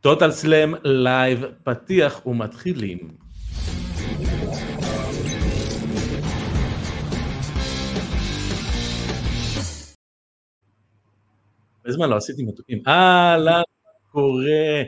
טוטל 0.00 0.30
סלאם 0.30 0.74
לייב 0.84 1.44
פתיח 1.64 2.26
ומתחילים. 2.26 2.98
איזה 11.86 11.96
זמן 11.96 12.08
לא 12.08 12.16
עשיתי 12.16 12.42
מתוקים. 12.42 12.82
אהלן, 12.88 13.62
קורה? 14.12 14.82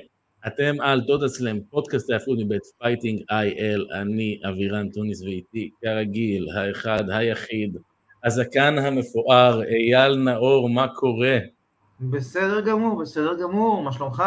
אתם 0.47 0.81
על 0.81 1.01
טוטל 1.07 1.29
סלאם, 1.29 1.61
פודקאסט 1.71 2.11
ההפרות 2.11 2.39
מבית 2.41 2.63
פייטינג 2.79 3.21
איי-אל, 3.31 3.87
אני 3.95 4.41
אבירן 4.49 4.89
טוניס 4.91 5.23
ואיתי, 5.23 5.71
כרגיל, 5.83 6.47
האחד, 6.57 7.11
היחיד, 7.11 7.77
הזקן 8.25 8.79
המפואר, 8.79 9.63
אייל 9.63 10.17
נאור, 10.17 10.71
מה 10.71 10.89
קורה? 10.89 11.39
בסדר 12.01 12.61
גמור, 12.61 13.03
בסדר 13.03 13.35
גמור, 13.43 13.83
מה 13.83 13.93
שלומך? 13.93 14.23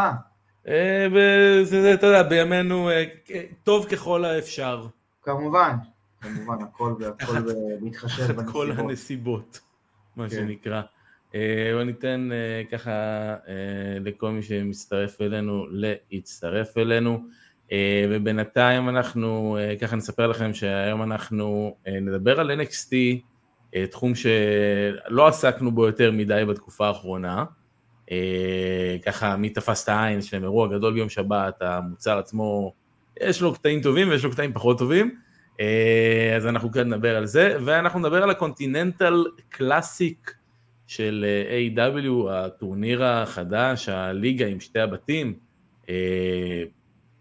אה, 0.67 1.07
וזה, 1.11 1.93
אתה 1.93 2.05
יודע, 2.05 2.23
בימינו 2.23 2.89
אה, 2.89 3.03
טוב 3.63 3.85
ככל 3.85 4.25
האפשר. 4.25 4.87
כמובן, 5.21 5.75
כמובן, 6.21 6.63
הכל, 6.63 6.93
מתחשב 7.81 8.31
בנסיבות. 8.31 8.53
כל 8.53 8.71
הנסיבות, 8.71 9.59
מה 10.15 10.29
כן. 10.29 10.35
שנקרא. 10.35 10.81
אה, 11.35 11.71
בוא 11.73 11.83
ניתן 11.83 12.29
ככה 12.71 12.91
לכל 13.99 14.31
מי 14.31 14.41
שמצטרף 14.41 15.21
אלינו 15.21 15.65
להצטרף 15.69 16.77
אלינו. 16.77 17.19
ובינתיים 18.09 18.89
אנחנו 18.89 19.57
ככה 19.81 19.95
נספר 19.95 20.27
לכם 20.27 20.53
שהיום 20.53 21.03
אנחנו 21.03 21.75
נדבר 22.01 22.39
על 22.39 22.61
NXT, 22.61 22.95
תחום 23.91 24.15
שלא 24.15 25.27
עסקנו 25.27 25.71
בו 25.71 25.85
יותר 25.85 26.11
מדי 26.11 26.43
בתקופה 26.47 26.87
האחרונה. 26.87 27.45
אה, 28.13 28.97
ככה 29.05 29.35
מי 29.35 29.49
תפס 29.49 29.83
את 29.83 29.89
העין, 29.89 30.19
יש 30.19 30.33
להם 30.33 30.43
אירוע 30.43 30.67
גדול 30.67 30.93
ביום 30.93 31.09
שבת, 31.09 31.61
המוצר 31.61 32.17
עצמו, 32.17 32.73
יש 33.19 33.41
לו 33.41 33.53
קטעים 33.53 33.81
טובים 33.81 34.09
ויש 34.09 34.23
לו 34.23 34.31
קטעים 34.31 34.53
פחות 34.53 34.77
טובים, 34.77 35.15
אה, 35.59 36.33
אז 36.35 36.47
אנחנו 36.47 36.71
כאן 36.71 36.93
נדבר 36.93 37.17
על 37.17 37.25
זה, 37.25 37.57
ואנחנו 37.65 37.99
נדבר 37.99 38.23
על 38.23 38.29
הקונטיננטל 38.29 39.23
Classic 39.49 40.33
של 40.87 41.25
אה, 41.27 41.85
AEW, 41.87 42.31
הטורניר 42.31 43.03
החדש, 43.05 43.89
הליגה 43.89 44.47
עם 44.47 44.59
שתי 44.59 44.79
הבתים, 44.79 45.33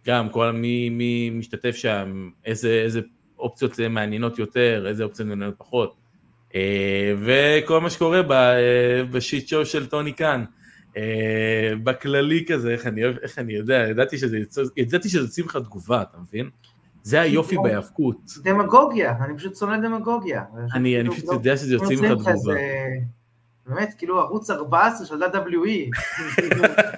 גם 0.07 0.29
כל 0.29 0.51
מי, 0.51 0.89
מי 0.89 1.31
משתתף 1.31 1.77
שם, 1.77 2.31
איזה, 2.45 2.83
איזה 2.85 3.01
אופציות 3.39 3.81
מעניינות 3.91 4.39
יותר, 4.39 4.85
איזה 4.89 5.05
אופציות 5.05 5.29
מעניינות 5.29 5.55
פחות. 5.59 5.97
וכל 7.19 7.81
מה 7.81 7.91
שקורה 7.91 8.21
בשיט 9.11 9.49
שואו 9.49 9.67
של 9.67 9.87
טוני 9.87 10.13
קאן. 10.13 10.45
אה, 10.97 11.73
בכללי 11.85 12.45
כזה, 12.49 12.71
איך 12.71 12.87
אני 12.87 13.03
איך 13.23 13.39
אני 13.39 13.53
יודע, 13.53 13.75
ידעתי 13.75 14.19
שזה 14.19 14.39
ידעתי 14.77 15.09
שזה 15.09 15.25
יוצאים 15.25 15.47
לך 15.47 15.57
תגובה, 15.57 16.03
אתה 16.03 16.19
מבין? 16.19 16.51
זה 17.03 17.21
היופי 17.21 17.57
בהיאבקות. 17.63 18.17
דמגוגיה, 18.43 19.15
אני 19.25 19.37
פשוט 19.37 19.57
שונא 19.57 19.77
דמגוגיה. 19.77 20.43
אני 20.75 21.01
אני 21.01 21.11
פשוט 21.11 21.25
יודע 21.25 21.57
שזה 21.57 21.75
יוצאים 21.75 22.05
לך 22.05 22.13
תגובה. 22.13 22.55
באמת, 23.67 23.95
כאילו 23.99 24.21
ערוץ 24.21 24.51
14 24.51 25.07
של 25.07 25.23
WWE. 25.23 25.91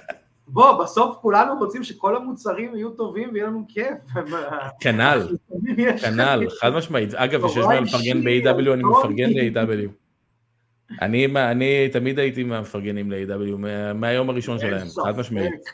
בוא, 0.47 0.83
בסוף 0.83 1.17
כולנו 1.21 1.57
רוצים 1.59 1.83
שכל 1.83 2.15
המוצרים 2.15 2.75
יהיו 2.75 2.89
טובים 2.89 3.29
ויהיה 3.33 3.47
לנו 3.47 3.65
כיף. 3.67 3.97
כנ"ל, 4.81 5.27
כנ"ל, 6.01 6.49
חד 6.61 6.69
משמעית. 6.69 7.13
אגב, 7.13 7.47
כשיש 7.47 7.65
מה 7.65 7.79
לפרגן 7.79 8.23
ב-AW, 8.23 8.73
אני 8.73 8.83
מפרגן 8.83 9.29
ל-AW. 9.29 10.04
אני, 11.01 11.25
אני 11.25 11.89
תמיד 11.89 12.19
הייתי 12.19 12.43
מהמפרגנים 12.43 13.11
ל-AW, 13.11 13.57
מהיום 13.95 14.29
הראשון 14.29 14.59
שלהם, 14.59 14.87
חד 15.05 15.17
משמעית. 15.17 15.65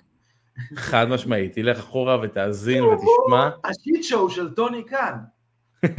חד 0.75 1.09
משמעית, 1.09 1.53
תלך 1.53 1.79
אחורה 1.79 2.21
ותאזין 2.21 2.83
ותשמע. 2.83 3.49
השיט 3.63 4.03
שואו 4.03 4.29
של 4.29 4.53
טוני 4.53 4.83
קאן. 4.83 5.17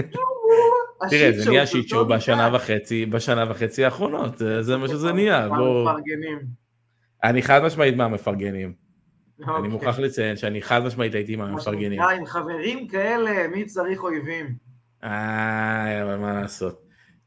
תראה, 1.10 1.32
זה 1.32 1.50
נהיה 1.50 1.66
שיט 1.66 1.88
שואו 1.88 2.06
בשנה 2.06 2.50
וחצי, 2.52 3.06
בשנה 3.06 3.50
וחצי 3.50 3.84
האחרונות, 3.84 4.42
זה 4.60 4.76
מה 4.76 4.88
שזה 4.88 5.12
נהיה. 5.12 5.48
אני 7.24 7.42
חד 7.42 7.62
משמעית 7.62 7.96
מהמפרגנים. 7.96 8.72
אני 9.44 9.50
אוקיי. 9.50 9.68
מוכרח 9.68 9.98
לציין 9.98 10.36
שאני 10.36 10.62
חד 10.62 10.82
משמעית 10.84 11.14
הייתי 11.14 11.36
מהמפרגנים. 11.36 12.02
עם 12.02 12.26
חברים 12.26 12.88
כאלה, 12.88 13.48
מי 13.48 13.64
צריך 13.64 14.02
אויבים? 14.02 14.54
אה, 15.04 16.02
אבל 16.02 16.16
מה 16.16 16.40
לעשות. 16.40 16.82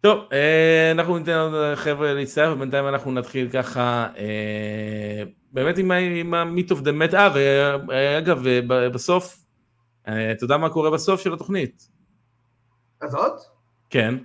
טוב, 0.06 0.28
אה, 0.34 0.92
אנחנו 0.92 1.18
ניתן 1.18 1.38
עוד 1.38 1.76
חבר'ה 1.76 2.14
להצטרף, 2.14 2.54
ובינתיים 2.56 2.88
אנחנו 2.88 3.12
נתחיל 3.12 3.50
ככה, 3.50 4.08
אה, 4.18 5.24
באמת 5.52 5.78
עם 5.78 6.34
ה-meet 6.34 6.72
of 6.72 6.76
the 6.76 7.12
met, 7.12 7.16
אה, 7.16 7.30
ואגב, 7.88 8.44
בסוף, 8.68 9.46
אה, 10.08 10.32
אתה 10.32 10.44
יודע 10.44 10.58
מה 10.58 10.70
קורה 10.70 10.92
בסוף 10.92 11.22
של 11.22 11.34
התוכנית? 11.34 11.90
הזאת? 13.02 13.40
כן. 13.90 14.16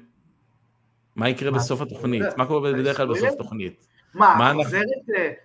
מה 1.16 1.28
יקרה 1.28 1.50
בסוף 1.50 1.80
התוכנית? 1.80 2.22
מה 2.36 2.46
קורה 2.46 2.72
בדרך 2.72 2.96
כלל? 2.96 3.06
בסוף 3.06 3.34
תוכנית? 3.38 3.86
מה, 4.14 4.52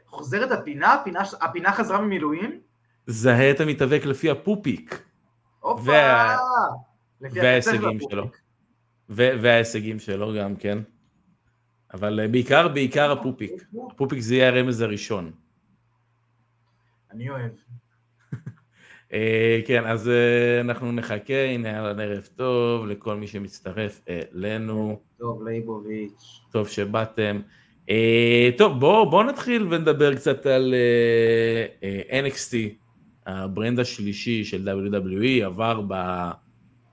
חוזרת, 0.10 0.52
אה, 0.52 0.58
הפינה? 0.58 0.98
הפינה? 1.42 1.72
חזרה 1.72 2.02
ממילואים? 2.02 2.60
זהה 3.08 3.52
את 3.52 3.60
המתאבק 3.60 4.06
לפי 4.06 4.30
הפופיק, 4.30 5.04
הופה! 5.60 5.92
וההישגים 7.22 8.00
שלו. 8.10 8.45
וההישגים 9.10 10.00
שלו 10.00 10.34
גם 10.34 10.56
כן. 10.56 10.80
אבל 11.94 12.20
אה, 12.20 12.28
בעיקר, 12.28 12.68
בעיקר 12.68 13.12
הפופיק. 13.12 13.52
הפופיק 13.92 14.20
זה 14.20 14.36
יהיה 14.36 14.48
הרמז 14.48 14.82
הראשון. 14.82 15.32
אני 17.12 17.30
אוהב. 17.30 17.52
אה, 19.14 19.62
כן, 19.68 19.86
אז 19.86 20.10
אה, 20.10 20.62
אנחנו 20.62 20.92
נחכה, 20.92 21.46
הנה 21.46 21.78
אהלן 21.78 22.00
ערב 22.00 22.30
טוב 22.36 22.86
לכל 22.88 23.16
מי 23.16 23.28
שמצטרף 23.28 24.02
אלינו, 24.10 25.00
טוב, 25.18 25.48
לייבוביץ'. 25.48 26.42
טוב 26.52 26.68
שבאתם. 26.68 27.40
טוב, 28.58 28.80
בואו 28.80 29.10
בוא 29.10 29.24
נתחיל 29.24 29.68
ונדבר 29.74 30.16
קצת 30.16 30.46
על 30.46 30.74
NXT, 32.10 32.56
ה 33.26 33.35
brand 33.35 33.80
השלישי 33.80 34.44
של 34.44 34.70
WWE, 34.70 35.46
עבר 35.46 35.82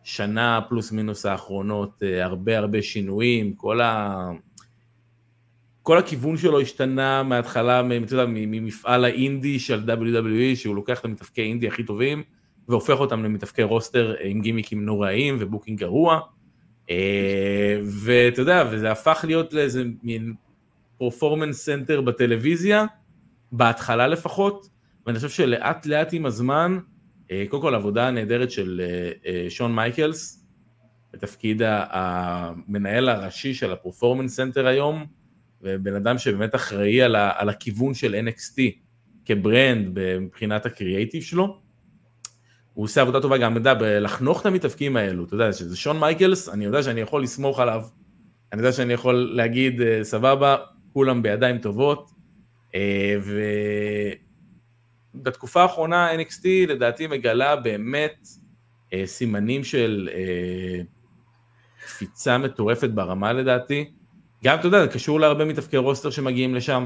בשנה 0.04 0.60
פלוס 0.68 0.92
מינוס 0.92 1.26
האחרונות 1.26 2.02
אה, 2.02 2.24
הרבה 2.24 2.58
הרבה 2.58 2.82
שינויים, 2.82 3.54
כל 3.54 3.80
ה... 3.80 4.30
כל 5.82 5.98
הכיוון 5.98 6.36
שלו 6.36 6.60
השתנה 6.60 7.22
מההתחלה, 7.22 7.82
אתה 8.04 8.14
יודע, 8.14 8.26
ממפעל 8.28 9.04
האינדי 9.04 9.58
של 9.58 9.90
WWE, 9.90 10.56
שהוא 10.56 10.76
לוקח 10.76 11.00
את 11.00 11.04
המתאבקי 11.04 11.42
אינדי 11.42 11.68
הכי 11.68 11.84
טובים, 11.84 12.22
והופך 12.68 13.00
אותם 13.00 13.24
למתאבקי 13.24 13.62
roster 13.62 14.14
עם 14.20 14.40
גימיקים 14.40 14.84
נוראים 14.84 15.36
ו 15.40 15.45
booking 15.45 15.78
גרוע. 15.78 16.20
אה, 16.90 17.80
ואתה 17.84 18.40
יודע, 18.40 18.64
וזה 18.70 18.92
הפך 18.92 19.24
להיות 19.26 19.52
לאיזה 19.52 19.84
מין 20.02 20.34
performance 20.98 21.64
center 21.64 22.00
בטלוויזיה, 22.00 22.86
בהתחלה 23.52 24.06
לפחות, 24.06 24.68
ואני 25.06 25.16
חושב 25.16 25.28
שלאט 25.28 25.86
לאט 25.86 26.08
עם 26.12 26.26
הזמן, 26.26 26.78
אה, 26.78 26.91
קודם 27.48 27.62
כל 27.62 27.74
העבודה 27.74 28.08
הנהדרת 28.08 28.50
של 28.50 28.80
אה, 28.84 29.12
אה, 29.26 29.50
שון 29.50 29.74
מייקלס, 29.74 30.46
בתפקיד 31.12 31.62
המנהל 31.64 33.08
הראשי 33.08 33.54
של 33.54 33.72
ה 33.72 33.78
performance 33.78 34.36
center 34.36 34.66
היום, 34.66 35.06
ובן 35.62 35.94
אדם 35.94 36.18
שבאמת 36.18 36.54
אחראי 36.54 37.02
על, 37.02 37.14
ה, 37.14 37.32
על 37.36 37.48
הכיוון 37.48 37.94
של 37.94 38.28
NXT 38.28 38.60
כ 39.24 39.45
brand 39.45 39.98
מבחינת 40.20 40.66
הקריאייטיב 40.66 41.22
שלו. 41.22 41.58
הוא 42.74 42.84
עושה 42.84 43.00
עבודה 43.00 43.20
טובה 43.20 43.38
גם, 43.38 43.52
אתה 43.52 43.60
יודע, 43.60 43.74
בלחנוך 43.74 44.40
את 44.40 44.46
המתאבקים 44.46 44.96
האלו, 44.96 45.24
אתה 45.24 45.34
יודע, 45.34 45.52
שזה 45.52 45.76
שון 45.76 46.00
מייקלס, 46.00 46.48
אני 46.48 46.64
יודע 46.64 46.82
שאני 46.82 47.00
יכול 47.00 47.22
לסמוך 47.22 47.60
עליו, 47.60 47.82
אני 48.52 48.60
יודע 48.60 48.72
שאני 48.72 48.92
יכול 48.92 49.14
להגיד, 49.34 49.80
אה, 49.80 50.04
סבבה, 50.04 50.56
כולם 50.92 51.22
בידיים 51.22 51.58
טובות, 51.58 52.10
אה, 52.74 53.16
ובתקופה 55.14 55.62
האחרונה 55.62 56.14
NXT 56.14 56.46
לדעתי 56.68 57.06
מגלה 57.06 57.56
באמת 57.56 58.28
אה, 58.92 59.02
סימנים 59.06 59.64
של 59.64 60.08
אה, 60.12 60.80
קפיצה 61.84 62.38
מטורפת 62.38 62.90
ברמה 62.90 63.32
לדעתי. 63.32 63.90
גם, 64.44 64.58
אתה 64.58 64.66
יודע, 64.66 64.80
זה 64.80 64.88
קשור 64.88 65.20
להרבה 65.20 65.44
מתאבקי 65.44 65.76
רוסטר 65.76 66.10
שמגיעים 66.10 66.54
לשם, 66.54 66.84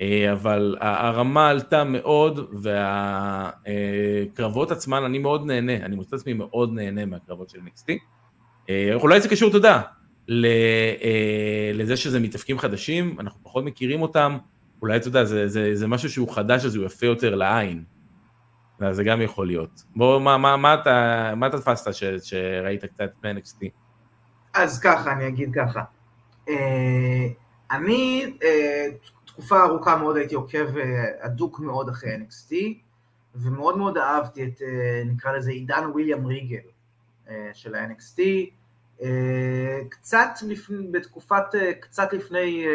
אה, 0.00 0.32
אבל 0.32 0.76
הרמה 0.80 1.48
עלתה 1.48 1.84
מאוד, 1.84 2.54
והקרבות 3.62 4.70
עצמן, 4.70 5.04
אני 5.04 5.18
מאוד 5.18 5.46
נהנה, 5.46 5.76
אני 5.76 5.96
מוצא 5.96 6.16
עצמי 6.16 6.32
מאוד 6.32 6.72
נהנה 6.72 7.06
מהקרבות 7.06 7.50
של 7.50 7.58
NXT. 7.58 7.92
אה, 8.70 8.94
אולי 8.94 9.20
זה 9.20 9.28
קשור, 9.28 9.48
אתה 9.48 9.56
יודע, 9.56 9.80
אה, 10.30 11.70
לזה 11.74 11.96
שזה 11.96 12.20
מתאבקים 12.20 12.58
חדשים, 12.58 13.16
אנחנו 13.20 13.40
פחות 13.42 13.64
מכירים 13.64 14.02
אותם, 14.02 14.36
אולי, 14.86 14.96
אתה 14.96 15.08
יודע, 15.08 15.24
זה, 15.24 15.48
זה, 15.48 15.70
זה 15.74 15.86
משהו 15.86 16.10
שהוא 16.10 16.34
חדש, 16.34 16.64
אז 16.64 16.76
הוא 16.76 16.86
יפה 16.86 17.06
יותר 17.06 17.34
לעין. 17.34 17.84
זה 18.90 19.04
גם 19.04 19.20
יכול 19.20 19.46
להיות. 19.46 19.82
בוא, 19.96 20.20
מה, 20.20 20.38
מה, 20.38 20.56
מה 20.56 20.74
אתה, 20.74 21.32
מה 21.36 21.46
אתה 21.46 21.58
תפסת 21.60 21.94
ש, 21.94 22.04
שראית 22.04 22.84
קצת 22.84 23.10
ב-NXT? 23.22 23.68
אז 24.54 24.80
ככה, 24.80 25.12
אני 25.12 25.28
אגיד 25.28 25.50
ככה. 25.54 25.82
אה, 26.48 27.26
אני 27.70 28.36
אה, 28.42 28.86
תקופה 29.24 29.64
ארוכה 29.64 29.96
מאוד 29.96 30.16
הייתי 30.16 30.34
עוקב 30.34 30.76
אה, 30.76 31.04
הדוק 31.22 31.60
מאוד 31.60 31.88
אחרי 31.88 32.10
NXT, 32.16 32.54
ומאוד 33.34 33.78
מאוד 33.78 33.98
אהבתי 33.98 34.44
את, 34.44 34.62
נקרא 35.06 35.32
לזה 35.32 35.50
עידן 35.50 35.84
וויליאם 35.92 36.26
ריגל 36.26 36.68
של 37.52 37.74
ה-NXT, 37.74 38.20
קצת 39.88 40.28
לפני, 40.46 40.86
בתקופת, 40.90 41.44
קצת 41.80 42.12
לפני 42.12 42.66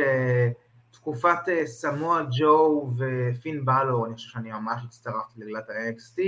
תקופת 1.01 1.39
סמואל 1.65 2.25
ג'ו 2.39 2.89
ופין 2.97 3.65
בלו, 3.65 4.05
אני 4.05 4.15
חושב 4.15 4.29
שאני 4.29 4.51
ממש 4.51 4.81
הצטרפתי 4.85 5.39
לגלת 5.39 5.69
ה-NXT, 5.69 6.21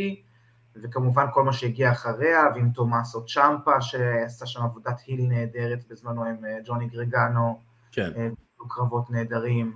וכמובן 0.76 1.26
כל 1.34 1.44
מה 1.44 1.54
שהגיע 1.54 1.92
אחריה, 1.92 2.44
ועם 2.56 2.70
תומאסו 2.70 3.26
צ'מפה 3.26 3.82
שעשה 3.82 4.46
שם 4.46 4.62
עבודת 4.62 5.02
היל 5.06 5.22
נהדרת 5.22 5.88
בזמנו 5.90 6.24
עם 6.24 6.36
ג'וני 6.66 6.88
גרגנו, 6.88 7.60
כן. 7.92 8.12
קרבות 8.70 9.10
נהדרים. 9.10 9.74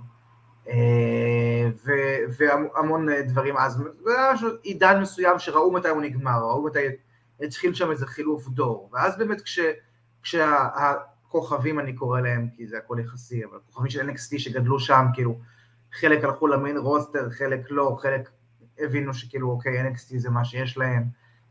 אה, 0.68 1.70
והמון 2.38 3.06
דברים 3.26 3.56
אז, 3.56 3.82
זה 4.04 4.20
היה 4.20 4.32
עידן 4.62 5.00
מסוים 5.00 5.38
שראו 5.38 5.72
מתי 5.72 5.88
הוא 5.88 6.02
נגמר, 6.02 6.40
ראו 6.40 6.64
מתי 6.64 6.86
התחיל 7.40 7.74
שם 7.74 7.90
איזה 7.90 8.06
חילוף 8.06 8.48
דור, 8.48 8.90
ואז 8.92 9.18
באמת 9.18 9.40
כש, 9.40 10.34
כשהכוכבים 11.30 11.80
אני 11.80 11.92
קורא 11.92 12.20
להם, 12.20 12.48
כי 12.56 12.66
זה 12.66 12.78
הכל 12.78 12.98
יחסי, 13.04 13.44
אבל 13.44 13.56
הכוכבים 13.56 13.90
של 13.90 14.10
NXT 14.10 14.38
שגדלו 14.38 14.80
שם, 14.80 15.06
כאילו 15.14 15.38
חלק 15.92 16.24
הלכו 16.24 16.46
ל 16.46 16.52
main 16.52 16.76
roster, 16.76 17.30
חלק 17.30 17.60
לא, 17.70 17.96
חלק 18.00 18.30
הבינו 18.78 19.14
שכאילו 19.14 19.50
אוקיי 19.50 19.90
NXT 19.90 20.16
זה 20.16 20.30
מה 20.30 20.44
שיש 20.44 20.78
להם, 20.78 21.04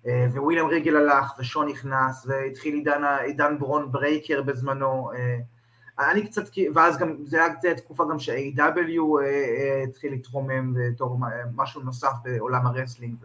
אה, 0.07 0.25
וויליאם 0.35 0.67
ריגל 0.67 0.95
הלך 0.95 1.33
ושון 1.39 1.67
נכנס, 1.67 2.25
והתחיל 2.25 2.73
עידן, 2.73 3.03
עידן 3.25 3.59
ברון 3.59 3.91
ברייקר 3.91 4.41
בזמנו, 4.41 5.11
אה, 5.13 6.11
אני 6.11 6.27
קצת, 6.27 6.43
ואז 6.73 6.97
גם, 6.97 7.15
זה 7.23 7.37
היה 7.37 7.75
תקופה 7.75 8.05
גם 8.09 8.19
ש-AEW 8.19 9.21
אה, 9.21 9.83
התחיל 9.89 10.11
להתרומם 10.11 10.73
בתור 10.73 11.19
משהו 11.55 11.81
נוסף 11.81 12.13
בעולם 12.23 12.67
ה 12.67 12.72
wrestling, 12.72 13.15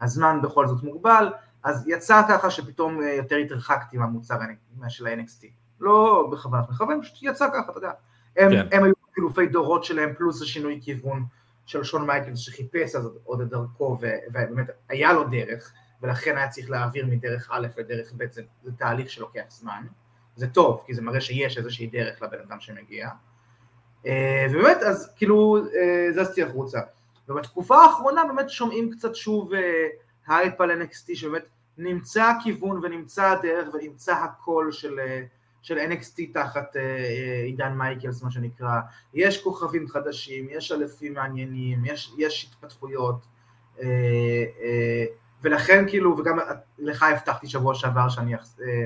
והזמן 0.00 0.38
בכל 0.42 0.66
זאת 0.66 0.82
מוגבל, 0.82 1.32
אז 1.62 1.88
יצא 1.88 2.22
ככה 2.28 2.50
שפתאום 2.50 3.02
יותר 3.02 3.36
התרחקתי 3.36 3.96
מהמוצר 3.96 4.38
של 4.88 5.06
ה-NXT. 5.06 5.63
לא 5.80 6.28
בכוונת 6.32 6.70
מכוון, 6.70 7.02
פשוט 7.02 7.18
יצא 7.22 7.48
ככה, 7.48 7.70
אתה 7.70 7.78
יודע. 7.78 7.92
הם, 8.36 8.50
כן. 8.50 8.68
הם 8.72 8.84
היו 8.84 8.92
חילופי 9.14 9.46
דורות 9.46 9.84
שלהם, 9.84 10.14
פלוס 10.14 10.42
השינוי 10.42 10.80
כיוון 10.82 11.24
של 11.66 11.84
שון 11.84 12.06
מייקלס 12.06 12.38
שחיפש 12.38 12.94
אז 12.94 13.10
עוד 13.24 13.40
את 13.40 13.48
דרכו, 13.48 13.98
ובאמת 14.00 14.66
היה 14.88 15.12
לו 15.12 15.24
דרך, 15.24 15.72
ולכן 16.02 16.36
היה 16.36 16.48
צריך 16.48 16.70
להעביר 16.70 17.06
מדרך 17.06 17.48
א' 17.52 17.66
לדרך 17.76 18.12
ב', 18.16 18.24
זה, 18.32 18.42
זה 18.62 18.72
תהליך 18.72 19.10
שלוקח 19.10 19.44
זמן. 19.48 19.86
זה 20.36 20.46
טוב, 20.46 20.82
כי 20.86 20.94
זה 20.94 21.02
מראה 21.02 21.20
שיש 21.20 21.58
איזושהי 21.58 21.86
דרך 21.86 22.22
לבן 22.22 22.38
אדם 22.48 22.60
שמגיע. 22.60 23.08
אה, 24.06 24.46
ובאמת, 24.50 24.76
אז 24.76 25.12
כאילו, 25.16 25.56
אה, 25.56 26.08
זזתי 26.12 26.42
החוצה. 26.42 26.80
ובתקופה 27.28 27.76
האחרונה 27.76 28.24
באמת 28.24 28.50
שומעים 28.50 28.90
קצת 28.90 29.14
שוב 29.14 29.52
הייפ 30.26 30.60
על 30.60 30.82
NXT, 30.82 31.14
שבאמת 31.14 31.44
נמצא 31.78 32.24
הכיוון 32.24 32.84
ונמצא 32.84 33.30
הדרך 33.30 33.74
ונמצא 33.74 34.12
הקול 34.12 34.72
של, 34.72 35.00
אה, 35.00 35.22
של 35.64 35.78
NXT 35.78 36.22
תחת 36.32 36.76
עידן 37.44 37.72
מייקלס, 37.72 38.22
מה 38.22 38.30
שנקרא. 38.30 38.80
יש 39.14 39.42
כוכבים 39.42 39.88
חדשים, 39.88 40.46
יש 40.50 40.72
אנגלים 40.72 41.14
מעניינים, 41.14 41.84
יש, 41.84 42.12
יש 42.18 42.50
התפתחויות. 42.50 43.26
ולכן 45.42 45.84
כאילו, 45.88 46.18
וגם 46.18 46.38
לך 46.78 47.02
הבטחתי 47.02 47.46
שבוע 47.46 47.74
שעבר 47.74 48.08
שאני 48.08 48.34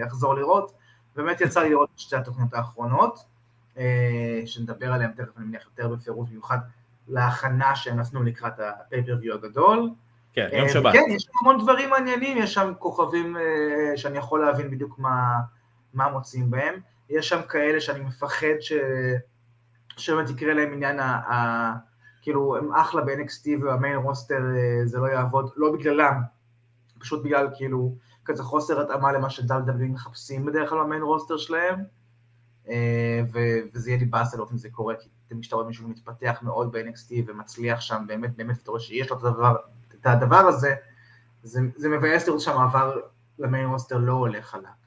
אחזור 0.06 0.34
לראות, 0.34 0.72
באמת 1.16 1.40
יצא 1.40 1.62
לי 1.62 1.70
לראות 1.70 1.88
את 1.94 1.98
שתי 1.98 2.16
התוכניות 2.16 2.54
האחרונות, 2.54 3.24
אה, 3.78 4.42
שנדבר 4.46 4.92
עליהן 4.92 5.10
תכף 5.10 5.38
אני 5.38 5.46
מניח 5.46 5.64
יותר 5.64 5.88
בפירוט, 5.88 6.28
במיוחד 6.28 6.58
להכנה 7.08 7.76
שהם 7.76 8.00
נתנו 8.00 8.22
לקראת 8.22 8.52
הפייפריוויו 8.58 9.34
הגדול. 9.34 9.90
כן, 10.32 10.48
יום 10.52 10.66
אה, 10.66 10.72
שבת. 10.72 10.92
כן, 10.92 11.04
יש 11.08 11.22
שם 11.22 11.32
המון 11.40 11.62
דברים 11.62 11.90
מעניינים, 11.90 12.38
יש 12.38 12.54
שם 12.54 12.72
כוכבים 12.78 13.36
אה, 13.36 13.96
שאני 13.96 14.18
יכול 14.18 14.40
להבין 14.40 14.70
בדיוק 14.70 14.98
מה, 14.98 15.38
מה 15.98 16.08
מוצאים 16.08 16.50
בהם. 16.50 16.74
יש 17.10 17.28
שם 17.28 17.40
כאלה 17.48 17.80
שאני 17.80 18.00
מפחד 18.00 18.60
ש... 18.60 18.72
שבאמת 19.96 20.30
יקרה 20.30 20.54
להם 20.54 20.72
עניין 20.72 21.00
ה... 21.00 21.04
ה... 21.04 21.72
כאילו, 22.22 22.56
הם 22.56 22.74
אחלה 22.74 23.02
ב-NXT 23.02 23.64
והמיין 23.64 23.96
רוסטר 23.96 24.40
זה 24.84 24.98
לא 24.98 25.06
יעבוד, 25.06 25.50
לא 25.56 25.72
בגללם, 25.72 26.20
פשוט 26.98 27.24
בגלל 27.24 27.48
כאילו 27.54 27.94
כזה 28.24 28.42
חוסר 28.42 28.80
התאמה 28.80 29.12
למה 29.12 29.30
שדל-דבלים 29.30 29.92
מחפשים 29.92 30.46
בדרך 30.46 30.70
כלל 30.70 30.78
במיין 30.78 31.02
רוסטר 31.02 31.36
שלהם, 31.36 31.84
אה, 32.68 33.20
וזה 33.32 33.90
יהיה 33.90 33.98
לי 33.98 34.04
באסה 34.04 34.36
לראות 34.36 34.52
אם 34.52 34.58
זה 34.58 34.68
קורה, 34.70 34.94
כי 35.00 35.08
תמיד 35.28 35.44
שאתה 35.44 35.56
רואה 35.56 35.66
מישהו 35.66 35.88
מתפתח 35.88 36.38
מאוד 36.42 36.72
ב-NXT 36.72 37.12
ומצליח 37.26 37.80
שם, 37.80 38.04
באמת, 38.06 38.36
באמת, 38.36 38.62
אתה 38.62 38.70
רואה 38.70 38.80
שיש 38.80 39.10
לו 39.10 39.18
את 39.18 39.24
הדבר, 39.24 39.56
את 40.00 40.06
הדבר 40.06 40.36
הזה, 40.36 40.74
זה, 41.42 41.60
זה 41.76 41.88
מבאס 41.88 42.26
לראות 42.26 42.40
שהמעבר 42.40 43.00
למיין 43.38 43.66
רוסטר 43.68 43.98
לא 43.98 44.12
הולך 44.12 44.46
חלק. 44.46 44.77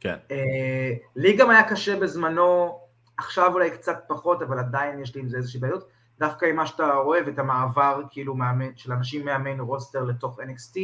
כן. 0.00 0.16
אה, 0.30 0.92
לי 1.16 1.36
גם 1.36 1.50
היה 1.50 1.68
קשה 1.68 2.00
בזמנו, 2.00 2.78
עכשיו 3.16 3.54
אולי 3.54 3.70
קצת 3.70 4.04
פחות, 4.06 4.42
אבל 4.42 4.58
עדיין 4.58 5.00
יש 5.00 5.14
לי 5.14 5.20
עם 5.20 5.28
זה 5.28 5.36
איזושהי 5.36 5.60
בעיות, 5.60 5.88
דווקא 6.18 6.46
עם 6.46 6.56
מה 6.56 6.66
שאתה 6.66 6.94
רואה 6.94 7.20
ואת 7.26 7.38
המעבר 7.38 8.02
כאילו 8.10 8.34
של 8.76 8.92
אנשים 8.92 9.24
מהמיין 9.24 9.60
רוסטר 9.60 10.04
לתוך 10.04 10.40
NXT, 10.40 10.74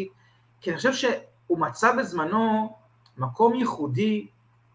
כי 0.61 0.71
אני 0.71 0.77
חושב 0.77 0.93
ש... 0.93 1.05
הוא 1.47 1.59
מצא 1.59 1.97
בזמנו 1.97 2.77
מקום 3.17 3.55
ייחודי, 3.55 4.27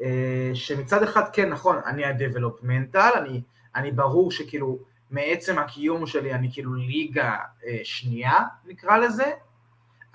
אה, 0.01 0.51
שמצד 0.53 1.03
אחד 1.03 1.23
כן, 1.33 1.49
נכון, 1.49 1.77
אני 1.85 2.05
ה-developmental, 2.05 3.17
אני, 3.17 3.41
אני 3.75 3.91
ברור 3.91 4.31
שכאילו 4.31 4.79
מעצם 5.11 5.59
הקיום 5.59 6.05
שלי 6.05 6.33
אני 6.33 6.49
כאילו 6.53 6.73
ליגה 6.73 7.37
אה, 7.65 7.79
שנייה, 7.83 8.37
נקרא 8.65 8.97
לזה, 8.97 9.31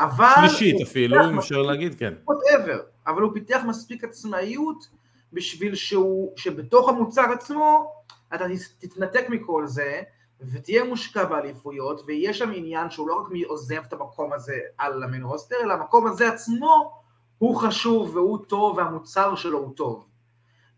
אבל... 0.00 0.49
שלישית 0.49 0.81
אפילו, 0.82 1.25
אם 1.25 1.38
אפשר 1.38 1.62
להגיד, 1.62 1.99
כן. 1.99 2.14
whatever, 2.31 2.79
אבל 3.06 3.23
הוא 3.23 3.35
פיתח 3.35 3.61
מספיק 3.67 4.05
עצמאיות 4.05 4.88
בשביל 5.32 5.75
שהוא, 5.75 6.32
שבתוך 6.37 6.88
המוצר 6.88 7.32
עצמו 7.32 7.93
אתה 8.35 8.44
תתנתק 8.79 9.25
מכל 9.29 9.67
זה, 9.67 10.02
ותהיה 10.41 10.85
מושקע 10.85 11.25
באליפויות, 11.25 12.02
ויש 12.06 12.38
שם 12.38 12.50
עניין 12.55 12.91
שהוא 12.91 13.08
לא 13.08 13.14
רק 13.14 13.31
מי 13.31 13.43
עוזב 13.43 13.82
את 13.88 13.93
המקום 13.93 14.32
הזה 14.32 14.58
על 14.79 15.02
המיין 15.02 15.23
רוסטר, 15.23 15.56
אלא 15.64 15.73
המקום 15.73 16.06
הזה 16.06 16.29
עצמו 16.29 17.00
הוא 17.38 17.56
חשוב 17.56 18.17
והוא 18.17 18.38
טוב 18.46 18.79
והמוצר 18.79 19.35
שלו 19.35 19.58
הוא 19.58 19.75
טוב. 19.76 20.06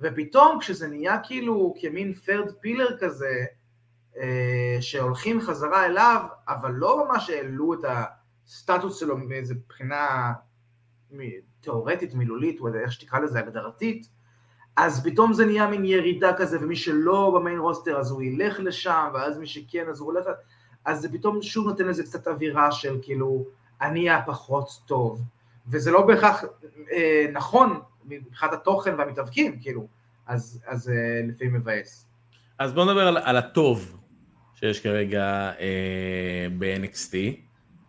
ופתאום 0.00 0.58
כשזה 0.60 0.88
נהיה 0.88 1.18
כאילו 1.22 1.74
כמין 1.80 2.12
third 2.26 2.50
pillar 2.50 2.92
כזה, 3.00 3.44
אה, 4.20 4.76
שהולכים 4.80 5.40
חזרה 5.40 5.86
אליו, 5.86 6.22
אבל 6.48 6.70
לא 6.72 7.04
ממש 7.04 7.30
העלו 7.30 7.74
את 7.74 7.84
הסטטוס 8.46 9.00
שלו 9.00 9.16
מאיזה 9.18 9.54
בחינה 9.68 10.32
תיאורטית, 11.60 12.14
מילולית, 12.14 12.60
או 12.60 12.68
איך 12.74 12.92
שתקרא 12.92 13.18
לזה, 13.18 13.38
הגדרתית, 13.38 14.08
אז 14.76 15.04
פתאום 15.04 15.32
זה 15.32 15.46
נהיה 15.46 15.66
מין 15.66 15.84
ירידה 15.84 16.32
כזה, 16.36 16.58
ומי 16.60 16.76
שלא 16.76 17.32
במיין 17.34 17.58
רוסטר 17.58 17.98
אז 17.98 18.10
הוא 18.10 18.22
ילך 18.22 18.60
לשם, 18.60 19.08
ואז 19.14 19.38
מי 19.38 19.46
שכן 19.46 19.84
אז 19.90 20.00
הוא 20.00 20.06
הולך, 20.12 20.26
אז 20.84 21.00
זה 21.00 21.12
פתאום 21.12 21.42
שוב 21.42 21.66
נותן 21.66 21.86
לזה 21.86 22.02
קצת 22.02 22.28
אווירה 22.28 22.72
של 22.72 22.98
כאילו, 23.02 23.44
אני 23.80 24.10
הפחות 24.10 24.68
טוב, 24.86 25.22
וזה 25.68 25.90
לא 25.90 26.06
בהכרח 26.06 26.44
אה, 26.92 27.26
נכון 27.32 27.80
מבחינת 28.04 28.52
התוכן 28.52 28.94
והמתאבקים, 28.98 29.60
כאילו, 29.60 29.86
אז, 30.26 30.62
אז 30.66 30.88
אה, 30.88 31.20
לפעמים 31.28 31.54
מבאס. 31.54 32.06
אז 32.58 32.72
בוא 32.72 32.84
נדבר 32.84 33.08
על, 33.08 33.16
על 33.16 33.36
הטוב 33.36 33.96
שיש 34.54 34.80
כרגע 34.80 35.52
אה, 35.60 36.46
ב-NXT. 36.58 37.16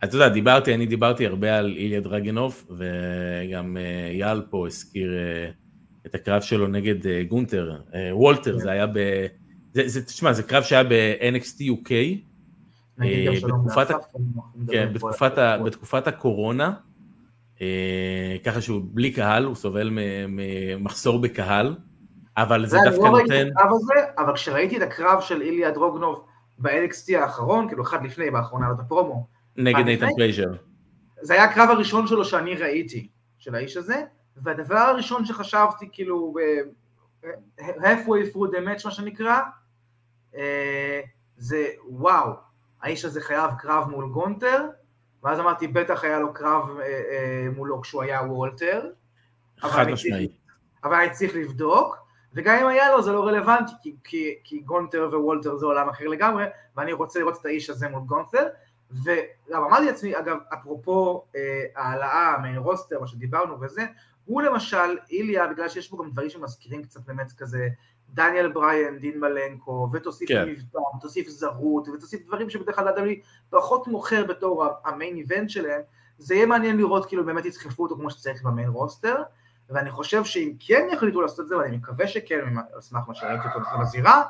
אתה 0.04 0.16
יודע, 0.16 0.30
דיברתי, 0.30 0.74
אני 0.74 0.86
דיברתי 0.86 1.25
הרבה 1.25 1.58
על 1.58 1.75
איליה 1.77 2.00
דרגנוף, 2.00 2.68
וגם 2.72 3.77
אה, 3.77 4.12
יאל 4.13 4.42
פה 4.50 4.68
הזכיר... 4.68 5.13
אה, 5.13 5.51
את 6.08 6.16
הקרב 6.16 6.42
שלו 6.42 6.68
נגד 6.68 7.08
אה, 7.08 7.24
גונטר, 7.24 7.80
אה, 7.94 8.10
וולטר, 8.16 8.54
כן. 8.54 8.60
זה 8.60 8.72
היה 8.72 8.88
ב... 8.88 9.25
זה, 9.74 10.06
תשמע, 10.06 10.34
זה 10.34 10.44
קרב 10.44 10.63
שהיה 10.63 10.84
ב-NXT 10.84 11.62
UK, 11.62 11.92
אה, 13.04 13.25
בתקופת, 13.44 13.88
כן, 14.68 14.94
בתקופת, 14.94 15.32
בתקופת 15.66 16.08
הקורונה, 16.08 16.74
ככה 18.44 18.62
שהוא 18.62 18.82
בלי 18.94 19.12
קהל, 19.12 19.46
הוא 19.46 19.56
סובל 19.56 19.89
ממחסור 20.27 21.20
בקהל, 21.20 21.75
אבל 22.38 22.66
זה 22.66 22.77
דווקא 22.86 23.01
לא 23.01 23.22
נותן... 23.22 23.48
אבל 24.18 24.34
כשראיתי 24.34 24.77
את 24.77 24.82
הקרב 24.82 25.22
של 25.22 25.42
איליה 25.42 25.72
דרגונוב 25.72 26.25
ב-NXT 26.60 27.18
האחרון, 27.18 27.68
כאילו 27.68 27.84
אחד 27.84 28.06
לפני, 28.06 28.32
באחרונה, 28.32 28.72
את 28.72 28.80
הפרומו. 28.80 29.37
נגד 29.58 29.86
נייתן 29.86 30.08
פרייזר. 30.15 30.48
זה 31.22 31.34
היה 31.34 31.44
הקרב 31.44 31.70
הראשון 31.70 32.08
שלו 32.08 32.26
שאני 32.26 32.56
ראיתי, 32.56 33.08
של 33.40 33.56
האיש 33.56 33.78
הזה, 33.78 34.04
והדבר 34.38 34.78
הראשון 34.78 35.26
שחשבתי, 35.26 35.90
כאילו, 35.92 36.34
halfway 37.60 38.34
through 38.34 38.52
the 38.52 38.60
match, 38.66 38.86
מה 38.86 38.92
שנקרא, 38.92 39.40
אה, 40.36 41.02
זה 41.38 41.68
וואו, 41.88 42.32
האיש 42.82 43.06
הזה 43.06 43.22
חייב 43.22 43.52
קרב 43.60 43.90
מול 43.90 44.10
גונטר, 44.10 44.66
ואז 45.24 45.40
אמרתי, 45.40 45.68
בטח 45.68 46.04
היה 46.04 46.20
לו 46.20 46.34
קרב 46.34 46.78
אה, 46.80 46.86
אה, 46.86 47.48
מולו 47.56 47.82
כשהוא 47.82 48.04
היה 48.04 48.22
וולטר. 48.22 48.90
חד 49.60 49.88
משמעי. 49.88 50.28
אבל 50.84 50.96
אני 50.96 51.12
צריך 51.12 51.36
לבדוק, 51.36 51.98
וגם 52.34 52.56
אם 52.62 52.68
היה 52.68 52.92
לו 52.92 53.02
זה 53.02 53.12
לא 53.12 53.26
רלוונטי, 53.26 53.72
כי, 53.82 53.96
כי, 54.04 54.36
כי 54.44 54.60
גונטר 54.60 55.10
ווולטר 55.14 55.56
זה 55.56 55.66
עולם 55.66 55.90
אחר 55.90 56.08
לגמרי, 56.08 56.46
ואני 56.76 56.94
רוצה 56.94 57.20
לראות 57.20 57.38
את 57.42 57.46
האיש 57.46 57.70
הזה 57.70 57.90
מול 57.90 58.04
גונטר, 58.04 58.48
וגם 58.91 59.63
אמרתי 59.63 59.86
לעצמי, 59.86 60.20
אגב, 60.20 60.38
אפרופו 60.53 61.25
אה, 61.36 61.63
העלאה 61.75 62.38
main 62.41 62.58
roster, 62.58 63.00
מה 63.00 63.08
שדיברנו 63.08 63.62
וזה, 63.62 63.86
הוא 64.25 64.41
למשל, 64.41 64.98
איליה, 65.10 65.48
בגלל 65.48 65.70
שיש 65.70 65.91
בו 65.91 65.98
גם 65.98 66.12
דברים 66.12 66.29
שמזכירים 66.29 66.84
קצת 66.84 67.01
באמת 67.06 67.32
כזה, 67.38 67.67
דניאל 68.10 68.51
בריין, 68.51 69.00
דין 69.00 69.20
מלנקו, 69.20 69.89
ותוסיף 69.94 70.29
כן. 70.29 70.50
מבטא, 70.50 70.77
ותוסיף 70.98 71.27
זרות, 71.27 71.88
ותוסיף 71.88 72.27
דברים 72.27 72.50
שבדרך 72.50 72.75
כלל 72.75 72.88
אדם 72.88 73.06
פחות 73.50 73.88
מוכר 73.88 74.25
בתור 74.25 74.65
ה 74.86 74.91
main 74.91 75.15
event 75.15 75.50
שלהם, 75.50 75.82
זה 76.17 76.36
יהיה 76.36 76.46
מעניין 76.46 76.77
לראות 76.77 77.06
כאילו 77.06 77.25
באמת 77.25 77.46
ידחפו 77.46 77.84
אותו 77.84 77.96
כמו 77.96 78.10
שצריך 78.12 78.44
ב 78.44 78.49
main 78.49 78.70
roster, 78.70 79.15
ואני 79.70 79.91
חושב 79.91 80.24
שאם 80.24 80.53
כן 80.60 80.88
יחליטו 80.94 81.22
לעשות 81.22 81.39
את 81.39 81.48
זה, 81.48 81.58
ואני 81.58 81.77
מקווה 81.77 82.08
שכן, 82.08 82.39
על 82.74 82.82
סמך 82.82 83.08
מה 83.08 83.15
שראיתי 83.15 83.48
אותו 83.56 83.60
בזירה, 83.82 84.24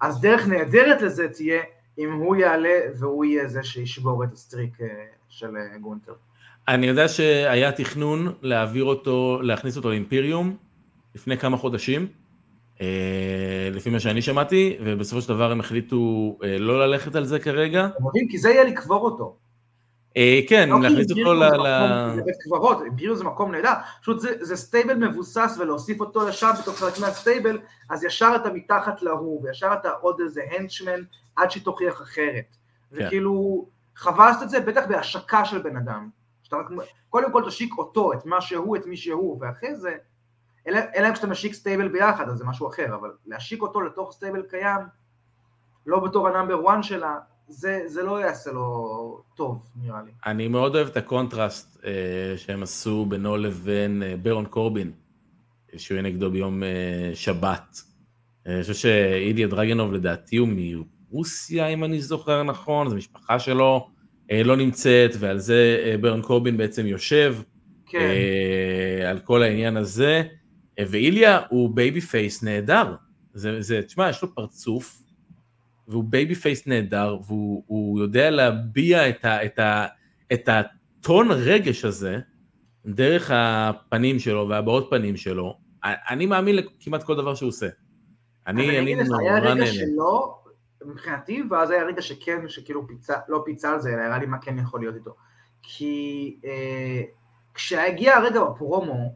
אז 0.00 0.20
דרך 0.20 0.46
נהדרת 0.46 1.02
לזה 1.02 1.28
תהיה 1.28 1.62
אם 2.00 2.12
הוא 2.12 2.36
יעלה 2.36 2.78
והוא 2.98 3.24
יהיה 3.24 3.48
זה 3.48 3.62
שישבור 3.62 4.24
את 4.24 4.32
ה 4.32 4.39
streak 4.39 4.80
אה, 4.80 4.86
של 5.28 5.56
אה, 5.56 5.78
גונטר. 5.78 6.12
אני 6.68 6.86
יודע 6.86 7.08
שהיה 7.08 7.72
תכנון 7.72 8.32
להעביר 8.42 8.84
אותו, 8.84 9.38
להכניס 9.42 9.76
אותו 9.76 9.90
לאימפיריום 9.90 10.56
לפני 11.14 11.38
כמה 11.38 11.56
חודשים, 11.56 12.06
אה, 12.80 13.68
לפי 13.72 13.90
מה 13.90 14.00
שאני 14.00 14.22
שמעתי, 14.22 14.76
ובסופו 14.84 15.22
של 15.22 15.28
דבר 15.28 15.52
הם 15.52 15.60
החליטו 15.60 16.38
לא 16.58 16.86
ללכת 16.86 17.14
על 17.14 17.24
זה 17.24 17.38
כרגע. 17.38 17.86
אתם 17.86 18.04
יודעים, 18.04 18.28
כי 18.28 18.38
זה 18.38 18.50
יהיה 18.50 18.64
לקבור 18.64 19.04
אותו. 19.04 19.36
כן, 20.48 20.68
לא 20.68 20.80
להכניס 20.80 21.10
אותו 21.10 21.34
ל... 21.34 21.44
לבית 22.16 22.36
קברות, 22.40 22.78
בירו 22.92 23.16
זה 23.16 23.24
מקום 23.24 23.52
נהדר, 23.52 23.72
פשוט 24.00 24.20
זה 24.20 24.56
stable 24.56 24.94
מבוסס 24.94 25.56
ולהוסיף 25.60 26.00
אותו 26.00 26.28
ישר 26.28 26.50
בתוך 26.62 26.78
חלק 26.78 26.98
מה 26.98 27.11
stable, 27.11 27.58
אז 27.90 28.04
ישר 28.04 28.32
אתה 28.36 28.52
מתחת 28.52 29.02
להוא, 29.02 29.42
וישר 29.44 29.70
אתה 29.80 29.90
עוד 29.90 30.20
איזה 30.20 30.42
henchman 30.50 31.00
עד 31.40 31.50
שתוכיח 31.50 32.02
אחרת. 32.02 32.56
כן. 32.90 33.06
וכאילו, 33.06 33.66
חבל 33.96 34.26
לעשות 34.26 34.42
את 34.42 34.50
זה 34.50 34.60
בטח 34.60 34.82
בהשקה 34.88 35.44
של 35.44 35.62
בן 35.62 35.76
אדם. 35.76 36.08
קודם 37.08 37.32
כל 37.32 37.42
תשיק 37.46 37.74
אותו, 37.78 38.12
את 38.12 38.26
מה 38.26 38.40
שהוא, 38.40 38.76
את 38.76 38.86
מי 38.86 38.96
שהוא, 38.96 39.38
ואחרי 39.40 39.74
זה, 39.74 39.96
אלא 40.66 41.08
אם 41.08 41.12
כשאתה 41.12 41.26
משיק 41.26 41.52
stable 41.52 41.88
ביחד, 41.88 42.28
אז 42.28 42.38
זה 42.38 42.44
משהו 42.44 42.68
אחר, 42.68 42.94
אבל 42.94 43.10
להשיק 43.26 43.62
אותו 43.62 43.80
לתוך 43.80 44.12
stable 44.12 44.42
קיים, 44.42 44.80
לא 45.86 46.00
בתור 46.00 46.28
ה 46.28 46.34
number 46.34 46.68
1 46.68 46.84
שלה, 46.84 47.18
זה, 47.48 47.82
זה 47.86 48.02
לא 48.02 48.20
יעשה 48.20 48.52
לו 48.52 49.22
טוב, 49.34 49.70
נראה 49.82 50.02
לי. 50.02 50.10
אני 50.26 50.48
מאוד 50.48 50.74
אוהב 50.74 50.88
את 50.88 50.96
הקונטרסט 50.96 51.84
אה, 51.84 52.34
שהם 52.36 52.62
עשו 52.62 53.06
בינו 53.06 53.36
לבין 53.36 54.02
אה, 54.02 54.14
ברון 54.22 54.46
קורבין, 54.46 54.92
שהוא 55.76 55.96
יהיה 55.96 56.02
נגדו 56.02 56.30
ביום 56.30 56.62
אה, 56.62 57.10
שבת. 57.14 57.82
אה, 58.46 58.52
אני 58.54 58.62
חושב 58.62 58.74
שאיליה 58.74 59.46
דרגונוב 59.46 59.92
לדעתי 59.92 60.36
הוא 60.36 60.48
מרוסיה, 61.10 61.66
אם 61.66 61.84
אני 61.84 62.00
זוכר 62.00 62.42
נכון, 62.42 62.88
אז 62.88 62.96
המשפחה 62.96 63.38
שלו 63.38 63.88
אה, 64.30 64.42
לא 64.42 64.56
נמצאת, 64.56 65.10
ועל 65.18 65.38
זה 65.38 65.82
אה, 65.84 65.98
ברון 65.98 66.22
קורבין 66.22 66.56
בעצם 66.56 66.86
יושב, 66.86 67.36
כן. 67.86 67.98
אה, 67.98 69.10
על 69.10 69.18
כל 69.18 69.42
העניין 69.42 69.76
הזה. 69.76 70.22
ואיליה 70.88 71.40
הוא 71.48 71.70
babyface 71.74 72.42
נהדר. 72.42 72.94
זה, 73.34 73.62
זה, 73.62 73.82
תשמע, 73.82 74.10
יש 74.10 74.22
לו 74.22 74.34
פרצוף 74.34 75.02
והוא 75.88 76.04
babyface 76.04 76.66
נהדר, 76.66 77.16
והוא 77.26 78.00
יודע 78.00 78.30
להביע 78.30 79.08
את, 79.08 79.24
ה, 79.24 79.44
את, 79.44 79.58
ה, 79.58 79.86
את 80.32 80.48
הטון 80.48 81.28
רגש 81.30 81.84
הזה 81.84 82.18
דרך 82.86 83.30
הפנים 83.34 84.18
שלו 84.18 84.48
והבעות 84.48 84.86
פנים 84.90 85.16
שלו. 85.16 85.58
אני 85.84 86.26
מאמין 86.26 86.56
לכמעט 86.56 87.02
כל 87.02 87.16
דבר 87.16 87.34
שהוא 87.34 87.48
עושה. 87.48 87.68
אני, 88.46 88.78
אני 88.78 88.94
נורא 88.94 89.04
נהנה. 89.04 89.18
היה 89.18 89.52
רגע 89.52 89.66
שלא, 89.66 90.39
מבחינתי, 90.84 91.42
ואז 91.50 91.70
היה 91.70 91.84
רגע 91.84 92.02
שכן, 92.02 92.48
שכאילו 92.48 92.86
פיצה, 92.86 93.14
לא 93.28 93.42
פיצה 93.44 93.72
על 93.72 93.80
זה, 93.80 93.94
אלא 93.94 94.00
הראה 94.00 94.18
לי 94.18 94.26
מה 94.26 94.38
כן 94.38 94.58
יכול 94.58 94.80
להיות 94.80 94.94
איתו. 94.94 95.14
כי 95.62 96.36
אה, 96.44 97.02
כשהגיע 97.54 98.16
הרגע 98.16 98.44
בפרומו, 98.44 99.14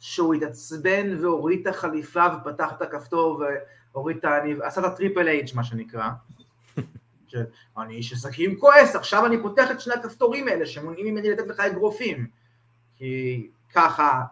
שהוא 0.00 0.34
התעצבן 0.34 1.16
והוריד 1.20 1.60
את 1.60 1.74
החליפה 1.74 2.26
ופתח 2.40 2.72
את 2.76 2.82
הכפתור 2.82 3.42
הוריד 3.92 4.16
את 4.16 4.24
הניב, 4.24 4.62
עשה 4.62 4.80
את 4.80 4.86
הטריפל 4.86 5.28
אייג' 5.28 5.48
מה 5.54 5.64
שנקרא. 5.64 6.10
אני 7.78 7.94
איש 7.94 8.12
עסקים 8.12 8.58
כועס, 8.58 8.96
עכשיו 8.96 9.26
אני 9.26 9.42
פותח 9.42 9.70
את 9.70 9.80
שני 9.80 9.94
הכפתורים 9.94 10.48
האלה 10.48 10.66
שמונעים 10.66 11.06
ממני 11.06 11.30
לתת 11.30 11.46
לך 11.46 11.60
אגרופים. 11.60 12.26
כי 12.96 13.46
ככה 13.74 14.22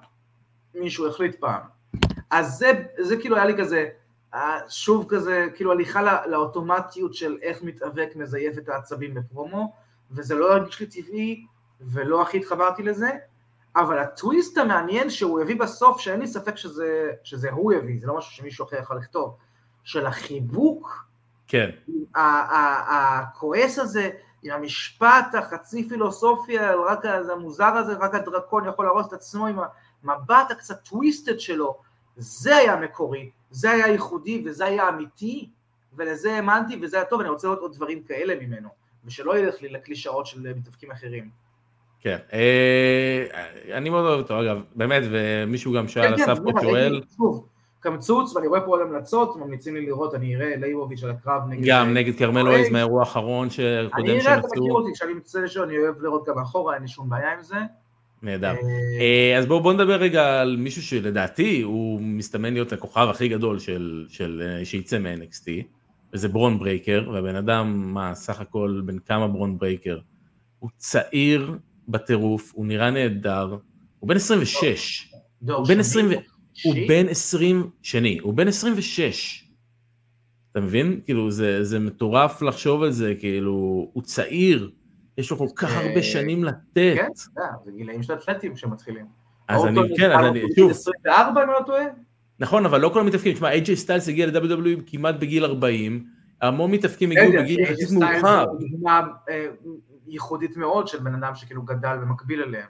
מישהו 0.75 1.09
החליט 1.09 1.35
פעם. 1.35 1.61
אז 2.31 2.59
זה, 2.59 2.73
זה 2.99 3.17
כאילו 3.17 3.37
היה 3.37 3.45
לי 3.45 3.55
כזה, 3.59 3.89
שוב 4.69 5.07
כזה, 5.09 5.47
כאילו 5.55 5.73
הליכה 5.73 6.03
לא, 6.03 6.27
לאוטומטיות 6.27 7.15
של 7.15 7.39
איך 7.43 7.63
מתאבק 7.63 8.09
מזייף 8.17 8.59
את 8.59 8.69
העצבים 8.69 9.15
בפרומו, 9.15 9.73
וזה 10.11 10.35
לא 10.35 10.53
הרגיש 10.53 10.81
לי 10.81 10.87
טבעי, 10.87 11.47
ולא 11.81 12.23
הכי 12.23 12.37
התחברתי 12.37 12.83
לזה, 12.83 13.11
אבל 13.77 13.99
הטוויסט 13.99 14.59
המעניין 14.59 15.11
שהוא 15.11 15.41
הביא 15.41 15.57
בסוף, 15.57 16.01
שאין 16.01 16.21
לי 16.21 16.27
ספק 16.27 16.57
שזה, 16.57 17.11
שזה 17.23 17.51
הוא 17.51 17.73
יביא, 17.73 18.01
זה 18.01 18.07
לא 18.07 18.17
משהו 18.17 18.33
שמישהו 18.33 18.65
אחר 18.67 18.77
יכול 18.77 18.97
לכתוב, 18.97 19.37
של 19.85 20.07
החיבוק, 20.07 21.07
כן. 21.47 21.71
הכועס 22.15 23.79
הזה, 23.79 24.11
עם 24.43 24.53
המשפט 24.53 25.35
החצי 25.39 25.89
פילוסופיה, 25.89 26.75
רק 26.75 27.05
המוזר 27.33 27.65
הזה, 27.65 27.93
רק 27.93 28.15
הדרקון 28.15 28.69
יכול 28.69 28.85
להרוס 28.85 29.07
את 29.07 29.13
עצמו 29.13 29.47
עם 29.47 29.59
המבט 30.05 30.51
הקצת 30.51 30.85
טוויסטד 30.85 31.41
שלו, 31.41 31.79
זה 32.17 32.57
היה 32.57 32.77
מקורי, 32.77 33.31
זה 33.55 33.71
היה 33.71 33.87
ייחודי 33.87 34.43
וזה 34.47 34.65
היה 34.65 34.89
אמיתי, 34.89 35.51
ולזה 35.97 36.35
האמנתי 36.35 36.79
וזה 36.83 36.97
היה 36.97 37.05
טוב, 37.05 37.21
אני 37.21 37.29
רוצה 37.29 37.47
לראות 37.47 37.61
עוד 37.61 37.75
דברים 37.75 38.03
כאלה 38.03 38.35
ממנו, 38.41 38.69
ושלא 39.05 39.39
ילך 39.39 39.63
לי 39.63 39.69
לקלישאות 39.69 40.27
של 40.27 40.55
מתאבקים 40.55 40.91
אחרים. 40.91 41.31
כן, 42.01 42.19
אה, 42.33 43.27
אני 43.73 43.91
מאוד 43.91 44.05
אוהב 44.05 44.19
אותו, 44.19 44.41
אגב, 44.41 44.63
באמת, 44.75 45.03
ומישהו 45.11 45.73
גם 45.73 45.89
שאל, 45.89 46.15
אסף 46.15 46.39
פה 46.45 46.61
שואל. 46.63 47.03
קמצוץ, 47.81 48.37
ואני 48.37 48.47
רואה 48.47 48.61
פה 48.61 48.67
עוד 48.67 48.81
המלצות, 48.81 49.37
ממליצים 49.37 49.75
לי 49.75 49.87
לראות, 49.87 50.15
אני 50.15 50.37
אראה 50.37 50.57
לייבוביץ' 50.57 51.05
על 51.05 51.11
הקרב 51.11 51.43
נגד... 51.49 51.63
גם 51.67 51.95
נגד 51.95 52.19
כרמל 52.19 52.49
אויז 52.49 52.71
מהאירוע 52.71 53.01
האחרון 53.01 53.51
שקודם 53.51 53.91
שמצאו. 53.91 54.05
אני 54.05 54.21
אראה, 54.21 54.39
אתה 54.39 54.47
מכיר 54.47 54.73
אותי, 54.73 54.93
כשאני 54.95 55.15
מצא 55.15 55.41
לשאול, 55.41 55.69
אני 55.69 55.79
אוהב 55.79 56.03
לראות 56.03 56.29
גם 56.29 56.39
אחורה, 56.39 56.75
אין 56.75 56.83
לי 56.83 56.89
שום 56.89 57.09
בעיה 57.09 57.33
עם 57.33 57.43
זה. 57.43 57.57
נהדר. 58.25 58.49
אה, 58.49 58.55
אה, 59.01 59.39
אז 59.39 59.47
בואו 59.47 59.73
נדבר 59.73 59.97
רגע 59.97 60.41
על 60.41 60.57
מישהו 60.57 60.83
שלדעתי 60.83 61.63
הוא 61.63 62.01
מסתמן 62.01 62.53
להיות 62.53 62.73
הכוכב 62.73 63.07
הכי 63.11 63.29
גדול 63.29 63.59
של 64.09 64.43
אה, 64.43 64.65
שייצא 64.65 64.99
מ-NXT, 64.99 65.49
וזה 66.13 66.29
ברון 66.29 66.59
ברייקר, 66.59 67.11
והבן 67.13 67.37
אדם, 67.37 67.95
מה, 67.95 68.15
סך 68.15 68.41
הכל 68.41 68.83
בן 68.85 68.99
כמה 68.99 69.29
ברון 69.29 69.59
ברייקר? 69.59 69.99
הוא 70.59 70.71
צעיר 70.77 71.59
בטירוף, 71.89 72.53
הוא 72.55 72.67
נראה 72.67 72.91
נהדר, 72.91 73.57
הוא 73.99 74.09
בן 74.09 74.17
26. 74.17 75.13
הוא 75.41 75.69
בן 75.69 75.81
20... 75.81 76.11
הוא 76.65 76.75
בן 76.89 77.09
20 77.09 77.71
שני, 77.83 78.19
הוא 78.23 78.35
בן 78.35 78.49
26. 78.49 79.45
אתה 80.53 80.61
מבין? 80.61 81.01
כאילו 81.05 81.31
זה, 81.31 81.65
זה 81.65 81.79
מטורף 81.79 82.43
לחשוב 82.43 82.83
על 82.83 82.91
זה, 82.91 83.15
כאילו, 83.21 83.53
הוא 83.93 84.03
צעיר, 84.03 84.71
יש 85.19 85.31
לו 85.31 85.39
כל 85.39 85.49
כך 85.57 85.77
הרבה 85.77 86.03
שנים 86.03 86.45
לתת. 86.45 86.95
כן, 86.97 87.09
זה 87.65 87.71
גילאים 87.77 88.03
של 88.03 88.15
אתלטים 88.15 88.57
שמתחילים. 88.57 89.07
אז 89.49 89.67
אני, 89.67 89.81
כן, 89.97 90.13
אז 90.13 90.27
אני, 90.27 90.43
שוב. 90.57 90.71
24 90.71 91.43
אם 91.43 91.49
אני 91.49 91.55
לא 91.61 91.67
טועה? 91.67 91.85
נכון, 92.39 92.67
אבל 92.67 92.81
לא 92.81 92.89
כל 92.89 93.01
המתאבקים, 93.01 93.33
תשמע, 93.35 93.53
AJ 93.53 93.75
סטיילס 93.75 94.09
הגיע 94.09 94.27
ל-WWE 94.27 94.83
כמעט 94.87 95.15
בגיל 95.15 95.45
40, 95.45 96.05
המון 96.43 96.71
מתאבקים 96.71 97.11
הגיעו 97.11 97.33
בגיל 97.33 97.61
יחסית 97.61 97.91
מאוחר. 97.91 98.45
זו 98.45 98.69
דוגמה 98.71 99.01
אה, 99.31 99.47
ייחודית 100.07 100.57
מאוד 100.57 100.89
של 100.89 100.99
בן 100.99 101.15
אדם 101.15 101.35
שכאילו 101.35 101.63
גדל 101.63 101.97
במקביל 101.97 102.43
אליהם. 102.43 102.69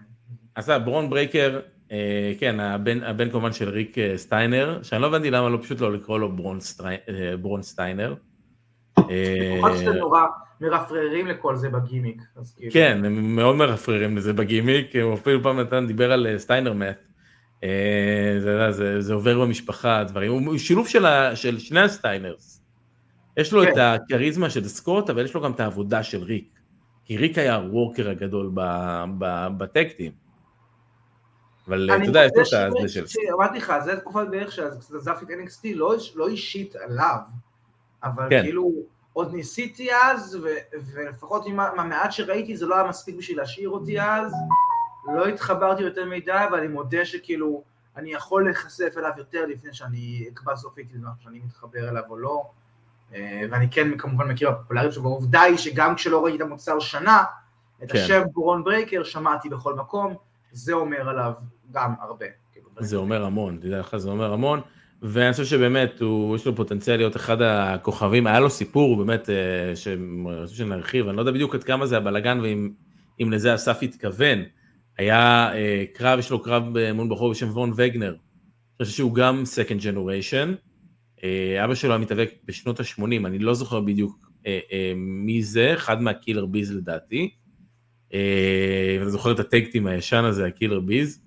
אז 0.56 0.70
ברון 0.84 1.10
ברייקר 1.10 1.60
אה, 1.92 2.32
כן, 2.38 2.60
הבן, 2.60 3.02
הבן 3.02 3.30
כמובן 3.30 3.52
של 3.52 3.68
ריק 3.68 3.98
אה, 3.98 4.18
סטיינר, 4.18 4.82
שאני 4.82 5.02
לא 5.02 5.06
הבנתי 5.06 5.30
למה 5.30 5.48
לא 5.48 5.58
פשוט 5.62 5.80
לא 5.80 5.92
לקרוא 5.92 6.18
לו 6.18 6.28
אה, 6.28 7.36
ברון 7.36 7.62
סטיינר. 7.62 8.14
שאתם 9.78 9.92
נורא 9.92 10.20
מרפררים 10.60 11.26
לכל 11.26 11.56
זה 11.56 11.68
בגימיק. 11.68 12.22
כאילו. 12.56 12.72
כן, 12.72 13.02
הם 13.04 13.36
מאוד 13.36 13.56
מרפררים 13.56 14.16
לזה 14.16 14.32
בגימיק, 14.32 14.96
הוא 14.96 15.14
אפילו 15.14 15.42
פעם 15.42 15.60
נתן, 15.60 15.86
דיבר 15.86 16.12
על 16.12 16.26
סטיינר 16.38 16.72
math. 16.72 16.98
זה, 18.40 18.70
זה, 18.70 19.00
זה 19.00 19.14
עובר 19.14 19.40
במשפחה, 19.40 20.04
דברים, 20.04 20.32
הוא 20.32 20.58
שילוב 20.58 20.88
של, 20.88 21.06
ה, 21.06 21.36
של 21.36 21.58
שני 21.58 21.80
הסטיינרס. 21.80 22.62
יש 23.36 23.52
לו 23.52 23.62
כן. 23.62 23.72
את 23.72 23.76
הכריזמה 23.78 24.50
של 24.50 24.68
סקוט, 24.68 25.10
אבל 25.10 25.24
יש 25.24 25.34
לו 25.34 25.40
גם 25.40 25.52
את 25.52 25.60
העבודה 25.60 26.02
של 26.02 26.22
ריק. 26.22 26.60
כי 27.04 27.16
ריק 27.16 27.38
היה 27.38 27.56
ה 27.56 27.64
worker 27.64 28.10
הגדול 28.10 28.50
ב 29.58 29.64
tag 29.64 29.82
team. 29.82 30.12
אבל 31.68 31.90
אתה 31.96 32.04
יודע, 32.04 32.24
יש 32.24 32.54
לו 32.54 32.66
את 32.66 32.72
זה 32.82 32.88
של... 32.88 33.04
אמרתי 33.32 33.58
לך, 33.58 33.72
זה 33.84 33.96
תקופה 33.96 34.24
בערך 34.24 34.52
שעזבתי 34.52 35.24
את 35.24 35.30
NXT, 35.30 35.68
לא, 35.74 35.94
לא 36.14 36.28
אישית 36.28 36.76
עליו, 36.76 37.16
אבל 38.04 38.26
כן. 38.30 38.42
כאילו, 38.42 38.72
עוד 39.14 39.34
ניסיתי 39.34 39.88
אז, 39.94 40.38
ולפחות 40.94 41.46
עם 41.46 41.60
המעט 41.60 42.12
שראיתי 42.12 42.56
זה 42.56 42.66
לא 42.66 42.74
היה 42.74 42.88
מספיק 42.88 43.16
בשביל 43.16 43.38
להשאיר 43.38 43.68
אותי 43.68 44.00
אז, 44.00 44.32
לא 45.14 45.26
התחברתי 45.28 45.82
יותר 45.82 46.04
מדי, 46.04 46.44
ואני 46.52 46.68
מודה 46.68 47.04
שכאילו, 47.04 47.62
אני 47.96 48.12
יכול 48.12 48.44
להיחשף 48.44 48.94
אליו 48.96 49.10
יותר 49.16 49.46
לפני 49.46 49.74
שאני 49.74 50.24
אקבע 50.32 50.56
סופית 50.56 50.92
שאני 51.20 51.38
מתחבר 51.38 51.88
אליו 51.88 52.02
או 52.08 52.16
לא. 52.16 52.42
ואני 53.50 53.70
כן 53.70 53.98
כמובן 53.98 54.28
מכיר 54.28 54.50
בפופולריות 54.50 54.92
שלו, 54.92 55.04
והעובדה 55.04 55.42
היא 55.42 55.56
שגם 55.56 55.94
כשלא 55.94 56.24
ראיתי 56.24 56.36
את 56.36 56.42
המוצר 56.42 56.80
שנה, 56.80 57.24
את 57.84 57.92
כן. 57.92 57.98
השם 57.98 58.22
ברון 58.32 58.64
ברייקר 58.64 59.04
שמעתי 59.04 59.48
בכל 59.48 59.74
מקום, 59.74 60.14
זה 60.52 60.72
אומר 60.72 61.08
עליו 61.08 61.32
גם 61.70 61.94
הרבה. 62.00 62.26
זה 62.78 62.96
אומר 62.96 63.24
המון, 63.24 63.58
תדע 63.62 63.80
לך, 63.80 63.96
זה 63.96 64.10
אומר 64.10 64.32
המון. 64.32 64.60
ואני 65.06 65.32
חושב 65.32 65.44
שבאמת, 65.44 66.00
הוא, 66.00 66.36
יש 66.36 66.46
לו 66.46 66.56
פוטנציאל 66.56 66.96
להיות 66.96 67.16
אחד 67.16 67.42
הכוכבים, 67.42 68.26
היה 68.26 68.40
לו 68.40 68.50
סיפור 68.50 68.96
באמת, 68.96 69.30
אה, 69.30 69.76
שרציתי 69.76 70.56
שנרחיב, 70.56 71.08
אני 71.08 71.16
לא 71.16 71.22
יודע 71.22 71.32
בדיוק 71.32 71.54
עד 71.54 71.64
כמה 71.64 71.86
זה 71.86 71.96
הבלאגן 71.96 72.40
ואם 72.40 73.32
לזה 73.32 73.54
אסף 73.54 73.78
התכוון. 73.82 74.38
היה 74.98 75.50
אה, 75.54 75.84
קרב, 75.94 76.18
יש 76.18 76.30
לו 76.30 76.42
קרב 76.42 76.62
מול 76.94 77.08
בחור 77.10 77.30
בשם 77.30 77.48
וון 77.48 77.72
וגנר, 77.76 78.08
אני 78.08 78.84
חושב 78.84 78.96
שהוא 78.96 79.14
גם 79.14 79.42
second 79.42 79.80
generation, 79.82 80.48
אה, 81.24 81.64
אבא 81.64 81.74
שלו 81.74 81.90
היה 81.90 81.98
מתאבק 81.98 82.30
בשנות 82.44 82.80
ה-80, 82.80 83.26
אני 83.26 83.38
לא 83.38 83.54
זוכר 83.54 83.80
בדיוק 83.80 84.30
מי 84.96 85.42
זה, 85.42 85.74
אחד 85.74 86.02
מהקילר 86.02 86.46
ביז 86.46 86.72
לדעתי, 86.72 87.30
ואני 88.10 89.10
זוכר 89.10 89.32
את 89.32 89.38
הטקטים 89.38 89.86
הישן 89.86 90.24
הזה, 90.24 90.46
הקילר 90.46 90.80
ביז. 90.80 91.22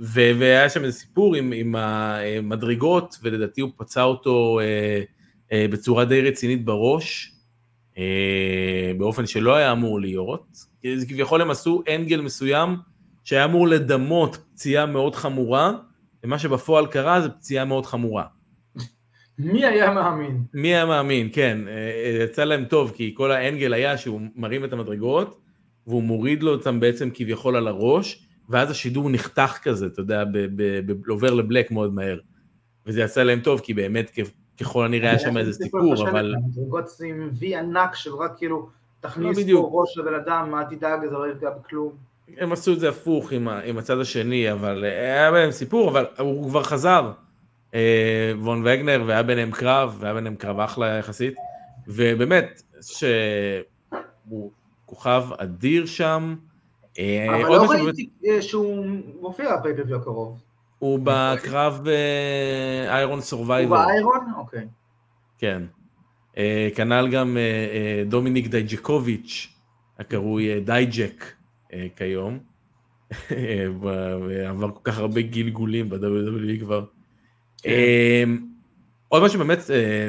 והיה 0.00 0.68
שם 0.68 0.84
איזה 0.84 0.98
סיפור 0.98 1.34
עם, 1.34 1.52
עם 1.52 1.74
המדרגות, 1.76 3.18
ולדעתי 3.22 3.60
הוא 3.60 3.70
פצע 3.76 4.02
אותו 4.02 4.60
אה, 4.60 5.02
אה, 5.52 5.66
בצורה 5.70 6.04
די 6.04 6.20
רצינית 6.20 6.64
בראש, 6.64 7.32
אה, 7.98 8.92
באופן 8.98 9.26
שלא 9.26 9.54
היה 9.54 9.72
אמור 9.72 10.00
להיות. 10.00 10.46
כביכול 10.82 11.42
הם 11.42 11.50
עשו 11.50 11.82
אנגל 11.94 12.20
מסוים 12.20 12.76
שהיה 13.24 13.44
אמור 13.44 13.68
לדמות 13.68 14.38
פציעה 14.54 14.86
מאוד 14.86 15.14
חמורה, 15.14 15.72
ומה 16.24 16.38
שבפועל 16.38 16.86
קרה 16.86 17.20
זה 17.20 17.28
פציעה 17.28 17.64
מאוד 17.64 17.86
חמורה. 17.86 18.24
מי 19.38 19.66
היה 19.66 19.90
מאמין? 19.90 20.42
מי 20.54 20.68
היה 20.68 20.86
מאמין, 20.86 21.28
כן. 21.32 21.58
אה, 21.68 22.24
יצא 22.24 22.44
להם 22.44 22.64
טוב, 22.64 22.92
כי 22.96 23.14
כל 23.16 23.32
האנגל 23.32 23.72
היה 23.72 23.98
שהוא 23.98 24.20
מרים 24.36 24.64
את 24.64 24.72
המדרגות, 24.72 25.40
והוא 25.86 26.02
מוריד 26.02 26.42
לו 26.42 26.52
אותם 26.52 26.80
בעצם 26.80 27.10
כביכול 27.14 27.56
על 27.56 27.68
הראש, 27.68 28.26
ואז 28.50 28.70
השידור 28.70 29.10
נחתך 29.10 29.58
כזה, 29.62 29.86
אתה 29.86 30.00
יודע, 30.00 30.24
עובר 31.08 31.34
לבלק 31.34 31.70
מאוד 31.70 31.94
מהר. 31.94 32.18
וזה 32.86 33.00
יצא 33.00 33.22
להם 33.22 33.40
טוב, 33.40 33.60
כי 33.60 33.74
באמת 33.74 34.10
ככל 34.60 34.84
הנראה 34.84 35.10
היה 35.10 35.18
שם 35.18 35.36
איזה 35.36 35.52
סיפור, 35.52 36.08
אבל... 36.08 36.34
מדרגות 36.48 36.84
עם 37.04 37.30
וי 37.32 37.56
ענק 37.56 37.94
של 37.94 38.14
רק 38.14 38.32
כאילו, 38.36 38.68
תכניס 39.00 39.38
לא 39.38 39.60
פה 39.60 39.70
ראש 39.72 39.98
לבן 39.98 40.14
אדם, 40.14 40.54
אל 40.54 40.76
תדאג, 40.76 41.00
זה 41.06 41.14
לא 41.14 41.30
יפגע 41.30 41.50
בכלום. 41.50 41.92
הם 42.38 42.52
עשו 42.52 42.72
את 42.72 42.80
זה 42.80 42.88
הפוך 42.88 43.32
עם, 43.32 43.48
עם 43.48 43.78
הצד 43.78 43.98
השני, 43.98 44.52
אבל 44.52 44.84
היה 44.84 45.30
בהם 45.30 45.50
סיפור, 45.50 45.90
אבל 45.90 46.06
הוא 46.18 46.48
כבר 46.48 46.62
חזר. 46.62 47.12
אה, 47.74 48.32
וון 48.38 48.62
וגנר, 48.64 49.02
והיה 49.06 49.22
ביניהם 49.22 49.50
קרב, 49.50 49.96
והיה 50.00 50.14
ביניהם 50.14 50.36
קרב 50.36 50.60
אחלה 50.60 50.86
יחסית, 50.86 51.34
ובאמת, 51.88 52.62
שהוא 52.80 54.50
כוכב 54.86 55.24
אדיר 55.38 55.86
שם, 55.86 56.34
אה, 56.38 56.49
אבל 56.98 57.48
לא 57.48 57.66
ראיתי 57.70 58.08
אה, 58.26 58.42
שהוא 58.42 58.86
מופיע 59.20 59.56
ב 59.56 59.59
pay-per-view 59.59 59.96
הקרוב. 59.96 60.40
הוא 60.78 61.00
בקרב 61.04 61.86
Iron 62.88 63.18
אה, 63.18 63.24
Survivor. 63.24 63.76
הוא 63.76 63.86
ב 63.86 63.94
Iron? 63.94 64.32
אוקיי. 64.36 64.66
כן. 65.38 65.62
כנ"ל 66.74 67.08
גם 67.12 67.36
דומיניק 68.06 68.46
דייג'קוביץ', 68.46 69.48
הקרוי 69.98 70.60
דייג'ק 70.60 71.32
כיום. 71.96 72.38
עבר 74.48 74.70
כל 74.70 74.80
כך 74.84 74.98
הרבה 74.98 75.20
גלגולים 75.20 75.90
ב-WWE 75.90 76.60
כבר. 76.60 76.84
כן. 77.62 78.30
עוד 79.08 79.22
משהו 79.22 79.38
באמת 79.38 79.58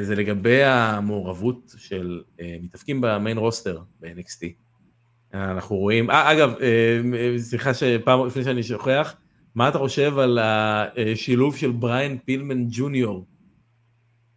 זה 0.02 0.14
לגבי 0.16 0.64
המעורבות 0.64 1.74
של 1.76 2.22
מתאבקים 2.62 3.00
ב 3.00 3.08
main 3.08 3.38
roster 3.38 3.80
ב-NXT. 4.00 4.61
אנחנו 5.34 5.76
רואים, 5.76 6.10
אה, 6.10 6.32
אגב, 6.32 6.54
אה, 6.60 7.38
סליחה 7.38 7.74
שפעם 7.74 8.26
לפני 8.26 8.44
שאני 8.44 8.62
שוכח, 8.62 9.14
מה 9.54 9.68
אתה 9.68 9.78
חושב 9.78 10.18
על 10.18 10.38
השילוב 10.42 11.56
של 11.56 11.70
בריין 11.70 12.18
פילמן 12.24 12.64
ג'וניור 12.70 13.26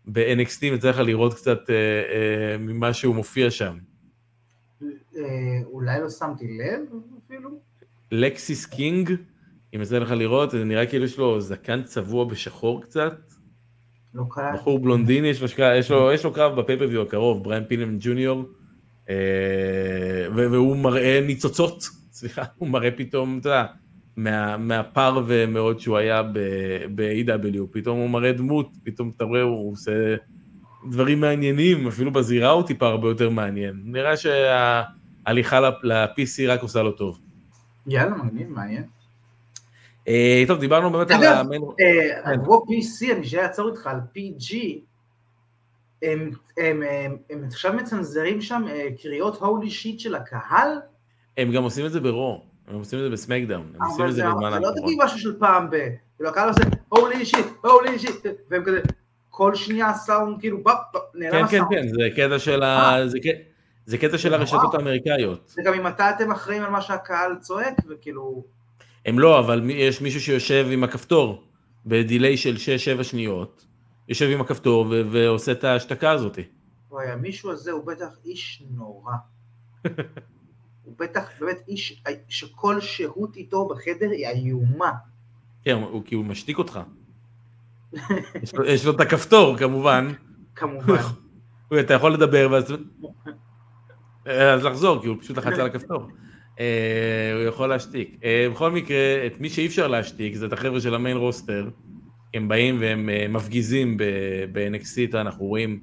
ב-NXT, 0.08 0.66
יצא 0.66 0.90
לך 0.90 1.00
לראות 1.00 1.34
קצת 1.34 1.70
אה, 1.70 1.76
אה, 1.76 2.58
ממה 2.58 2.94
שהוא 2.94 3.16
מופיע 3.16 3.52
שם. 3.52 3.78
אולי 5.64 6.02
לא 6.02 6.10
שמתי 6.10 6.46
לב 6.58 6.82
אפילו? 7.28 7.50
לקסיס 8.12 8.66
קינג, 8.66 9.12
אם 9.76 9.82
יצא 9.82 9.98
לך 9.98 10.12
לראות, 10.12 10.52
זה 10.52 10.64
נראה 10.64 10.86
כאילו 10.86 11.06
יש 11.06 11.18
לו 11.18 11.42
זקן 11.42 11.84
צבוע 11.84 12.26
בשחור 12.26 12.82
קצת. 12.82 13.14
לא 14.14 14.24
קרה. 14.30 14.54
בחור 14.54 14.80
בלונדיני, 14.80 15.28
יש 15.28 15.42
לו, 15.42 15.48
יש 15.76 15.92
לו, 15.92 16.12
יש 16.12 16.26
לו 16.26 16.34
קרב 16.34 16.60
בפייפריוויו 16.60 17.02
הקרוב, 17.02 17.44
בריין 17.44 17.64
פילמן 17.68 17.98
ג'וניור. 18.00 18.46
אה, 19.10 19.16
והוא 20.36 20.78
מראה 20.78 21.22
ניצוצות, 21.28 21.84
סליחה, 22.12 22.44
הוא 22.58 22.70
מראה 22.70 22.92
פתאום, 22.92 23.38
אתה 23.40 23.50
יודע, 23.50 23.66
מה, 24.18 24.58
מהפר 24.58 25.24
ומאוד 25.28 25.80
שהוא 25.80 25.98
היה 25.98 26.24
ב-AW, 26.96 27.60
פתאום 27.72 28.00
הוא 28.00 28.10
מראה 28.10 28.32
דמות, 28.32 28.70
פתאום 28.84 29.12
אתה 29.18 29.24
רואה, 29.24 29.42
הוא 29.42 29.72
עושה 29.72 30.16
דברים 30.90 31.22
מעניינים, 31.22 31.88
אפילו 31.88 32.12
בזירה 32.12 32.50
הוא 32.50 32.64
טיפה 32.64 32.88
הרבה 32.88 33.08
יותר 33.08 33.30
מעניין. 33.30 33.82
נראה 33.86 34.14
שההליכה 34.18 35.60
ל-PC 35.60 36.48
רק 36.48 36.62
עושה 36.62 36.82
לו 36.84 36.92
טוב. 36.92 37.20
יאללה, 37.88 38.16
מגניב, 38.16 38.50
מעניין. 38.50 38.84
אה, 40.08 40.44
טוב, 40.48 40.60
דיברנו 40.60 40.92
באמת 40.92 41.12
על 41.12 41.24
ה... 41.24 41.42
אגב, 41.42 41.46
עברו 42.24 42.66
PC, 42.66 43.16
אני 43.16 43.26
שנייה 43.26 43.46
אעצור 43.46 43.70
איתך 43.70 43.88
על 43.88 43.98
PG, 44.16 44.56
הם, 46.12 46.32
הם, 46.58 46.84
הם, 46.84 47.18
הם 47.30 47.44
עכשיו 47.48 47.74
מצנזרים 47.74 48.42
שם 48.42 48.64
אה, 48.70 48.88
קריאות 49.02 49.42
הולי 49.42 49.70
שיט 49.70 50.00
של 50.00 50.16
הקהל? 50.16 50.70
הם 51.38 51.52
גם 51.52 51.64
עושים 51.64 51.86
את 51.86 51.92
זה 51.92 52.00
ברו, 52.00 52.44
הם 52.68 52.80
עושים 52.80 53.00
את 53.00 53.04
זה 53.04 53.10
בסמקדאון, 53.10 53.72
הם 53.76 53.84
עושים 53.84 54.06
את 54.06 54.14
זה 54.14 54.24
בזמן 54.24 54.44
האחרון. 54.44 54.64
זה 54.64 54.82
לא 54.82 54.86
תגיד 54.86 54.98
משהו 55.04 55.20
של 55.20 55.40
פעם 55.40 55.70
ב... 55.70 55.76
כאילו 56.16 56.30
הקהל 56.30 56.50
עושה 56.50 56.62
הולי 56.90 57.26
שיט, 57.26 57.46
הולי 57.62 58.00
שיט, 58.00 58.26
והם 58.50 58.64
כזה, 58.64 58.82
כל 59.30 59.56
שנייה 59.56 59.94
סאונד 59.94 60.40
כאילו, 60.40 60.58
נעלם 61.16 61.46
הסאונד. 61.46 61.70
כן, 61.70 61.76
כן, 61.76 61.82
כן, 61.82 61.88
זה 61.88 62.10
קטע 62.16 62.40
של 62.40 62.64
ה... 62.64 63.00
אה. 63.00 63.08
זה 63.86 63.98
קטע 63.98 64.18
של 64.18 64.34
הרשתות 64.34 64.74
האמריקאיות. 64.74 65.42
זה 65.48 65.62
גם 65.66 65.74
אם 65.74 65.84
מתי 65.84 66.04
אתם 66.16 66.32
אחראים 66.32 66.64
על 66.64 66.70
מה 66.70 66.82
שהקהל 66.82 67.36
צועק, 67.42 67.74
וכאילו... 67.90 68.44
הם 69.06 69.20
לא, 69.20 69.40
אבל 69.40 69.70
יש 69.70 70.02
מישהו 70.02 70.22
שיושב 70.22 70.68
עם 70.72 70.84
הכפתור 70.84 71.44
בדיליי 71.86 72.38
של 72.38 72.56
6-7 73.00 73.04
שניות, 73.04 73.65
יושב 74.08 74.30
עם 74.34 74.42
הכפתור 74.42 74.86
ו- 74.90 75.02
ועושה 75.12 75.52
את 75.52 75.64
ההשתקה 75.64 76.12
הזאת. 76.12 76.40
וואי, 76.90 77.12
המישהו 77.12 77.52
הזה 77.52 77.72
הוא 77.72 77.86
בטח 77.86 78.18
איש 78.26 78.64
נורא. 78.70 79.14
הוא 80.84 80.94
בטח 81.00 81.30
באמת 81.40 81.58
איש 81.68 82.04
שכל 82.28 82.82
שהות 82.82 83.36
איתו 83.36 83.68
בחדר 83.68 84.10
היא 84.12 84.28
איומה. 84.28 84.92
כן, 85.64 85.76
הוא, 85.76 86.04
כי 86.06 86.16
הוא 86.16 86.26
משתיק 86.26 86.58
אותך. 86.58 86.80
יש, 88.44 88.54
לו, 88.54 88.66
יש 88.66 88.86
לו 88.86 88.92
את 88.92 89.00
הכפתור 89.00 89.58
כמובן. 89.58 90.14
כמובן. 90.56 91.02
אתה 91.80 91.94
יכול 91.94 92.14
לדבר 92.14 92.48
ואז... 92.52 92.74
אז 94.26 94.64
לחזור, 94.64 95.02
כי 95.02 95.08
הוא 95.08 95.18
פשוט 95.22 95.38
לחץ 95.38 95.60
על 95.60 95.66
הכפתור. 95.66 96.08
אה, 96.60 97.32
הוא 97.36 97.42
יכול 97.42 97.70
להשתיק. 97.70 98.20
אה, 98.24 98.48
בכל 98.52 98.72
מקרה, 98.72 99.26
את 99.26 99.40
מי 99.40 99.50
שאי 99.50 99.68
אפשר 99.68 99.88
להשתיק 99.88 100.36
זה 100.36 100.46
את 100.46 100.54
החבר'ה 100.54 100.82
של 100.82 100.96
ה 100.96 101.00
main 101.00 101.18
roster. 101.18 101.70
הם 102.36 102.48
באים 102.48 102.78
והם 102.80 103.10
אה, 103.10 103.28
מפגיזים 103.30 103.98
ב-NXT, 104.52 105.18
אנחנו 105.18 105.46
רואים 105.46 105.80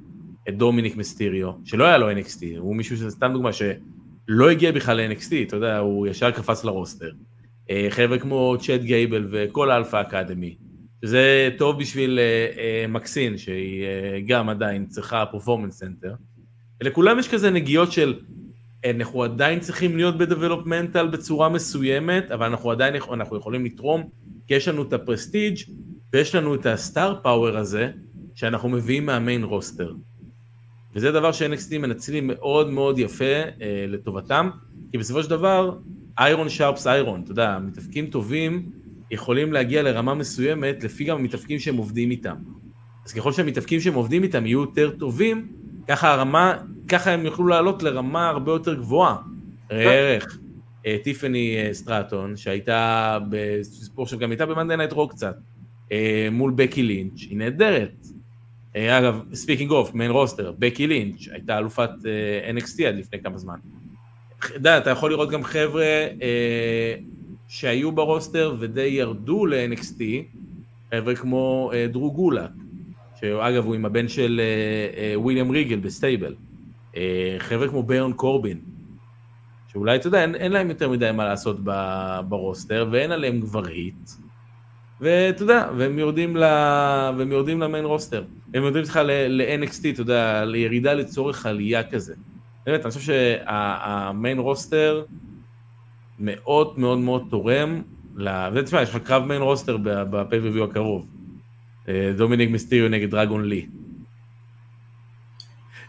את 0.49 0.57
דומיניק 0.57 0.97
מסטיריו, 0.97 1.53
שלא 1.65 1.85
היה 1.85 1.99
לו 1.99 2.13
NXT, 2.13 2.59
הוא 2.59 2.77
מישהו 2.77 2.97
שזה 2.97 3.11
סתם 3.11 3.31
דוגמה 3.33 3.51
שלא 3.53 4.51
הגיע 4.51 4.73
בכלל 4.73 5.01
ל-NXT, 5.01 5.33
אתה 5.47 5.57
יודע, 5.57 5.79
הוא 5.79 6.07
ישר 6.07 6.31
קפץ 6.31 6.65
ל 6.65 6.70
roster. 6.70 7.11
אה, 7.71 7.87
חבר'ה 7.91 8.19
כמו 8.19 8.57
צ'אט 8.61 8.81
גייבל 8.81 9.29
וכל 9.31 9.71
האלפא 9.71 10.01
אקדמי, 10.01 10.57
שזה 11.05 11.51
טוב 11.59 11.79
בשביל 11.79 12.19
אה, 12.19 12.87
מקסין, 12.89 13.39
שהיא 13.39 13.85
גם 14.27 14.49
עדיין 14.49 14.87
צריכה 14.87 15.27
performance 15.27 15.79
center. 15.79 16.15
ולכולם 16.81 17.19
יש 17.19 17.29
כזה 17.29 17.51
נגיעות 17.51 17.93
של 17.93 18.15
אנחנו 18.91 19.23
עדיין 19.23 19.61
צריכים 19.61 19.97
להיות 19.97 20.19
ב 20.19 20.25
developmental 20.25 21.07
בצורה 21.07 21.49
מסוימת, 21.49 22.31
אבל 22.31 22.47
אנחנו 22.47 22.71
עדיין 22.71 22.95
אנחנו 23.13 23.37
יכולים 23.37 23.65
לתרום, 23.65 24.09
כי 24.47 24.55
יש 24.55 24.69
לנו 24.69 24.83
את 24.83 24.93
ה 24.93 25.00
prestige 25.00 25.59
ויש 26.13 26.35
לנו 26.35 26.55
את 26.55 26.67
ה 26.67 26.78
star 26.78 27.21
power 27.23 27.57
הזה, 27.57 27.91
שאנחנו 28.35 28.69
מביאים 28.69 29.07
מה 29.07 29.19
main 29.19 29.45
roster. 29.45 29.93
וזה 30.95 31.13
דבר 31.13 31.33
ש-NXT 31.33 31.79
מנצלים 31.79 32.27
מאוד 32.27 32.71
מאוד 32.71 32.99
יפה 32.99 33.25
אה, 33.25 33.85
לטובתם, 33.89 34.51
כי 34.91 34.99
בסופו 34.99 35.23
של 35.23 35.31
דבר, 35.31 35.77
iron 36.19 36.49
sharpens 36.49 36.87
iron, 36.87 37.21
אתה 37.23 37.33
יודע, 37.33 37.59
מתאבקים 37.63 38.07
טובים 38.07 38.71
יכולים 39.11 39.53
להגיע 39.53 39.83
לרמה 39.83 40.15
מסוימת 40.15 40.85
לפי 40.85 41.05
גם 41.05 41.17
המתאבקים 41.17 41.59
שהם 41.59 41.77
עובדים 41.77 42.11
איתם. 42.11 42.37
אז 43.07 43.13
ככל 43.13 43.33
שהמתאבקים 43.33 43.81
שהם 43.81 43.95
עובדים 43.95 44.23
איתם 44.23 44.47
יהיו 44.47 44.61
יותר 44.61 44.91
טובים, 44.91 45.53
ככה 45.89 46.13
הרמה, 46.13 46.59
ככה 46.89 47.11
הם 47.11 47.25
יוכלו 47.25 47.47
לעלות 47.47 47.83
לרמה 47.83 48.29
הרבה 48.29 48.53
יותר 48.53 48.75
גבוהה. 48.75 49.17
ראה 49.71 49.93
ערך. 49.93 50.39
אה, 50.87 50.97
טיפני 51.05 51.57
אה, 51.57 51.75
סטרטון, 51.75 52.37
שהייתה 52.37 53.19
בסיפור 53.31 54.07
שגם 54.07 54.31
הייתה 54.31 54.47
ב 54.47 54.51
Monday 54.51 54.77
Night 54.77 54.93
Raw 54.93 55.09
קצת. 55.09 55.37
אה, 55.93 56.29
מול 56.33 56.53
בקי 56.57 56.83
לינץ', 56.83 57.21
היא 57.21 57.39
נהדרת. 57.39 58.07
אגב, 58.77 59.23
speaking 59.35 59.71
of, 59.71 59.95
main 59.95 60.11
roster, 60.11 60.53
בקי 60.59 60.87
לינץ', 60.87 61.29
הייתה 61.29 61.59
אלופת 61.59 61.91
NXT 62.55 62.85
עד 62.85 62.95
לפני 62.95 63.23
כמה 63.23 63.39
זמן. 63.39 63.55
יודע, 64.55 64.79
אתה 64.79 64.91
יכול 64.91 65.11
לראות 65.11 65.31
גם 65.31 65.45
חבר'ה 65.45 66.07
שהיו 67.49 67.93
ב 67.93 68.57
roster 68.59 68.81
וירדו 68.81 69.47
ל-NXT, 69.47 70.03
חבר'ה 70.91 71.15
כמו 71.15 71.71
דרו 71.93 72.13
גולק, 72.13 72.51
שאגב 73.21 73.65
הוא 73.65 73.75
עם 73.75 73.85
הבן 73.85 74.09
של 74.09 74.41
וויליאם 75.15 75.51
ריגל 75.51 75.79
ב 75.79 75.86
stable. 75.86 76.35
חבר'ה 77.39 77.69
כמו 77.69 77.83
ברון 77.83 78.13
קורבין, 78.13 78.61
שאולי, 79.73 79.97
אתה 79.97 80.07
יודע, 80.07 80.23
אין, 80.23 80.35
אין 80.35 80.53
להם 80.53 80.69
יותר 80.69 80.91
מדי 80.91 81.11
מה 81.15 81.25
לעשות 81.25 81.57
ב 82.29 82.36
roster, 82.36 82.89
ואין 82.93 83.13
עליהם 83.13 83.41
כבר 83.41 83.67
heat. 83.67 84.11
ואתה 85.03 85.43
יודע, 85.43 85.69
והם 85.77 85.99
יורדים, 85.99 86.37
ל... 86.37 86.43
והם 87.19 87.33
יורדים 87.33 87.61
ל 87.61 87.65
main 87.65 87.85
roster. 87.85 88.25
הם 88.55 88.63
יורדים 88.63 88.83
לך 88.83 89.01
ל-NXT, 89.05 89.89
אתה 89.93 90.01
יודע, 90.01 90.45
לירידה 90.45 90.95
לצורך 90.95 91.47
עלייה 91.47 91.83
כזה. 91.83 92.15
באמת, 92.67 92.81
אני 92.85 92.91
חושב 92.91 93.01
שה 93.01 93.60
main 93.60 94.39
roster 94.39 95.05
מאוד 96.19 96.79
מאוד 96.79 96.99
מאוד 96.99 97.27
תורם. 97.31 97.83
ותשמע, 98.55 98.83
יש 98.83 98.91
לך 98.91 98.97
קרב 98.97 99.25
main 99.25 99.43
roster 99.43 99.77
ב 99.83 99.89
pay-per-view 99.89 100.65
הקרוב. 100.65 101.07
אה, 101.89 102.13
דומיניק 102.17 102.51
מיסטיריו 102.51 102.89
נגד 102.89 103.11
דרגון 103.11 103.45
לי. 103.45 103.67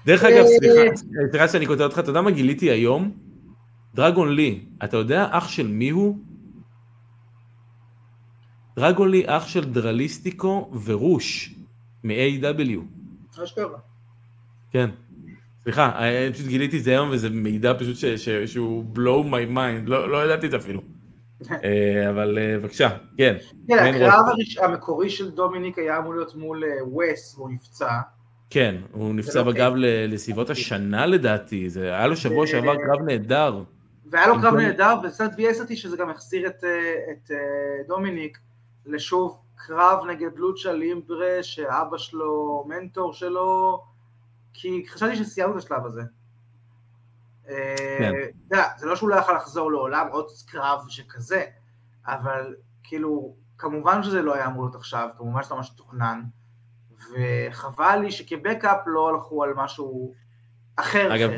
דרך 0.05 0.23
אגב, 0.23 0.45
סליחה, 0.59 0.81
סליחה 1.31 1.47
שאני 1.47 1.67
קוטע 1.67 1.81
אותך, 1.81 1.99
אתה 1.99 2.09
יודע 2.09 2.21
מה 2.21 2.31
גיליתי 2.31 2.71
היום? 2.71 3.11
דרגון 3.95 4.35
לי, 4.35 4.59
אתה 4.83 4.97
יודע 4.97 5.27
אח 5.31 5.47
של 5.47 5.67
מי 5.67 5.89
הוא? 5.89 6.17
דרגון 8.75 9.11
לי 9.11 9.23
אח 9.25 9.47
של 9.47 9.73
דרליסטיקו 9.73 10.71
ורוש 10.85 11.55
מ-AW. 12.03 12.79
אשכרה. 13.43 13.77
כן. 14.71 14.89
סליחה, 15.63 15.99
אני 15.99 16.33
פשוט 16.33 16.47
גיליתי 16.47 16.77
את 16.77 16.83
זה 16.83 16.91
היום 16.91 17.09
וזה 17.11 17.29
מידע 17.29 17.73
פשוט 17.79 17.95
ש, 17.95 18.05
ש, 18.05 18.29
שהוא 18.29 18.85
blow 18.95 19.25
my 19.31 19.55
mind, 19.55 19.85
לא, 19.85 20.09
לא 20.09 20.25
ידעתי 20.25 20.45
את 20.45 20.51
זה 20.51 20.57
אפילו. 20.57 20.81
אה, 21.63 22.09
אבל 22.09 22.37
אה, 22.37 22.57
בבקשה, 22.57 22.89
כן. 23.17 23.35
כן, 23.67 23.93
הקרב 23.95 24.25
המקורי 24.61 25.09
של 25.09 25.31
דומיניק 25.31 25.77
היה 25.77 25.97
אמור 25.97 26.15
להיות 26.15 26.35
מול 26.35 26.63
וס 26.97 27.35
והוא 27.37 27.49
נפצע. 27.49 27.99
כן, 28.49 28.75
הוא 28.91 29.15
נפצע 29.15 29.39
לא 29.39 29.51
בגב 29.51 29.71
לסביבות 29.75 30.49
השנה 30.49 31.05
לדעתי, 31.05 31.69
זה 31.69 31.95
היה 31.95 32.07
לו 32.07 32.15
שבוע 32.15 32.47
שעבר 32.47 32.75
קרב 32.75 33.01
נהדר. 33.05 33.63
והיה 34.05 34.27
לו 34.27 34.41
קרב 34.41 34.55
נהדר, 34.55 34.95
וקצת 35.03 35.35
ביאס 35.35 35.61
אותי 35.61 35.75
שזה 35.75 35.97
גם 35.97 36.09
החזיר 36.09 36.47
את, 36.47 36.63
אה, 36.63 36.69
אה, 37.31 37.37
דומיניק 37.87 38.37
לשוב 38.85 39.41
קרב 39.55 40.05
נגד 40.05 40.37
לוצ'ה 40.37 40.73
לימברה, 40.73 41.43
שאבא 41.43 41.97
שלו 41.97 42.65
מנטור 42.67 43.13
שלו, 43.13 43.81
כי 44.53 44.85
חשבתי 44.87 45.15
שסיימנו 45.15 45.57
את 45.57 45.63
השלב 45.63 45.85
הזה. 45.85 46.01
אה, 47.49 47.75
כן. 47.99 48.13
יודע, 48.51 48.63
זה 48.77 48.85
לא 48.85 48.95
שהוא 48.95 49.09
לא 49.09 49.15
יכול 49.15 49.35
לחזור 49.35 49.71
לעולם 49.71 50.07
עוד 50.11 50.25
קרב 50.47 50.85
שכזה, 50.89 51.43
אבל 52.07 52.55
כאילו, 52.83 53.35
כמובן 53.57 54.03
שזה 54.03 54.21
לא 54.21 54.35
היה 54.35 54.45
אמור 54.45 54.63
להיות 54.63 54.75
עכשיו, 54.75 55.09
כמובן 55.17 55.43
שזה 55.43 55.55
ממש 55.55 55.69
תוכנן, 55.69 56.21
וחבל 57.11 57.95
לי 57.95 58.11
שכבקאפ 58.11 58.77
לא 58.85 59.09
הלכו 59.09 59.43
על 59.43 59.53
משהו 59.55 60.13
אחר. 60.75 61.15
אגב, 61.15 61.29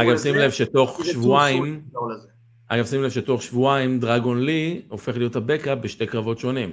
אגב 0.00 0.16
שים 0.16 0.34
לב 0.34 0.50
שתוך 0.50 1.00
שבועיים, 1.04 1.84
אגב 2.68 2.86
שים 2.86 3.02
לב 3.02 3.10
שתוך 3.10 3.42
שבועיים 3.42 4.00
דרגון 4.00 4.44
לי 4.44 4.82
הופך 4.88 5.16
להיות 5.16 5.36
הבקאפ 5.36 5.78
בשתי 5.78 6.06
קרבות 6.06 6.38
שונים. 6.38 6.72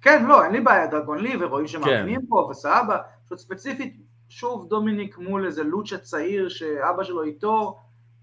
כן, 0.00 0.24
לא, 0.26 0.44
אין 0.44 0.52
לי 0.52 0.60
בעיה, 0.60 0.86
דרגון 0.86 1.18
לי, 1.18 1.36
ורואים 1.40 1.66
שמאמינים 1.66 2.20
כן. 2.20 2.26
פה, 2.28 2.48
וסבא, 2.50 2.98
פשוט 3.26 3.38
ספציפית, 3.38 3.96
שוב 4.28 4.68
דומיניק 4.68 5.18
מול 5.18 5.46
איזה 5.46 5.62
לוצ'ה 5.62 5.98
צעיר 5.98 6.48
שאבא 6.48 7.04
שלו 7.04 7.22
איתו, 7.22 7.78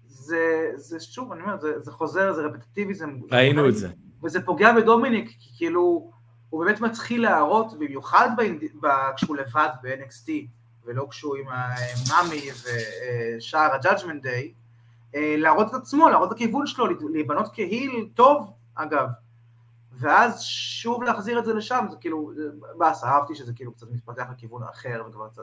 זה, 0.06 0.70
זה 0.74 1.00
שוב, 1.00 1.32
אני 1.32 1.42
אומר, 1.42 1.60
זה, 1.60 1.80
זה 1.80 1.92
חוזר, 1.92 2.32
זה 2.32 2.42
רפטטיבי, 2.42 2.94
זה... 2.94 3.06
ראינו 3.32 3.68
את 3.68 3.76
זה. 3.76 3.88
וזה 4.24 4.40
פוגע 4.42 4.72
בדומיניק, 4.72 5.28
כי 5.28 5.50
כאילו, 5.56 6.10
הוא 6.50 6.64
באמת 6.64 6.80
מתחיל 6.80 7.22
להראות, 7.22 7.78
במיוחד 7.78 8.28
כשהוא 9.16 9.36
לבד 9.36 9.68
ב-NXT, 9.82 10.30
ולא 10.84 11.06
כשהוא 11.10 11.36
עם 11.36 11.46
המאמי 11.48 12.42
ושער 13.36 13.72
ה-Judgment 13.72 14.24
Day, 14.24 14.26
אה, 14.26 14.59
להראות 15.14 15.68
את 15.68 15.74
עצמו, 15.74 16.08
להראות 16.08 16.28
את 16.28 16.36
הכיוון 16.36 16.66
שלו, 16.66 16.86
להיבנות 17.12 17.48
כהיל 17.52 18.08
טוב, 18.14 18.52
אגב. 18.74 19.08
ואז 19.92 20.42
שוב 20.42 21.02
להחזיר 21.02 21.38
את 21.38 21.44
זה 21.44 21.54
לשם, 21.54 21.86
זה 21.90 21.96
כאילו, 22.00 22.32
באס, 22.78 23.04
אהבתי 23.04 23.34
שזה 23.34 23.52
כאילו 23.52 23.72
קצת 23.72 23.90
מתפתח 23.90 24.26
לכיוון 24.32 24.62
אחר, 24.62 25.02
וכבר 25.08 25.28
קצת 25.28 25.42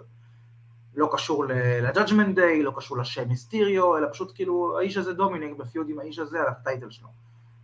לא 0.96 1.10
קשור 1.12 1.46
ל-Judgment 1.46 2.36
Day, 2.36 2.64
לא 2.64 2.74
קשור 2.76 2.98
לשם 2.98 3.28
מיסטיריו, 3.28 3.98
אלא 3.98 4.08
פשוט 4.12 4.32
כאילו, 4.36 4.78
האיש 4.80 4.98
הזה 4.98 5.14
דומיניק 5.14 5.58
בפיוד 5.58 5.90
עם 5.90 6.00
האיש 6.00 6.20
הזה 6.20 6.42
על 6.42 6.48
הטייטל 6.48 6.90
שלו. 6.90 7.08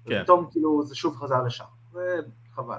כן. 0.05 0.19
ופתאום 0.21 0.47
כאילו 0.51 0.83
זה 0.85 0.95
שוב 0.95 1.15
חזר 1.15 1.43
לשם, 1.43 1.65
וחבל. 1.93 2.77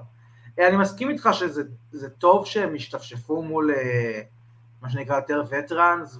אני 0.59 0.77
מסכים 0.77 1.11
איתך 1.11 1.29
שזה 1.33 2.11
טוב 2.19 2.47
שהם 2.47 2.75
השתפשפו 2.75 3.43
מול 3.43 3.71
אה, 3.71 4.21
מה 4.83 4.91
שנקרא 4.91 5.17
יותר 5.17 5.43
וטראנס, 5.51 6.19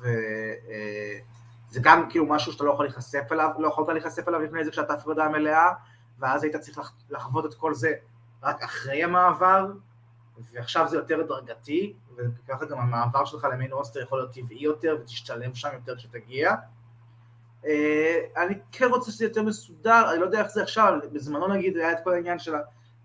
וזה 1.75 1.81
גם 1.83 2.11
כאילו 2.11 2.27
משהו 2.27 2.53
שאתה 2.53 2.65
לא 2.65 2.71
יכול 2.73 2.85
להיחשף 2.85 3.33
אליו, 3.33 3.51
לא 3.59 3.69
יכולת 3.69 3.89
להיחשף 3.89 4.29
אליו 4.29 4.41
לפני 4.41 4.65
זה 4.65 4.71
כשאתה 4.71 4.93
הפרדה 4.93 5.29
מלאה, 5.29 5.73
ואז 6.19 6.43
היית 6.45 6.57
צריך 6.57 6.93
לחוות 7.11 7.47
את 7.47 7.55
כל 7.55 7.75
זה 7.75 7.93
רק 8.43 8.63
אחרי 8.63 9.05
המעבר, 9.05 9.67
ועכשיו 10.53 10.89
זה 10.89 10.97
יותר 10.97 11.21
הדרגתי, 11.21 11.95
וככה 12.17 12.65
גם 12.65 12.79
המעבר 12.79 13.25
שלך 13.25 13.47
למיין 13.53 13.73
רוסטר 13.73 14.01
יכול 14.01 14.19
להיות 14.19 14.33
טבעי 14.33 14.59
יותר, 14.61 14.97
ותשתלם 15.01 15.55
שם 15.55 15.69
יותר 15.75 15.97
כשתגיע. 15.97 16.55
אה, 17.67 18.19
אני 18.37 18.55
כן 18.73 18.87
רוצה 18.91 19.11
שזה 19.11 19.25
יותר 19.25 19.43
מסודר, 19.43 20.11
אני 20.11 20.21
לא 20.21 20.25
יודע 20.25 20.39
איך 20.39 20.49
זה 20.49 20.63
עכשיו, 20.63 20.99
בזמנו 21.13 21.49
נגיד 21.49 21.77
היה 21.77 21.93
את 21.93 21.99
כל 22.05 22.13
העניין 22.13 22.39
של 22.39 22.53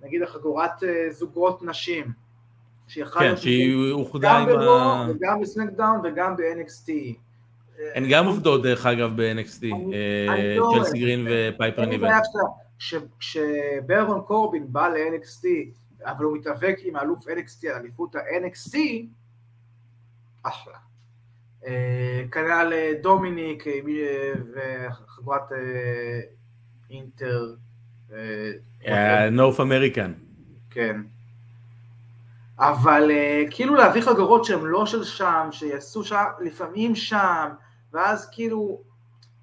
נגיד 0.01 0.21
החגורת 0.21 0.83
אה, 0.83 1.07
זוגות 1.11 1.63
נשים, 1.63 2.11
כן, 3.19 3.37
שהיא 3.37 3.91
אוחדה 3.91 4.31
עם 4.31 4.49
ה... 4.49 5.07
גם 5.19 5.41
ב 5.41 5.47
SmackDown 5.47 6.01
וגם 6.03 6.35
ב-NXT. 6.35 6.91
הן 7.95 8.03
גם 8.09 8.25
עובדות 8.25 8.63
דרך 8.63 8.85
אגב 8.85 9.13
ב-NXT, 9.15 9.63
אה, 9.93 10.57
צ'לסי 10.73 10.99
גרין 10.99 11.27
ופייפר 11.29 11.85
ניבן. 11.85 12.09
כשברון 13.19 14.21
קורבין 14.21 14.73
בא 14.73 14.87
ל-NXT, 14.87 15.45
אבל 16.05 16.25
הוא 16.25 16.37
מתאבק 16.37 16.75
עם 16.83 16.95
האלוף 16.95 17.27
NXT 17.27 17.67
על 17.67 17.81
אליפות 17.81 18.15
ה-NXT, 18.15 18.77
אחלה. 20.43 20.73
אה, 21.65 22.23
כנ"ל 22.31 22.73
אה, 22.73 22.91
דומיניק 23.01 23.63
וחברת 24.53 25.51
Inter. 26.89 27.55
North 29.31 29.59
American. 29.59 30.13
כן. 30.69 31.01
אבל 32.59 33.11
כאילו 33.49 33.75
להביא 33.75 34.01
חגורות 34.01 34.45
שהן 34.45 34.59
לא 34.61 34.85
של 34.85 35.03
שם, 35.03 35.47
שיעשו 35.51 36.03
שם, 36.03 36.23
לפעמים 36.39 36.95
שם, 36.95 37.49
ואז 37.93 38.29
כאילו 38.31 38.81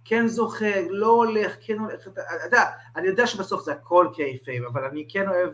כן 0.04 0.26
זוכה, 0.26 0.80
לא 0.90 1.10
הולך, 1.10 1.56
כן 1.60 1.78
הולך, 1.78 2.08
אתה 2.08 2.20
יודע, 2.44 2.62
אני 2.96 3.06
יודע 3.06 3.26
שבסוף 3.26 3.64
זה 3.64 3.72
הכל 3.72 4.08
kayfabe, 4.14 4.64
אבל 4.64 4.84
אני 4.84 5.06
כן 5.08 5.28
אוהב 5.28 5.50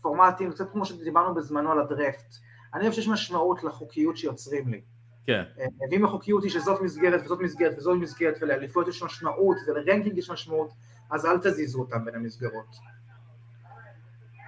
פורמטים, 0.00 0.50
קצת 0.50 0.72
כמו 0.72 0.84
שדיברנו 0.84 1.34
בזמנו 1.34 1.72
על 1.72 1.80
הדרפט, 1.80 2.34
אני 2.74 2.82
אוהב 2.82 2.92
שיש 2.92 3.08
משמעות 3.08 3.64
לחוקיות 3.64 4.16
שיוצרים 4.16 4.68
לי. 4.68 4.80
כן. 5.26 5.42
אה, 5.58 5.66
ואם 5.90 6.04
החוקיות 6.04 6.42
היא 6.42 6.50
שזאת 6.50 6.80
מסגרת 6.80 7.20
וזאת 7.24 7.40
מסגרת 7.40 7.78
וזאת 7.78 7.98
מסגרת 7.98 8.34
ולאליפויות 8.40 8.88
יש 8.88 9.02
משמעות 9.02 9.56
ול 9.66 9.78
ranking 9.78 10.18
יש 10.18 10.30
משמעות, 10.30 10.70
אז 11.10 11.26
אל 11.26 11.38
תזיזו 11.38 11.80
אותם 11.80 12.04
בין 12.04 12.14
המסגרות. 12.14 12.76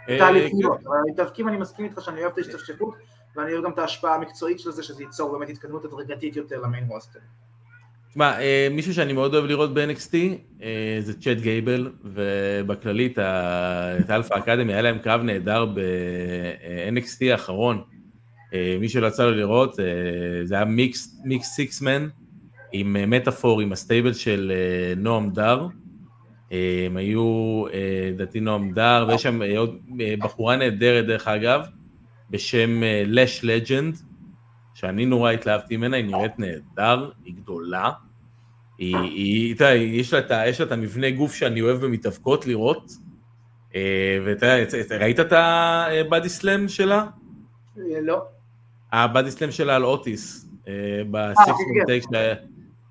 את 0.04 0.20
האליפויות, 0.20 0.86
אבל 0.86 0.96
המתאבקים 1.08 1.48
אני 1.48 1.56
מסכים 1.56 1.84
איתך 1.84 2.02
שאני 2.02 2.20
אוהב 2.20 2.32
את 2.32 2.38
ההשתפשפות 2.38 2.94
ואני 3.36 3.52
אוהב 3.52 3.64
גם 3.64 3.72
את 3.72 3.78
ההשפעה 3.78 4.14
המקצועית 4.14 4.60
של 4.60 4.70
זה 4.70 4.82
שזה 4.82 5.02
ייצור 5.02 5.32
באמת 5.32 5.48
התקדמות 5.48 5.84
הדרגתית 5.84 6.36
יותר 6.36 6.60
ל 6.60 6.66
main 6.66 6.88
roster. 6.88 7.20
תשמע, 8.10 8.40
אה, 8.40 8.68
מישהו 8.70 8.94
שאני 8.94 9.12
מאוד 9.12 9.34
אוהב 9.34 9.44
לראות 9.44 9.74
ב-NXT 9.74 10.14
אה, 10.62 10.98
זה 11.00 11.20
צ'אט 11.20 11.36
גייבל 11.38 11.90
ובכללית 12.04 13.18
את 13.18 14.10
אלפא 14.10 14.34
אקדמי 14.34 14.72
היה 14.72 14.82
להם 14.82 14.98
קרב 14.98 15.22
נהדר 15.22 15.64
ב-NXT 15.64 17.24
האחרון. 17.30 17.82
אה, 18.54 18.76
מי 18.80 18.88
שלא 18.88 19.06
יצא 19.06 19.24
לו 19.24 19.30
לראות 19.30 19.74
זה 20.44 20.54
היה 20.54 20.64
mixed 20.64 21.44
six-man 21.54 22.08
עם 22.72 23.10
מטאפור 23.10 23.60
עם 23.60 23.72
הסטייבל 23.72 24.12
של 24.12 24.52
נועם 24.96 25.30
דר. 25.30 25.66
הם 26.86 26.96
היו, 26.96 27.64
לדעתי 28.12 28.40
נועם 28.40 28.72
דר, 28.72 29.04
ויש 29.08 29.22
שם 29.22 29.40
עוד 29.56 29.76
בחורה 30.18 30.56
נהדרת 30.56 31.06
דרך 31.06 31.28
אגב, 31.28 31.66
בשם 32.30 32.82
לש 33.06 33.44
לג'נד, 33.44 33.96
שאני 34.76 35.06
נורא 35.06 35.30
התלהבתי 35.30 35.76
ממנה, 35.76 35.96
היא 35.96 36.04
נראית 36.04 36.38
נהדר, 36.38 37.10
היא 37.24 37.34
גדולה, 37.34 37.90
היא, 38.78 38.96
היא, 38.96 39.54
אתה 39.54 39.64
יודע, 39.64 39.74
יש 39.74 40.12
לה, 40.12 40.48
יש 40.48 40.60
לה 40.60 40.66
את 40.66 40.72
המבנה 40.72 41.10
גוף 41.10 41.34
שאני 41.34 41.60
אוהב 41.60 41.84
במתאבקות 41.84 42.46
לראות, 42.46 42.92
ואתה 44.24 44.56
ראית 44.90 45.20
את 45.20 45.32
הבאדי 45.32 46.28
סלאם 46.28 46.68
שלה? 46.68 47.06
לא. 48.02 48.22
הבאדי 48.92 49.30
סלאם 49.30 49.50
שלה 49.50 49.76
על 49.76 49.84
אוטיס, 49.84 50.48
אה, 50.68 51.02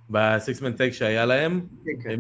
בסיקסמן 0.09 0.71
טייק 0.71 0.93
שהיה 0.93 1.25
להם. 1.25 1.61
כן, 1.85 2.09
כן. 2.09 2.15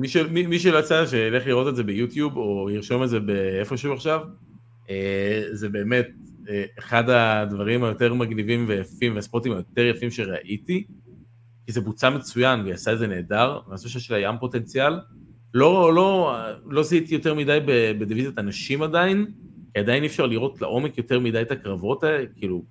מי 0.49 0.59
שלא 0.59 0.79
יצא, 0.79 1.05
שילך 1.05 1.47
לראות 1.47 1.67
את 1.67 1.75
זה 1.75 1.83
ביוטיוב, 1.83 2.37
או 2.37 2.69
ירשום 2.69 3.03
את 3.03 3.09
זה 3.09 3.19
באיפשהו 3.19 3.93
עכשיו. 3.93 4.21
זה 5.51 5.69
באמת 5.69 6.07
אחד 6.79 7.09
הדברים 7.09 7.83
היותר 7.83 8.13
מגניבים 8.13 8.65
ויפים, 8.67 9.15
והספורטים 9.15 9.51
היותר 9.51 9.85
יפים 9.85 10.11
שראיתי. 10.11 10.83
כי 11.65 11.71
זה 11.71 11.81
בוצע 11.81 12.09
מצוין, 12.09 12.59
והיא 12.61 12.73
עשה 12.73 12.93
את 12.93 12.99
זה 12.99 13.07
נהדר, 13.07 13.59
ואני 13.67 13.77
חושב 13.77 13.89
שיש 13.89 14.11
לה 14.11 14.19
ים 14.19 14.35
פוטנציאל. 14.39 14.93
לא, 15.53 15.93
לא, 15.93 16.35
לא 16.65 16.83
זיהיתי 16.83 17.13
יותר 17.13 17.33
מדי 17.33 17.59
בדיוויזיית 17.99 18.37
הנשים 18.37 18.81
עדיין, 18.81 19.25
כי 19.73 19.79
עדיין 19.79 20.03
אי 20.03 20.07
אפשר 20.07 20.25
לראות 20.25 20.61
לעומק 20.61 20.97
יותר 20.97 21.19
מדי 21.19 21.41
את 21.41 21.51
הקרבות 21.51 22.03
האלה, 22.03 22.25
כאילו, 22.35 22.63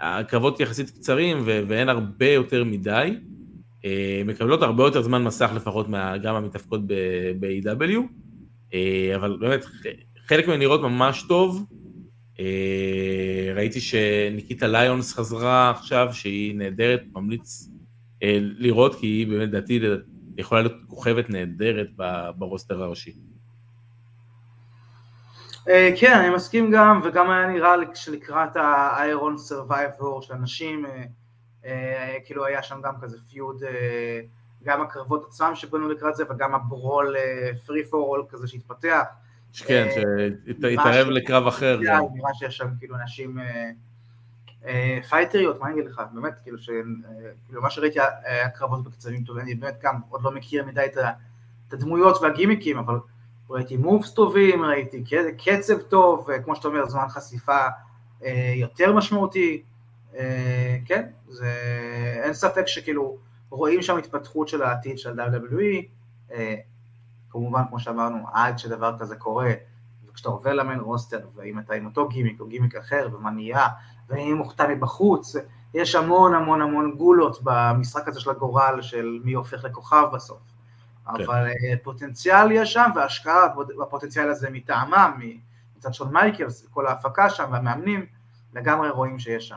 הקרבות 0.00 0.60
יחסית 0.60 0.90
קצרים 0.90 1.42
ואין 1.44 1.88
הרבה 1.88 2.28
יותר 2.28 2.64
מדי, 2.64 3.16
אה, 3.84 4.22
מקבלות 4.24 4.62
הרבה 4.62 4.84
יותר 4.84 5.02
זמן 5.02 5.24
מסך 5.24 5.50
לפחות 5.56 5.88
מה, 5.88 6.18
גם 6.18 6.34
המתאפקות 6.34 6.80
ב-AW, 7.40 7.98
אה, 8.74 9.12
אבל 9.16 9.36
באמת 9.40 9.64
חלק 10.26 10.48
מהן 10.48 10.58
נראות 10.58 10.80
ממש 10.80 11.24
טוב, 11.28 11.66
אה, 11.72 11.81
ראיתי 13.54 13.80
שניקיטה 13.80 14.66
ליונס 14.66 15.14
חזרה 15.14 15.70
עכשיו, 15.70 16.08
שהיא 16.12 16.54
נהדרת, 16.54 17.02
ממליץ 17.12 17.68
לראות, 18.58 18.94
כי 18.94 19.06
היא 19.06 19.26
באמת 19.26 19.48
לדעתי 19.48 19.80
יכולה 20.36 20.60
להיות 20.60 20.74
כוכבת 20.86 21.30
נהדרת 21.30 21.88
ב 22.36 22.43
roster 22.43 22.82
הראשי. 22.82 23.12
אה, 25.68 25.90
כן, 26.00 26.18
אני 26.18 26.34
מסכים 26.34 26.70
גם, 26.70 27.00
וגם 27.04 27.30
היה 27.30 27.46
נראה 27.46 27.74
שלקראת 27.94 28.56
ה 28.56 28.72
Iron 28.72 29.38
Survivor 29.38 30.22
של 30.22 30.34
הנשים, 30.34 30.86
אה, 30.86 31.04
אה, 31.64 32.16
כאילו 32.24 32.46
היה 32.46 32.62
שם 32.62 32.80
גם 32.82 32.94
כזה 33.00 33.18
feud, 33.30 33.62
גם 34.62 34.82
הקרבות 34.82 35.24
עצמם 35.28 35.52
שבנו 35.54 35.88
לקראת 35.88 36.16
זה, 36.16 36.24
וגם 36.30 36.54
ה 36.54 36.64
brawl 36.64 37.16
free 37.66 37.84
for 37.84 38.08
all 38.08 38.24
כזה 38.28 38.48
שהתפתח. 38.48 39.04
כן, 39.56 39.88
שהתערב 39.94 41.06
לקרב 41.08 41.46
אחר. 41.46 41.78
נראה 42.14 42.34
שיש 42.34 42.56
שם 42.56 42.68
כאילו 42.78 42.96
נשים 42.96 43.38
פייטריות, 45.08 45.60
מה 45.60 45.66
אני 45.66 45.74
אגיד 45.74 45.90
לך, 45.90 46.02
באמת, 46.12 46.40
כאילו, 46.42 46.58
מה 47.62 47.70
שראיתי 47.70 47.98
היה 48.24 48.48
קרבות 48.50 48.84
בקצבים 48.84 49.24
טובים, 49.24 49.42
אני 49.42 49.54
באמת 49.54 49.74
גם 49.82 50.00
עוד 50.08 50.22
לא 50.22 50.30
מכיר 50.30 50.64
מדי 50.66 50.86
את 51.68 51.72
הדמויות 51.72 52.22
והגימיקים, 52.22 52.78
אבל 52.78 52.98
ראיתי 53.50 53.76
מובס 53.76 54.14
טובים, 54.14 54.64
ראיתי 54.64 55.04
קצב 55.44 55.78
טוב, 55.78 56.28
כמו 56.44 56.56
שאתה 56.56 56.68
אומר, 56.68 56.88
זמן 56.88 57.08
חשיפה 57.08 57.66
אה, 58.24 58.52
יותר 58.56 58.92
משמעותי, 58.92 59.62
אה, 60.16 60.76
כן, 60.86 61.08
זה, 61.28 61.52
אין 62.22 62.34
ספק 62.34 62.66
שכאילו 62.66 63.16
רואים 63.50 63.82
שם 63.82 63.96
התפתחות 63.96 64.48
של 64.48 64.62
העתיד 64.62 64.98
של 64.98 65.20
WWE, 65.20 65.82
אה, 66.32 66.54
כמובן 67.32 67.62
כמו 67.68 67.80
שאמרנו, 67.80 68.26
עד 68.32 68.58
שדבר 68.58 68.98
כזה 68.98 69.16
קורה, 69.16 69.52
וכשאתה 70.08 70.28
עובר 70.28 70.52
למיין 70.52 70.80
רוסטר, 70.80 71.20
ואם 71.34 71.58
אתה 71.58 71.74
עם 71.74 71.86
אותו 71.86 72.08
גימיק 72.08 72.40
או 72.40 72.46
גימיק 72.46 72.74
אחר, 72.74 73.08
ומה 73.12 73.30
נהיה, 73.30 73.68
ואם 74.08 74.34
מוכתב 74.36 74.66
מבחוץ, 74.70 75.36
יש 75.74 75.94
המון 75.94 76.34
המון 76.34 76.62
המון 76.62 76.94
גולות 76.96 77.38
במשחק 77.42 78.08
הזה 78.08 78.20
של 78.20 78.30
הגורל 78.30 78.78
של 78.82 79.18
מי 79.24 79.32
הופך 79.32 79.64
לכוכב 79.64 80.04
בסוף. 80.12 80.38
כן. 81.04 81.10
אבל 81.10 81.46
אה, 81.46 81.76
פוטנציאל 81.82 82.52
יש 82.52 82.72
שם, 82.72 82.90
והשקעה 82.94 83.48
בפוטנציאל 83.80 84.28
הזה 84.28 84.50
מטעמם, 84.50 85.20
מצד 85.76 85.94
שון 85.94 86.12
מייקלס, 86.12 86.66
כל 86.70 86.86
ההפקה 86.86 87.30
שם 87.30 87.48
והמאמנים, 87.52 88.06
לגמרי 88.54 88.90
רואים 88.90 89.18
שיש 89.18 89.48
שם. 89.48 89.56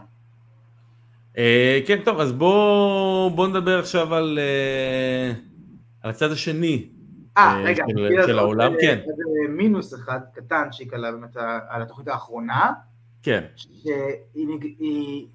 אה, 1.37 1.79
כן, 1.87 1.97
טוב, 2.05 2.19
אז 2.19 2.31
בואו 2.31 3.47
נדבר 3.47 3.79
עכשיו 3.79 4.15
על, 4.15 4.39
אה, 4.41 5.33
על 6.01 6.09
הצד 6.09 6.31
השני 6.31 6.89
אה, 7.37 7.61
רגע, 7.63 7.83
של, 7.89 8.27
של 8.27 8.39
העולם, 8.39 8.73
כן. 8.81 8.99
מינוס 9.49 9.93
אחד 9.93 10.19
קטנצ'יק 10.33 10.93
על, 10.93 11.05
על 11.69 11.81
התוכנית 11.81 12.07
האחרונה. 12.07 12.73
כן. 13.23 13.43
שהיא, 13.55 15.27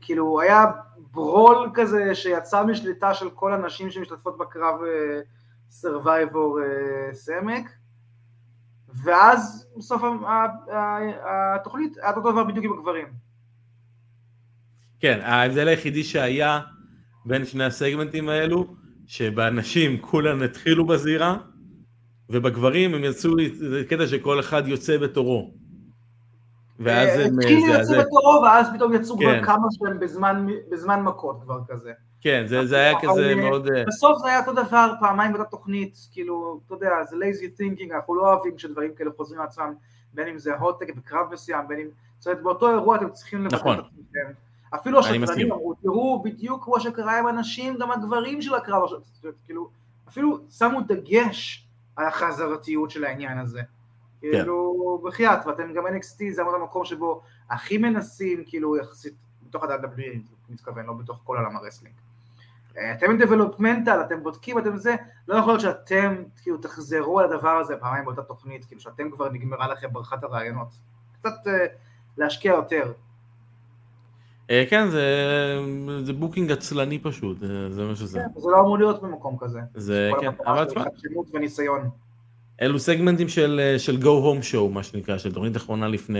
כאילו, 0.00 0.40
היה 0.40 0.64
ברול 0.96 1.70
כזה 1.74 2.14
שיצא 2.14 2.64
משליטה 2.64 3.14
של 3.14 3.30
כל 3.30 3.52
הנשים 3.52 3.90
שמשתתפות 3.90 4.38
בקרב 4.38 4.74
סרווייבור 5.70 6.60
אה, 6.62 7.14
סמק, 7.14 7.70
ואז 9.04 9.68
בסוף 9.76 10.02
התוכנית 11.54 11.96
היה 11.96 12.10
אותו 12.10 12.32
דבר 12.32 12.44
בדיוק 12.44 12.64
עם 12.64 12.72
הגברים. 12.72 13.06
כן, 15.00 15.20
ההבדל 15.22 15.68
היחידי 15.68 16.04
שהיה 16.04 16.60
בין 17.24 17.44
שני 17.44 17.64
הסגמנטים 17.64 18.28
האלו, 18.28 18.74
שבנשים 19.06 19.98
כולן 20.00 20.42
התחילו 20.42 20.86
בזירה, 20.86 21.36
ובגברים 22.30 22.94
הם 22.94 23.04
יצאו, 23.04 23.30
זה 23.54 23.82
קטע 23.88 24.06
שכל 24.06 24.40
אחד 24.40 24.68
יוצא 24.68 24.98
בתורו. 24.98 25.54
ואז 26.80 27.08
אה, 27.08 27.26
הם... 27.26 27.38
התחילו 27.38 27.66
יוצא 27.66 28.00
בתורו, 28.00 28.42
ואז 28.44 28.66
פתאום 28.74 28.94
יצאו 28.94 29.16
כבר 29.16 29.38
כן. 29.40 29.44
כמה 29.44 29.66
שהם 29.70 30.00
בזמן 30.70 31.02
מכות 31.02 31.40
כבר 31.42 31.60
כזה. 31.68 31.92
כן, 32.20 32.44
זה, 32.46 32.66
זה 32.66 32.76
היה 32.76 33.00
כזה 33.02 33.34
מאוד... 33.34 33.68
אה, 33.68 33.84
בסוף 33.86 34.18
זה 34.22 34.28
היה 34.28 34.40
אותו 34.40 34.52
דבר 34.52 34.92
פעמיים 35.00 35.32
באותה 35.32 35.50
תוכנית, 35.50 35.96
כאילו, 36.12 36.60
אתה 36.66 36.74
יודע, 36.74 36.90
זה 37.10 37.16
lazy 37.16 37.60
thinking, 37.60 37.94
אנחנו 37.94 38.14
לא 38.14 38.32
אוהבים 38.32 38.56
כשדברים 38.56 38.94
כאלה 38.94 39.10
חוזרים 39.16 39.40
לעצמם, 39.40 39.74
בין 40.14 40.28
אם 40.28 40.38
זה 40.38 40.56
הוטק 40.56 40.94
בקרב 40.96 41.26
מסוים, 41.32 41.68
בין 41.68 41.78
אם... 41.78 41.86
זאת 42.18 42.26
אומרת, 42.26 42.42
באותו 42.42 42.70
אירוע 42.70 42.96
אתם 42.96 43.10
צריכים 43.10 43.44
לבטא 43.44 43.56
נכון. 43.56 43.78
את 43.78 43.84
עצמכם. 43.84 44.32
אפילו 44.74 44.98
השקרנים 44.98 45.52
אמרו, 45.52 45.74
תראו 45.74 46.22
בדיוק 46.22 46.64
כמו 46.64 46.80
שקרה 46.80 47.18
עם 47.18 47.26
הנשים, 47.26 47.78
גם 47.78 47.90
הגברים 47.90 48.42
של 48.42 48.54
הקרב, 48.54 48.82
כאילו, 49.44 49.70
אפילו 50.08 50.38
שמו 50.50 50.80
דגש 50.80 51.68
על 51.96 52.06
החזרתיות 52.06 52.90
של 52.90 53.04
העניין 53.04 53.38
הזה. 53.38 53.62
כן. 54.20 54.30
כאילו, 54.30 55.02
בחייאת, 55.04 55.46
ואתם 55.46 55.72
גם 55.72 55.86
NXT 55.86 56.32
זה 56.32 56.42
המקום 56.42 56.84
שבו 56.84 57.22
הכי 57.50 57.78
מנסים, 57.78 58.44
כאילו, 58.46 58.76
יחסית, 58.76 59.14
בתוך 59.48 59.64
ה-WWE, 59.64 60.02
אני 60.02 60.22
מתכוון, 60.48 60.86
לא 60.86 60.92
בתוך 60.92 61.20
כל 61.24 61.36
עולם 61.36 61.56
הרסלינג. 61.56 61.94
אתם 62.72 63.18
דבלופמנטל, 63.18 64.00
אתם 64.00 64.22
בודקים, 64.22 64.58
אתם 64.58 64.76
זה, 64.76 64.96
לא 65.28 65.36
יכול 65.36 65.52
להיות 65.52 65.60
שאתם 65.60 66.22
כאילו 66.42 66.56
תחזרו 66.56 67.20
על 67.20 67.32
הדבר 67.32 67.50
הזה 67.50 67.76
פעמיים 67.76 68.04
באותה 68.04 68.22
תוכנית, 68.22 68.64
כאילו 68.64 68.80
שאתם 68.80 69.10
כבר 69.10 69.30
נגמרה 69.30 69.68
לכם 69.68 69.92
ברכת 69.92 70.24
הרעיונות. 70.24 70.68
קצת 71.18 71.46
uh, 71.46 71.50
להשקיע 72.16 72.52
יותר. 72.52 72.92
Uh, 74.48 74.70
כן, 74.70 74.88
זה, 74.90 75.04
זה 76.04 76.12
booking 76.12 76.52
עצלני 76.52 76.98
פשוט, 76.98 77.38
זה, 77.40 77.70
זה 77.70 77.84
מה 77.84 77.96
שזה. 77.96 78.18
כן, 78.18 78.40
זה 78.40 78.50
לא 78.50 78.60
אמור 78.60 78.78
להיות 78.78 79.02
במקום 79.02 79.36
כזה. 79.40 79.60
זה, 79.74 80.10
כן, 80.20 80.30
אבל 80.46 80.64
תשמע. 80.64 80.82
חדשנות 80.84 81.26
וניסיון. 81.32 81.90
אלו 82.62 82.78
סגמנטים 82.78 83.28
של, 83.28 83.60
אה, 83.62 83.78
של 83.78 83.96
go 83.96 84.04
home 84.04 84.52
show, 84.52 84.72
מה 84.72 84.82
שנקרא, 84.82 85.18
של 85.18 85.34
תוכנית 85.34 85.56
אחרונה 85.56 85.88
לפני... 85.88 86.18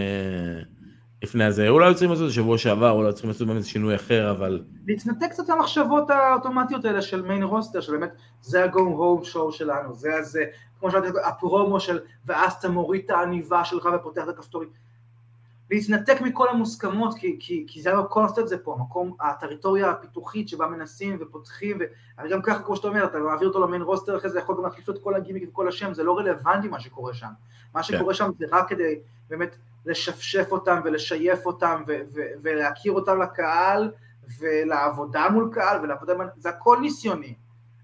לפני 1.23 1.45
הזה, 1.45 1.69
אולי 1.69 1.87
היו 1.87 1.95
צריכים 1.95 2.11
לעשות 2.11 2.25
את 2.25 2.29
זה 2.29 2.35
שבוע 2.35 2.59
שעבר, 2.59 2.91
אולי 2.91 3.07
היו 3.07 3.13
צריכים 3.13 3.31
לעשות 3.31 3.47
באמת 3.47 3.65
שינוי 3.65 3.95
אחר, 3.95 4.31
אבל... 4.31 4.63
להתנתק 4.87 5.27
קצת 5.31 5.49
מהמחשבות 5.49 6.11
האוטומטיות 6.11 6.85
האלה 6.85 7.03
של 7.03 7.23
main 7.23 7.43
roster, 7.43 7.81
שבאמת 7.81 8.11
זה 8.41 8.65
ה-go 8.65 8.79
home 8.79 9.25
show 9.35 9.53
שלנו, 9.53 9.95
זה 9.95 10.17
הזה, 10.17 10.45
כמו 10.81 10.91
שאמרתי, 10.91 11.09
הפרומו 11.25 11.81
של 11.81 11.99
ואז 12.27 12.53
אתה 12.53 12.69
מוריד 12.69 13.03
את 13.05 13.11
העניבה 13.11 13.65
שלך 13.65 13.89
ופותח 13.95 14.23
את 14.25 14.29
הכפתורים. 14.29 14.69
להתנתק 15.71 16.21
מכל 16.21 16.49
המוסכמות, 16.49 17.15
כי, 17.19 17.37
כי, 17.41 17.65
כי 17.69 17.83
זה 17.83 17.99
הקונספט 17.99 18.49
זה 18.49 18.59
פה, 18.59 18.75
המקום, 18.79 19.17
הטריטוריה 19.21 19.91
הפיתוחית 19.91 20.49
שבה 20.49 20.67
מנסים 20.67 21.19
ופותחים, 21.21 21.79
וגם 22.25 22.43
ככה, 22.43 22.63
כמו 22.63 22.77
שאתה 22.77 22.89
אומר, 22.89 23.05
אתה 23.05 23.19
מעביר 23.19 23.49
אותו 23.49 23.61
ל 23.61 23.65
main 23.65 23.83
roster 23.83 24.17
אחרי 24.17 24.31
זה, 24.31 24.39
יכול 24.39 24.57
גם 24.57 24.63
להחליף 24.63 24.91
את 24.91 24.99
כל 25.03 25.15
הגימיק 25.15 25.49
וכל 25.49 25.69
השם, 25.69 25.95
זה 25.95 26.03
לא 26.03 26.19
רלוונטי 26.19 26.69
מה 26.69 26.81
שקורה 26.81 27.15
שם. 27.15 27.29
מה 27.75 27.83
כן. 27.83 27.99
שקורה 27.99 28.15
שם 28.15 28.31
זה 28.39 28.47
רק 28.53 28.69
כדי 28.69 28.99
באמת 29.31 29.57
לשפשף 29.87 30.49
אותם 30.51 30.81
ולשייף 30.85 31.47
אותם 31.47 31.83
ו- 31.89 32.01
ו- 32.15 32.21
ולהכיר 32.43 32.93
אותם 32.93 33.23
לקהל 33.23 33.91
ולעבודה 34.39 35.29
מול 35.29 35.51
קהל 35.55 35.81
ולעבודה, 35.83 36.13
זה 36.37 36.49
הכל 36.49 36.79
ניסיוני. 36.81 37.35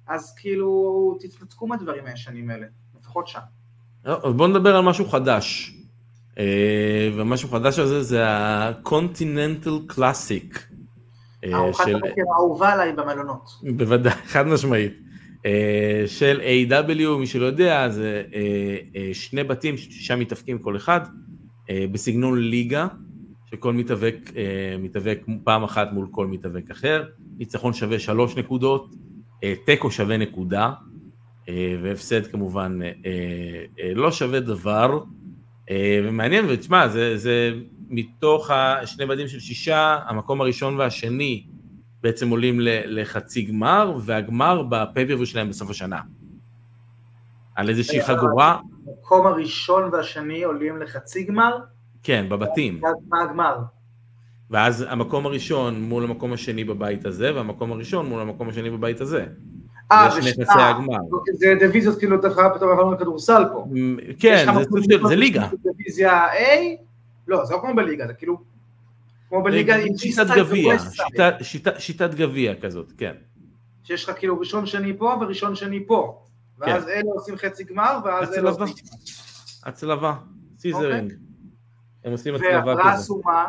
אז 0.06 0.34
כאילו, 0.36 1.18
תתנתקו 1.20 1.66
מהדברים 1.66 2.06
הישנים 2.06 2.50
האלה, 2.50 2.66
לפחות 3.00 3.28
שם. 3.28 3.40
לא, 4.04 4.32
בואו 4.32 4.48
נדבר 4.48 4.76
על 4.76 4.84
משהו 4.84 5.08
חדש. 5.08 5.79
אה, 6.38 7.10
ומשהו 7.16 7.48
חדש 7.48 7.78
הזה 7.78 8.02
זה 8.02 8.26
ה-Continental 8.28 9.92
Classic. 9.92 10.58
אה, 11.44 11.56
ארוחת 11.58 11.88
הבוקר 11.88 12.22
האהובה 12.34 12.72
עליי 12.72 12.92
במלונות. 12.92 13.50
בוודאי, 13.76 14.12
חד 14.32 14.46
משמעית. 14.46 14.92
אה, 15.46 16.02
של 16.06 16.40
A.W, 16.40 17.18
מי 17.18 17.26
שלא 17.26 17.46
יודע, 17.46 17.88
זה 17.88 18.22
שני 19.12 19.44
בתים, 19.44 19.76
שישה 19.76 20.16
מתאפקים 20.16 20.58
כל 20.58 20.76
אחד, 20.76 21.00
בסגנון 21.92 22.40
ליגה, 22.40 22.86
שכל 23.50 23.72
מתאבק 23.72 24.30
מתאבק 24.78 25.20
פעם 25.44 25.64
אחת 25.64 25.92
מול 25.92 26.06
כל 26.10 26.26
מתאבק 26.26 26.70
אחר, 26.70 27.04
ניצחון 27.38 27.72
שווה 27.72 27.98
שלוש 27.98 28.36
נקודות, 28.36 28.94
תיקו 29.66 29.90
שווה 29.90 30.16
נקודה, 30.16 30.72
והפסד 31.82 32.26
כמובן 32.26 32.78
לא 33.94 34.12
שווה 34.12 34.40
דבר. 34.40 35.00
אה, 35.70 36.00
ומעניין, 36.04 36.44
ותשמע, 36.48 36.88
זה, 36.88 37.16
זה 37.16 37.52
מתוך 37.88 38.50
השני 38.50 39.06
בתים 39.06 39.28
של 39.28 39.40
שישה, 39.40 39.98
המקום 40.06 40.40
הראשון 40.40 40.76
והשני 40.76 41.46
בעצם 42.02 42.30
עולים 42.30 42.56
לחצי 42.86 43.42
גמר, 43.42 43.94
והגמר 44.00 44.62
בפייפריוויו 44.62 45.26
שלהם 45.26 45.48
בסוף 45.48 45.70
השנה. 45.70 46.00
על 47.54 47.68
איזושהי 47.68 48.02
חגורה. 48.02 48.58
המקום 48.86 49.26
הראשון 49.26 49.90
והשני 49.92 50.42
עולים 50.42 50.82
לחצי 50.82 51.24
גמר? 51.24 51.58
כן, 52.02 52.26
בבתים. 52.28 52.80
מה 53.08 53.22
הגמר? 53.22 53.56
ואז 54.50 54.86
המקום 54.88 55.26
הראשון 55.26 55.82
מול 55.82 56.04
המקום 56.04 56.32
השני 56.32 56.64
בבית 56.64 57.06
הזה, 57.06 57.34
והמקום 57.34 57.72
הראשון 57.72 58.06
מול 58.06 58.20
המקום 58.20 58.48
השני 58.48 58.70
בבית 58.70 59.00
הזה. 59.00 59.26
אה, 59.92 60.08
ושנה, 60.18 60.44
זה 61.32 61.54
דיוויזיות 61.58 61.98
כאילו 61.98 62.22
פתאום 62.54 62.70
עברנו 62.70 62.92
לכדורסל 62.92 63.42
פה. 63.52 63.66
כן, 64.18 64.46
זה 65.08 65.16
ליגה. 65.16 65.48
דיוויזיה 65.62 66.32
A, 66.32 66.36
לא, 67.28 67.44
זה 67.44 67.54
לא 67.54 67.60
כמו 67.60 67.74
בליגה, 67.74 68.06
זה 68.06 68.12
כאילו, 68.12 68.36
כמו 69.28 69.42
בליגה 69.42 69.76
עם 69.76 69.96
שיטת 69.96 70.26
גביע, 70.36 70.74
שיטת 71.78 72.14
גביע 72.14 72.54
כזאת, 72.54 72.92
כן. 72.98 73.14
שיש 73.84 74.08
לך 74.08 74.18
כאילו 74.18 74.38
ראשון 74.38 74.66
שני 74.66 74.98
פה 74.98 75.16
וראשון 75.20 75.54
שני 75.54 75.86
פה, 75.86 76.22
ואז 76.58 76.84
כן. 76.84 76.90
אלה 76.90 77.10
עושים 77.14 77.36
חצי 77.36 77.64
גמר, 77.64 77.98
ואז 78.04 78.34
אלה 78.34 78.50
עושים... 78.50 78.74
הצלבה, 79.64 80.14
scissoring. 80.58 81.12
הם 82.04 82.12
עושים 82.12 82.34
הצלבה 82.34 82.74
כזאת. 82.74 82.84
והפרס 82.84 83.08
הוא 83.08 83.22
מה? 83.24 83.44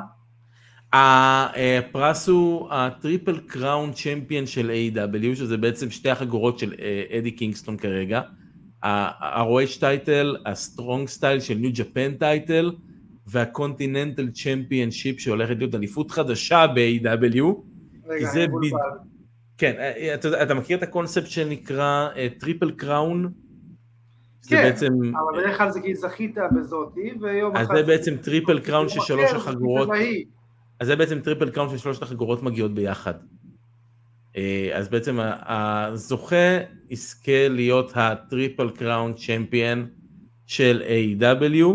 הפרס 0.93 2.27
הוא 2.27 2.67
ה 2.71 2.81
triple 2.81 3.37
crown 3.37 3.91
champion 3.93 4.45
של 4.45 4.71
AEW, 4.71 5.35
שזה 5.35 5.57
בעצם 5.57 5.89
שתי 5.89 6.09
החגורות 6.09 6.59
של 6.59 6.73
אה, 6.81 7.19
אדי 7.19 7.31
קינגסטון 7.31 7.77
כרגע. 7.77 8.21
ה-ROH 8.83 9.79
title, 9.79 10.35
ה 10.45 10.54
strong 10.54 11.07
style 11.07 11.39
של 11.39 11.53
New 11.53 11.71
Japan 11.73 12.13
title, 12.13 12.71
וה 13.27 13.43
continental 13.43 14.29
championship 14.31 15.19
שהולכת 15.19 15.55
להיות 15.57 15.75
אליפות 15.75 16.11
חדשה 16.11 16.67
ב-AEW. 16.67 17.43
רגע, 18.07 18.31
אני 18.31 18.47
מבולבל. 18.47 18.77
כן, 19.57 19.73
אה, 19.79 20.13
אתה, 20.13 20.43
אתה 20.43 20.53
מכיר 20.53 20.77
את 20.77 20.83
הקונספט 20.83 21.27
שנקרא 21.27 22.09
triple 22.39 22.71
crown? 22.71 23.31
כן, 24.47 24.63
בעצם... 24.63 24.87
אבל 24.93 25.41
בדרך 25.41 25.57
כלל 25.57 25.71
זה 25.71 25.81
כי 25.81 25.95
זכית 25.95 26.35
בזאתי, 26.55 27.13
ויום 27.21 27.55
אחד... 27.55 27.61
אז 27.61 27.67
זה 27.77 27.83
בעצם 27.83 28.15
triple 28.17 28.59
crown 28.59 28.89
של 28.89 28.99
שלוש 28.99 29.33
החגורות. 29.33 29.89
אז 30.81 30.87
זה 30.87 30.95
בעצם 30.95 31.19
triple 31.19 31.49
crown 31.49 31.69
של 31.69 31.77
שלושת 31.77 32.01
החגורות 32.01 32.43
מגיעות 32.43 32.73
ביחד. 32.73 33.13
אה, 34.37 34.69
אז 34.73 34.89
בעצם 34.89 35.19
הזוכה 35.45 36.57
יזכה 36.89 37.47
להיות 37.47 37.91
הטריפל 37.95 38.69
קראון 38.69 39.13
צ'מפיון 39.13 39.87
של 40.45 40.83
A.W. 40.85 41.65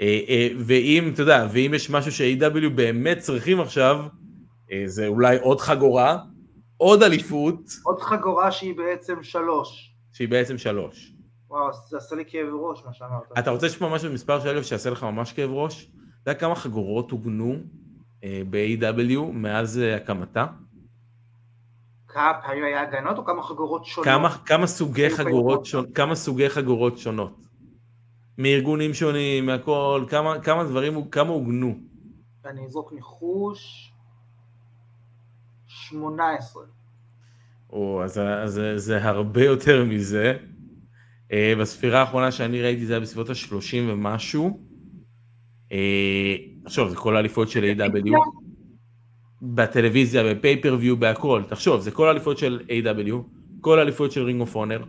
אה, 0.00 0.20
אה, 0.28 0.48
ואם, 0.58 1.10
אתה 1.14 1.22
יודע, 1.22 1.46
ואם 1.52 1.72
יש 1.74 1.90
משהו 1.90 2.12
ש-A.W. 2.12 2.68
באמת 2.74 3.18
צריכים 3.18 3.60
עכשיו, 3.60 4.04
זה 4.86 5.06
אולי 5.06 5.38
עוד 5.38 5.60
חגורה, 5.60 6.18
עוד 6.76 7.02
אליפות. 7.02 7.60
עוד 7.82 8.00
חגורה 8.00 8.52
שהיא 8.52 8.74
בעצם 8.76 9.22
שלוש. 9.22 9.94
שהיא 10.12 10.28
בעצם 10.28 10.58
שלוש. 10.58 11.12
וואו, 11.50 11.70
זה 11.90 11.96
עשה 11.96 12.16
לי 12.16 12.24
כאב 12.26 12.48
ראש 12.52 12.82
מה 12.86 12.92
שאמרת. 12.92 13.38
אתה 13.38 13.50
רוצה 13.50 13.66
לשמוע 13.66 13.94
משהו 13.94 14.10
במספר 14.10 14.40
של 14.40 14.48
אלף 14.48 14.66
שיעשה 14.66 14.90
לך 14.90 15.02
ממש 15.02 15.32
כאב 15.32 15.50
ראש? 15.50 15.90
אתה 16.22 16.30
יודע 16.30 16.40
כמה 16.40 16.54
חגורות 16.54 17.10
עוגנו 17.10 17.56
ב-AW 18.50 19.20
מאז 19.32 19.78
אה, 19.78 19.96
הקמתה? 19.96 20.46
כמה 22.08 22.32
פעמים 22.46 22.64
היה 22.64 22.82
הגנות 22.82 23.18
או 23.18 23.24
כמה 23.24 23.42
חגורות 23.42 23.84
שונות? 23.84 24.08
כמה, 24.08 24.38
כמה, 24.38 24.66
סוגי, 24.66 25.10
חגורות 25.10 25.66
שונ... 25.66 25.92
כמה 25.92 26.14
סוגי 26.14 26.50
חגורות 26.50 26.98
שונות? 26.98 27.46
מארגונים 28.38 28.94
שונים, 28.94 29.46
מהכל, 29.46 30.04
כמה, 30.08 30.40
כמה 30.40 30.64
דברים, 30.64 31.10
כמה 31.10 31.30
עוגנו? 31.30 31.78
אני 32.44 32.66
אזרוק 32.66 32.92
ניחוש 32.92 33.92
18. 35.66 36.62
או, 37.70 38.04
אז, 38.04 38.18
אז 38.18 38.52
זה, 38.52 38.78
זה 38.78 39.04
הרבה 39.04 39.44
יותר 39.44 39.84
מזה. 39.84 40.36
אה, 41.32 41.52
בספירה 41.60 42.00
האחרונה 42.00 42.32
שאני 42.32 42.62
ראיתי 42.62 42.86
זה 42.86 42.92
היה 42.92 43.00
בסביבות 43.00 43.30
ה-30 43.30 43.92
ומשהו. 43.92 44.60
תחשוב, 46.64 46.88
זה 46.88 46.96
כל 46.96 47.16
האליפות 47.16 47.48
של 47.48 47.64
AEW. 47.64 48.10
בטלוויזיה, 49.42 50.34
ב 50.34 50.38
pay-per-view, 50.38 50.96
בהכל, 50.96 51.42
תחשוב, 51.48 51.80
זה 51.80 51.90
כל 51.90 52.08
האליפות 52.08 52.38
של 52.38 52.60
AEW, 52.68 53.12
כל 53.60 53.78
האליפות 53.78 54.12
של 54.12 54.22
Ring 54.22 54.40
of 54.40 54.54
Honor, 54.54 54.82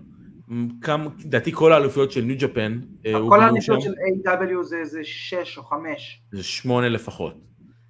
לדעתי 1.25 1.51
כל 1.51 1.73
האליפות 1.73 2.11
של 2.11 2.21
New 2.21 2.35
Japan. 2.39 2.79
אה, 3.05 3.13
כל 3.29 3.41
האליפות 3.41 3.81
של 3.81 3.91
AEW 3.91 4.63
זה 4.83 5.03
6 5.03 5.57
או 5.57 5.63
5. 5.63 6.23
זה 6.31 6.43
8 6.43 6.89
לפחות. 6.89 7.33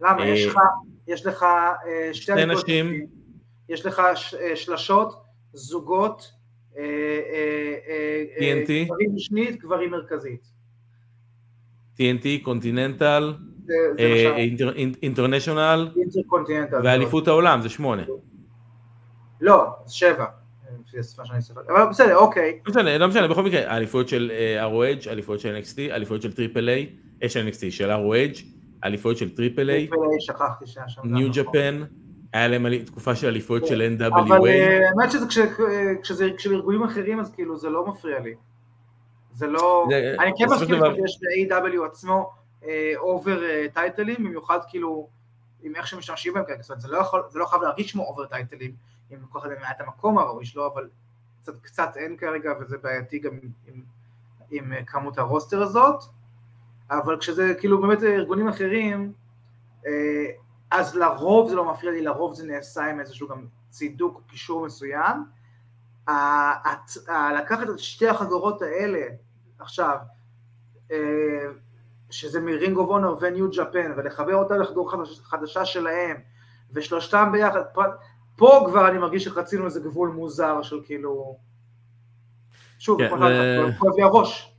למה? 0.01 0.23
אה, 0.23 0.33
יש 1.07 1.25
לך 1.25 1.43
אה, 1.43 2.13
שתי 2.13 2.33
אליפות, 2.33 2.65
יש 3.69 3.85
לך 3.85 4.01
שלשות, 4.55 5.13
זוגות, 5.53 6.31
גברים 8.85 9.15
משנית, 9.15 9.59
גברים 9.59 9.91
מרכזית. 9.91 10.54
TNT, 11.97 12.43
continental, 12.43 13.33
international, 15.03 15.87
ואליפות 16.83 17.27
העולם, 17.27 17.61
זה 17.61 17.69
שמונה. 17.69 18.03
לא, 19.41 19.67
שבע. 19.87 20.25
אבל 21.69 21.89
בסדר, 21.89 22.15
אוקיי. 22.15 22.59
לא 22.65 22.71
משנה, 22.71 22.97
לא 22.97 23.07
משנה, 23.07 23.27
בכל 23.27 23.43
מקרה, 23.43 23.71
האליפויות 23.71 24.07
של 24.07 24.31
אה, 24.33 24.67
ROH, 24.67 25.09
האליפויות 25.09 25.41
של 25.41 25.57
NXT, 25.61 25.91
האליפויות 25.91 26.21
של 26.21 26.33
Triple 26.33 26.69
A, 26.69 26.89
אה, 27.23 27.29
של 27.29 27.47
NXT, 27.47 27.71
של 27.71 27.91
ROH, 27.91 28.41
האליפויות 28.83 29.17
של 29.17 29.35
Triple 29.35 29.69
A. 29.69 29.89
New 31.03 31.29
Japan, 31.33 31.83
היה 32.33 32.47
להם 32.47 32.77
תקופה 32.77 33.15
של 33.15 33.27
אליפויות 33.27 33.67
של 33.67 33.95
NWA. 33.99 34.07
אבל 34.07 34.47
אה, 34.47 34.89
האמת 34.89 35.11
שזה 36.03 36.29
כשארגונים 36.37 36.83
אחרים 36.83 37.19
אז 37.19 37.31
כאילו 37.31 37.57
זה 37.57 37.69
לא 37.69 37.87
מפריע 37.87 38.19
לי. 38.19 38.33
זה 39.35 39.47
לא, 39.47 39.87
זה, 39.89 40.15
אני 40.19 40.31
כן 40.37 40.45
מסכים 40.45 40.79
שיש 40.95 41.19
ב-AEW 41.51 41.85
עצמו 41.85 42.33
over 42.97 43.39
uh, 43.41 43.73
טייטלים, 43.73 44.15
במיוחד 44.15 44.59
כאילו 44.69 45.09
עם 45.61 45.75
איך 45.75 45.87
שמשתמשים 45.87 46.33
בהם 46.33 46.43
כרגע, 46.45 46.61
זאת 46.61 46.69
אומרת 46.69 46.81
זה 46.81 46.87
לא, 46.87 46.97
יכול, 46.97 47.23
זה 47.29 47.39
לא 47.39 47.45
חייב 47.45 47.61
להרגיש 47.61 47.91
כמו 47.91 48.03
over 48.03 48.25
טייטלים, 48.25 48.75
אם 49.11 49.17
כל 49.29 49.39
אחד 49.39 49.49
מקבל 49.61 49.74
את 49.74 49.81
המקום 49.81 50.17
הראוי 50.17 50.45
שלו, 50.45 50.67
אבל 50.73 50.89
קצת, 51.41 51.53
קצת 51.61 51.89
אין 51.95 52.17
כרגע 52.17 52.53
וזה 52.59 52.77
בעייתי 52.77 53.19
גם 53.19 53.31
עם, 53.43 53.49
עם, 53.67 53.81
עם 54.51 54.73
uh, 54.73 54.85
כמות 54.85 55.17
ה 55.17 55.23
roster 55.23 55.61
הזאת, 55.61 56.03
אבל 56.91 57.19
כשזה 57.19 57.53
כאילו 57.59 57.81
באמת 57.81 58.03
ארגונים 58.03 58.47
אחרים, 58.47 59.13
uh, 59.83 59.87
אז 60.71 60.95
לרוב 60.95 61.49
זה 61.49 61.55
לא 61.55 61.71
מפריע 61.71 61.91
לי, 61.91 62.01
לרוב 62.01 62.33
זה 62.33 62.45
נעשה 62.45 62.85
עם 62.85 62.99
איזשהו 62.99 63.27
גם 63.27 63.45
צידוק 63.69 64.15
או 64.15 64.21
קישור 64.27 64.65
מסוים, 64.65 65.25
לקחת 67.37 67.69
את 67.69 67.79
שתי 67.79 68.07
החגורות 68.07 68.61
האלה 68.61 69.07
עכשיו, 69.65 69.97
אה, 70.91 70.97
שזה 72.09 72.41
מרינג 72.41 72.77
אוף 72.77 72.89
אונר 72.89 73.15
וניו 73.21 73.51
ג'פן, 73.51 73.91
ולחבר 73.97 74.35
אותה 74.35 74.57
לחגור 74.57 74.91
חדשה 75.23 75.65
שלהם, 75.65 76.17
ושלושתם 76.71 77.29
ביחד, 77.31 77.61
פה 78.35 78.65
כבר 78.67 78.87
אני 78.87 78.97
מרגיש 78.97 79.23
שחצינו 79.23 79.65
איזה 79.65 79.79
גבול 79.79 80.09
מוזר 80.09 80.61
של 80.61 80.79
כאילו, 80.85 81.37
שוב, 82.79 82.99
כן, 82.99 83.09
כואב 83.79 83.93
לי 83.97 84.03
הראש, 84.03 84.55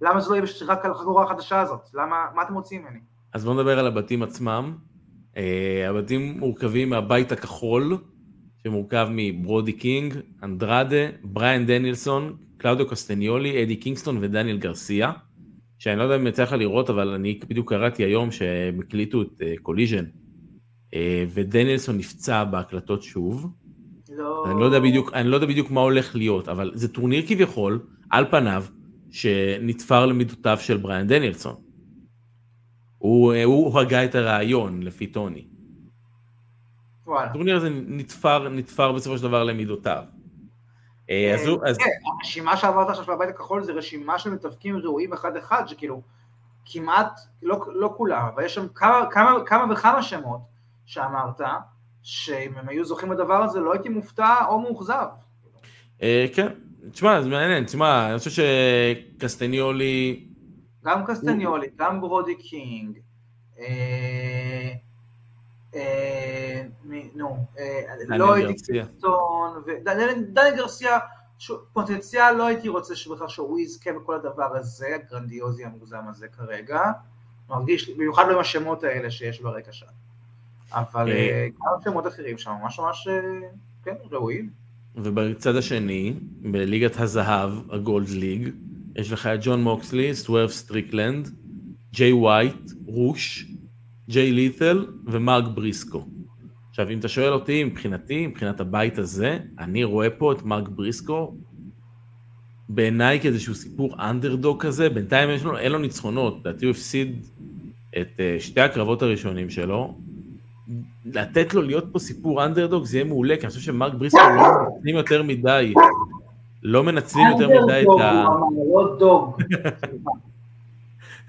למה 0.00 0.20
זה 0.20 0.30
לא 0.30 0.36
יהיה 0.36 0.46
רק 0.66 0.84
על 0.84 0.90
החגורה 0.90 1.24
החדשה 1.24 1.60
הזאת? 1.60 1.88
למה, 1.94 2.26
מה 2.34 2.42
אתם 2.42 2.54
רוצים 2.54 2.82
ממני? 2.82 2.98
אז 3.32 3.44
בואו 3.44 3.54
נדבר 3.54 3.78
על 3.78 3.86
הבתים 3.86 4.22
עצמם. 4.22 4.76
אה, 5.36 5.86
הבתים 5.88 6.38
מורכבים 6.38 6.90
מהבית 6.90 7.32
הכחול, 7.32 7.98
שמורכב 8.62 9.08
מברודי 9.10 9.72
קינג, 9.72 10.14
אנדרדה, 10.42 11.06
בריאן 11.22 11.66
דניאלסון, 11.66 12.36
קלאודיו 12.64 12.88
קוסטניולי, 12.88 13.62
אדי 13.62 13.76
קינגסטון 13.76 14.18
ודניאל 14.20 14.58
גרסיה, 14.58 15.12
שאני 15.78 15.98
לא 15.98 16.02
יודע 16.02 16.16
אם 16.16 16.26
יצא 16.26 16.42
לך 16.42 16.52
לראות, 16.52 16.90
אבל 16.90 17.08
אני 17.08 17.40
בדיוק 17.48 17.68
קראתי 17.68 18.04
היום 18.04 18.30
שהם 18.30 18.80
הקליטו 18.80 19.22
את 19.22 19.42
Collision, 19.62 20.04
uh, 20.04 20.90
uh, 20.90 20.96
ודניאלסון 21.34 21.98
נפצע 21.98 22.44
בהקלטות 22.44 23.02
שוב. 23.02 23.46
לא. 24.08 24.44
אני 24.46 24.60
לא, 24.60 24.64
יודע 24.64 24.80
בדיוק, 24.80 25.12
אני 25.14 25.28
לא 25.28 25.36
יודע 25.36 25.46
בדיוק 25.46 25.70
מה 25.70 25.80
הולך 25.80 26.16
להיות, 26.16 26.48
אבל 26.48 26.70
זה 26.74 26.88
טורניר 26.88 27.24
כביכול, 27.26 27.86
על 28.10 28.24
פניו, 28.30 28.64
שנתפר 29.10 30.06
למידותיו 30.06 30.58
של 30.60 30.76
בריאן 30.76 31.06
דניאלסון. 31.06 31.54
הוא, 32.98 33.34
הוא 33.44 33.80
הגה 33.80 34.04
את 34.04 34.14
הרעיון, 34.14 34.82
לפי 34.82 35.06
טוני. 35.06 35.46
הטורניר 37.18 37.56
הזה 37.56 37.70
נתפר, 37.70 38.48
נתפר 38.48 38.92
בסופו 38.92 39.16
של 39.18 39.22
דבר 39.22 39.44
למידותיו. 39.44 40.04
אה, 41.10 41.34
אז 41.64 41.78
כן, 41.78 41.90
הרשימה 42.18 42.56
שעברת 42.56 42.88
עכשיו 42.88 43.04
של 43.04 43.12
הבית 43.12 43.28
הכחול 43.28 43.62
זה 43.62 43.72
רשימה 43.72 44.18
של 44.18 44.30
מתאבקים 44.30 44.76
ראויים 44.76 45.12
אחד 45.12 45.36
אחד, 45.36 45.62
שכאילו 45.66 46.02
כמעט, 46.64 47.20
לא, 47.42 47.60
לא 47.72 47.94
כולם, 47.96 48.26
אבל 48.34 48.44
יש 48.44 48.54
שם 48.54 48.66
כמה, 48.74 49.06
כמה, 49.10 49.30
כמה 49.46 49.72
וכמה 49.72 50.02
שמות 50.02 50.40
שאמרת, 50.86 51.40
שאם 52.02 52.52
הם 52.56 52.68
היו 52.68 52.84
זוכים 52.84 53.08
בדבר 53.08 53.42
הזה 53.42 53.60
לא 53.60 53.72
הייתי 53.72 53.88
מופתע 53.88 54.34
או 54.48 54.60
מאוכזב. 54.60 55.06
אה, 56.02 56.26
כן, 56.34 56.48
תשמע, 56.92 57.22
זה 57.22 57.28
מעניין, 57.28 57.64
תשמע, 57.64 58.10
אני 58.10 58.18
חושב 58.18 58.42
שקסטניולי 59.16 60.24
גם 60.84 61.04
קסטניולי, 61.06 61.66
גם 61.76 62.00
ברודי 62.00 62.34
קינג, 62.34 62.98
נו, 67.14 67.46
לא 68.08 68.34
הייתי 68.34 68.72
דני 70.32 70.56
גרסיה, 70.56 70.98
פוטנציאל 71.72 72.32
לא 72.32 72.46
הייתי 72.46 72.68
רוצה 72.68 72.96
שבכלל 72.96 73.28
שהוא 73.28 73.58
יזכה 73.58 73.90
בכל 73.92 74.14
הדבר 74.14 74.56
הזה, 74.56 74.86
הגרנדיוזי 74.94 75.64
המוגזם 75.64 76.02
הזה 76.08 76.28
כרגע, 76.28 76.80
מרגיש, 77.50 77.90
במיוחד 77.90 78.24
לא 78.28 78.32
עם 78.32 78.38
השמות 78.38 78.84
האלה 78.84 79.10
שיש 79.10 79.40
ברקע 79.40 79.72
שם, 79.72 79.86
אבל 80.72 81.08
גם 81.48 81.80
שמות 81.84 82.06
אחרים 82.06 82.38
שם 82.38 82.50
ממש 82.62 82.78
ממש, 82.78 83.08
כן, 83.84 83.94
ראויים. 84.10 84.50
ובצד 84.96 85.56
השני, 85.56 86.14
בליגת 86.40 87.00
הזהב, 87.00 87.50
ה 87.70 87.78
Gold 87.78 88.08
League, 88.08 88.48
יש 88.96 89.12
לך 89.12 89.26
את 89.26 89.38
ג'ון 89.42 89.62
מוקסלי, 89.62 90.14
סוורף 90.14 90.50
סטריקלנד, 90.50 91.28
ג'יי 91.92 92.12
ווייט, 92.12 92.70
רוש, 92.86 93.46
ג'יי 94.08 94.32
לית'ל 94.32 94.86
ומרק 95.06 95.44
בריסקו. 95.54 96.06
עכשיו, 96.74 96.90
אם 96.90 96.98
אתה 96.98 97.08
שואל 97.08 97.32
אותי, 97.32 97.64
מבחינתי, 97.64 98.26
מבחינת 98.26 98.60
הבית 98.60 98.98
הזה, 98.98 99.38
אני 99.58 99.84
רואה 99.84 100.10
פה 100.10 100.32
את 100.32 100.42
מרק 100.42 100.68
בריסקו 100.68 101.34
בעיניי 102.68 103.20
כאיזשהו 103.20 103.54
סיפור 103.54 103.96
אנדרדוג 104.10 104.62
כזה, 104.62 104.88
בינתיים 104.88 105.30
יש 105.30 105.44
לו, 105.44 105.58
אין 105.58 105.72
לו 105.72 105.78
ניצחונות, 105.78 106.38
לדעתי 106.40 106.64
הוא 106.64 106.70
הפסיד 106.70 107.26
את 108.00 108.08
uh, 108.16 108.42
שתי 108.42 108.60
הקרבות 108.60 109.02
הראשונים 109.02 109.50
שלו. 109.50 109.94
לתת 111.04 111.54
לו 111.54 111.62
להיות 111.62 111.84
פה 111.92 111.98
סיפור 111.98 112.44
אנדרדוג 112.44 112.84
זה 112.84 112.96
יהיה 112.96 113.04
מעולה, 113.04 113.36
כי 113.36 113.42
אני 113.42 113.48
חושב 113.48 113.60
שמרק 113.60 113.94
בריסקו 113.94 114.18
לא 114.20 114.32
מנצלים 114.42 114.96
יותר 114.96 115.22
מדי, 115.22 115.74
לא 116.62 116.84
מנצלים 116.84 117.26
יותר 117.26 117.48
מדי 117.62 117.82
את 117.82 118.00
ה... 118.00 118.24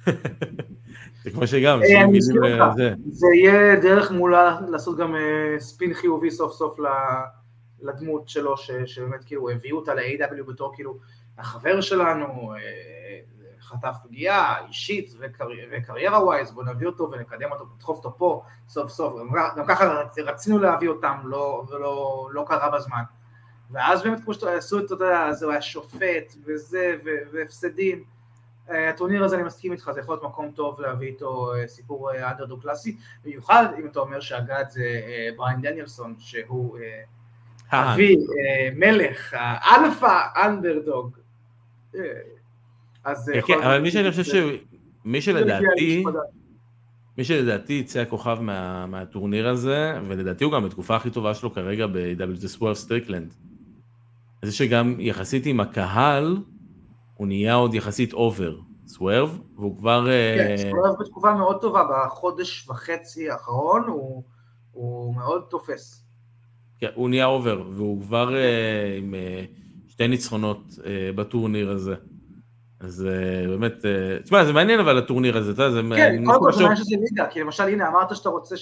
זה 1.25 1.31
כמו 1.31 1.47
שגם, 1.47 1.79
אה, 1.83 2.05
זה 3.05 3.27
יהיה 3.35 3.75
דרך 3.75 4.11
מולה 4.11 4.59
לעשות 4.69 4.97
גם 4.97 5.15
אה, 5.15 5.59
ספין 5.59 5.93
חיובי 5.93 6.31
סוף 6.31 6.53
סוף 6.53 6.77
לדמות 7.81 8.29
שלו, 8.29 8.55
שבאמת 8.85 9.23
כאילו 9.25 9.49
הביאו 9.49 9.77
אותה 9.77 9.93
ל-AW 9.93 10.43
בתור 10.47 10.75
כאילו 10.75 10.97
החבר 11.37 11.81
שלנו, 11.81 12.53
אה, 12.53 12.59
חטף 13.61 13.95
פגיעה 14.03 14.67
אישית 14.67 15.13
וקריירה 15.71 16.25
ווייז, 16.25 16.51
בוא 16.51 16.63
נביא 16.63 16.87
אותו 16.87 17.11
ונקדם 17.11 17.51
אותו, 17.51 17.65
נדחוף 17.75 17.97
אותו 17.97 18.17
פה 18.17 18.43
סוף 18.67 18.91
סוף, 18.91 19.13
גם 19.57 19.65
ככה 19.67 20.03
רצינו 20.17 20.59
להביא 20.59 20.89
אותם 20.89 21.17
לא, 21.23 21.63
ולא 21.69 22.27
לא 22.31 22.45
קרה 22.47 22.69
בזמן. 22.69 23.01
ואז 23.71 24.03
באמת 24.03 24.23
כמו 24.23 24.33
שעשו 24.33 24.79
את, 24.79 24.85
אתה 24.85 24.93
יודע, 24.93 25.31
זה 25.31 25.51
היה 25.51 25.61
שופט 25.61 26.35
וזה, 26.45 26.95
והפסדים. 27.31 28.14
אה, 28.69 28.89
הטורניר 28.89 29.23
הזה, 29.23 29.35
אני 29.35 29.43
מסכים 29.43 29.71
איתך, 29.71 29.91
זה 29.93 29.99
יכול 29.99 30.13
להיות 30.13 30.23
מקום 30.23 30.51
טוב 30.51 30.81
להביא 30.81 31.07
איתו 31.07 31.53
אה, 31.53 31.67
סיפור 31.67 32.11
אנדרדוג 32.31 32.61
קלאסי, 32.61 32.97
במיוחד 33.25 33.65
אם 33.79 33.87
אתה 33.87 33.99
אומר 33.99 34.19
שהגה 34.19 34.52
את 34.52 34.65
זה 34.69 35.01
בריין 35.37 35.61
דניאלסון, 35.61 36.15
שהוא 36.19 36.77
אבי, 37.71 38.17
מלך, 38.75 39.35
האלפא 39.37 40.19
אנדרדוג. 40.45 41.17
אז... 43.03 43.31
כן, 43.47 43.61
אבל 43.63 43.81
מי 43.81 43.91
שאני 43.91 44.11
חושב 44.11 44.23
ש... 44.23 44.35
מי 45.05 45.21
שלדעתי... 45.21 46.03
מי 47.17 47.23
שלדעתי 47.23 47.73
יצא 47.73 47.99
הכוכב 47.99 48.37
מה, 48.41 48.85
מהטורניר 48.85 49.47
הזה, 49.47 49.99
ולדעתי 50.07 50.43
הוא 50.43 50.53
גם 50.53 50.65
בתקופה 50.65 50.95
הכי 50.95 51.09
טובה 51.09 51.33
שלו 51.33 51.53
כרגע 51.53 51.87
ב-AEW 51.87 52.47
סוורב 52.47 52.77
סטריקלנד. 52.77 53.33
זה 54.41 54.51
שגם 54.51 54.95
יחסית 54.99 55.45
עם 55.45 55.59
הקהל, 55.59 56.37
הוא 57.15 57.27
נהיה 57.27 57.53
עוד 57.53 57.73
יחסית 57.73 58.13
over, 58.13 58.57
סוורב, 58.87 59.39
והוא 59.55 59.77
כבר... 59.77 60.07
כן, 60.37 60.55
סוורב 60.57 60.95
בתקופה 60.99 61.33
מאוד 61.33 61.61
טובה, 61.61 61.83
בחודש 62.05 62.69
וחצי 62.69 63.29
האחרון 63.29 63.83
הוא, 63.87 64.23
הוא 64.71 65.15
מאוד 65.15 65.43
תופס. 65.49 66.05
כן, 66.79 66.87
הוא 66.95 67.09
נהיה 67.09 67.25
over, 67.25 67.63
והוא 67.71 68.01
כבר 68.01 68.29
uh, 68.29 68.97
עם 68.97 69.13
uh, 69.13 69.91
שתי 69.91 70.07
ניצחונות 70.07 70.63
בטורניר 71.15 71.71
הזה. 71.71 71.95
אז 72.79 73.07
באמת, 73.47 73.73
תשמע, 74.23 74.45
זה 74.45 74.53
מעניין 74.53 74.79
אבל 74.79 74.97
הטורניר 74.97 75.37
הזה, 75.37 75.51
אתה 75.51 75.63
יודע, 75.63 75.73
זה... 75.73 75.81
כן, 75.95 76.25
קודם 76.25 76.39
כל 76.39 76.53
זה 76.53 76.59
מעניין 76.63 76.77
שזה 76.77 76.95
ליגה, 76.99 77.27
כי 77.29 77.39
למשל, 77.39 77.63
הנה, 77.63 77.87
אמרת 77.87 78.15
שאתה 78.15 78.29
רוצה 78.29 78.55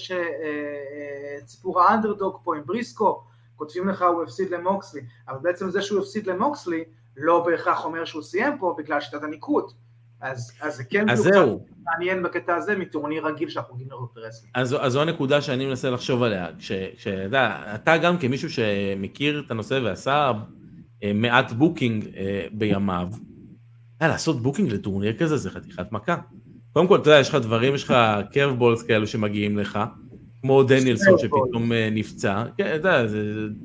שסיפור 1.44 1.80
האנדרדוג 1.80 2.38
פה 2.44 2.56
עם 2.56 2.62
בריסקו, 2.66 3.22
כותבים 3.56 3.88
לך 3.88 4.02
הוא 4.02 4.22
הפסיד 4.22 4.50
למוקסלי, 4.50 5.00
אבל 5.28 5.38
בעצם 5.42 5.70
זה 5.70 5.82
שהוא 5.82 6.00
הפסיד 6.00 6.26
למוקסלי, 6.26 6.84
לא 7.16 7.44
בהכרח 7.46 7.84
אומר 7.84 8.04
שהוא 8.04 8.22
סיים 8.22 8.58
פה 8.58 8.74
בגלל 8.78 9.00
שיטת 9.00 9.22
הניקוד. 9.22 9.72
אז, 10.20 10.52
אז 10.60 10.76
זה 10.76 10.84
כן 10.84 11.10
אז 11.10 11.18
זהו. 11.18 11.66
מעניין 11.84 12.22
בקטע 12.22 12.54
הזה 12.54 12.76
מטורניר 12.76 13.26
רגיל 13.26 13.48
שאנחנו 13.48 13.74
רואים 13.74 13.90
לראות 13.90 14.14
ב 14.14 14.18
wrestling. 14.18 14.52
אז, 14.54 14.76
אז 14.80 14.92
זו 14.92 15.02
הנקודה 15.02 15.40
שאני 15.40 15.66
מנסה 15.66 15.90
לחשוב 15.90 16.22
עליה. 16.22 16.46
כשאתה 16.96 17.74
אתה 17.74 17.96
גם 17.96 18.18
כמישהו 18.18 18.50
שמכיר 18.50 19.42
את 19.46 19.50
הנושא 19.50 19.80
ועשה 19.84 20.32
אה, 21.02 21.12
מעט 21.14 21.52
booking 21.52 22.06
אה, 22.16 22.46
בימיו, 22.52 23.08
לעשות 24.00 24.42
booking 24.42 24.72
לטורניר 24.72 25.12
כזה 25.12 25.36
זה 25.36 25.50
חתיכת 25.50 25.92
מכה. 25.92 26.16
קודם 26.72 26.88
כל, 26.88 26.96
אתה 26.96 27.10
יודע, 27.10 27.20
יש 27.20 27.28
לך 27.28 27.34
דברים, 27.34 27.74
יש 27.74 27.84
לך 27.84 27.94
קרבבולס 28.32 28.82
כאלו 28.82 29.06
שמגיעים 29.06 29.58
לך, 29.58 29.78
כמו 30.44 30.62
דניאלסון 30.62 31.18
שפתאום 31.18 31.72
אה, 31.72 31.88
נפצע, 31.92 32.44
כן, 32.58 32.64
אתה 32.66 32.74
יודע, 32.74 33.06
זה 33.06 33.18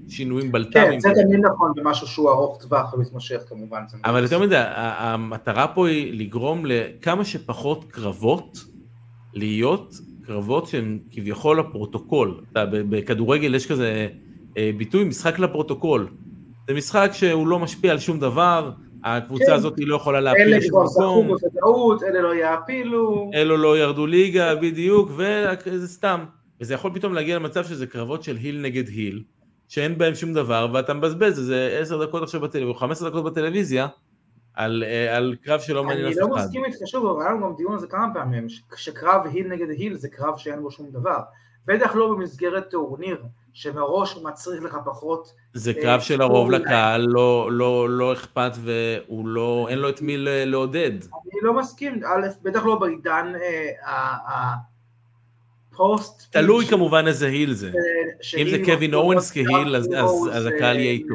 שינויים 0.07 0.51
בלטמים. 0.51 0.91
כן, 0.91 0.99
זה 0.99 1.21
תמיד 1.23 1.39
נכון 1.39 1.71
במשהו 1.75 2.07
שהוא 2.07 2.29
ארוך 2.29 2.61
טווח 2.61 2.93
ומתמשך 2.93 3.41
כמובן. 3.49 3.81
אבל 4.05 4.23
יותר 4.23 4.39
מדי, 4.39 4.61
המטרה 4.75 5.67
פה 5.67 5.87
היא 5.87 6.19
לגרום 6.19 6.65
לכמה 6.65 7.25
שפחות 7.25 7.85
קרבות 7.91 8.57
להיות 9.33 9.95
קרבות 10.25 10.67
שהן 10.67 10.99
כביכול 11.11 11.59
לפרוטוקול. 11.59 12.41
בכדורגל 12.69 13.55
יש 13.55 13.71
כזה 13.71 14.07
אה, 14.57 14.71
ביטוי 14.77 15.03
משחק 15.03 15.39
לפרוטוקול. 15.39 16.07
זה 16.67 16.73
משחק 16.73 17.09
שהוא 17.13 17.47
לא 17.47 17.59
משפיע 17.59 17.91
על 17.91 17.99
שום 17.99 18.19
דבר, 18.19 18.71
הקבוצה 19.03 19.45
כן. 19.45 19.53
הזאת 19.53 19.73
לא 19.77 19.95
יכולה 19.95 20.21
להפיל 20.21 20.57
לשום 20.57 20.69
מקום. 20.69 20.81
אלה 20.81 20.87
כבר 20.87 20.87
זכו 20.87 21.23
בוודאות, 21.23 22.03
אלה 22.03 22.21
לא 22.21 22.35
יעפילו. 22.35 23.31
אלו 23.33 23.57
לא 23.57 23.77
ירדו 23.77 24.07
ליגה, 24.07 24.55
בדיוק, 24.55 25.11
וזה 25.15 25.87
סתם. 25.87 26.19
וזה 26.61 26.73
יכול 26.73 26.91
פתאום 26.93 27.13
להגיע 27.13 27.35
למצב 27.35 27.63
שזה 27.63 27.87
קרבות 27.87 28.23
של 28.23 28.35
היל 28.35 28.61
נגד 28.61 28.87
היל, 28.87 29.23
שאין 29.67 29.97
בהם 29.97 30.15
שום 30.15 30.33
דבר, 30.33 30.67
ואתה 30.73 30.93
מבזבז 30.93 31.39
איזה 31.39 31.77
עשר 31.81 32.05
דקות 32.05 32.23
עכשיו 32.23 32.41
בטלוויזיה, 32.41 32.73
או 32.73 32.79
חמש 32.79 32.91
עשר 32.91 33.09
דקות 33.09 33.23
בטלוויזיה, 33.23 33.87
על, 34.53 34.83
אה, 34.87 35.17
על 35.17 35.35
קרב 35.43 35.59
שלא 35.59 35.83
מעניין 35.83 36.05
אף 36.05 36.13
אחד. 36.13 36.21
אני 36.21 36.29
לא 36.29 36.35
מסכים 36.37 36.65
איתך 36.65 36.77
שוב, 36.85 37.05
אבל 37.05 37.21
היה 37.21 37.31
לנו 37.31 37.45
גם 37.45 37.55
דיון 37.57 37.73
על 37.73 37.79
זה 37.79 37.87
כמה 37.87 38.13
פעמים, 38.13 38.47
שקרב 38.75 39.21
היל 39.25 39.47
נגד 39.47 39.69
היל 39.69 39.95
זה 39.95 40.09
קרב 40.09 40.37
שאין 40.37 40.61
בו 40.61 40.71
שום 40.71 40.89
דבר. 40.91 41.19
בטח 41.65 41.95
לא 41.95 42.09
במסגרת 42.09 42.69
טורניר, 42.69 43.23
שמראש 43.53 44.17
מצריך 44.23 44.63
לך 44.63 44.77
פחות... 44.85 45.33
זה 45.53 45.71
אה, 45.77 45.81
קרב 45.81 46.01
שלרוב 46.01 46.51
לקהל 46.51 47.05
לא, 47.09 47.49
לא, 47.51 47.89
לא 47.89 48.13
אכפת 48.13 48.51
והוא 48.55 49.27
לא, 49.27 49.67
אין 49.69 49.79
לו 49.79 49.89
את 49.89 50.01
מי 50.01 50.15
לעודד. 50.17 50.91
אני 50.91 51.41
לא 51.41 51.53
מסכים, 51.53 51.99
א', 52.05 52.27
בטח 52.43 52.65
לא 52.65 52.75
בעידן 52.75 53.33
אה, 53.85 54.53
פוסט. 55.79 56.31
תלוי 56.31 56.65
כמובן 56.65 57.07
איזה 57.07 57.27
היל 57.27 57.53
זה. 57.53 57.71
אם 58.37 58.49
זה 58.49 58.57
קווין 58.65 58.93
אורנס 58.93 59.31
כהיל, 59.31 59.75
אז 59.75 60.45
הקהל 60.45 60.79
יהיה 60.79 60.91
איתו. 60.91 61.13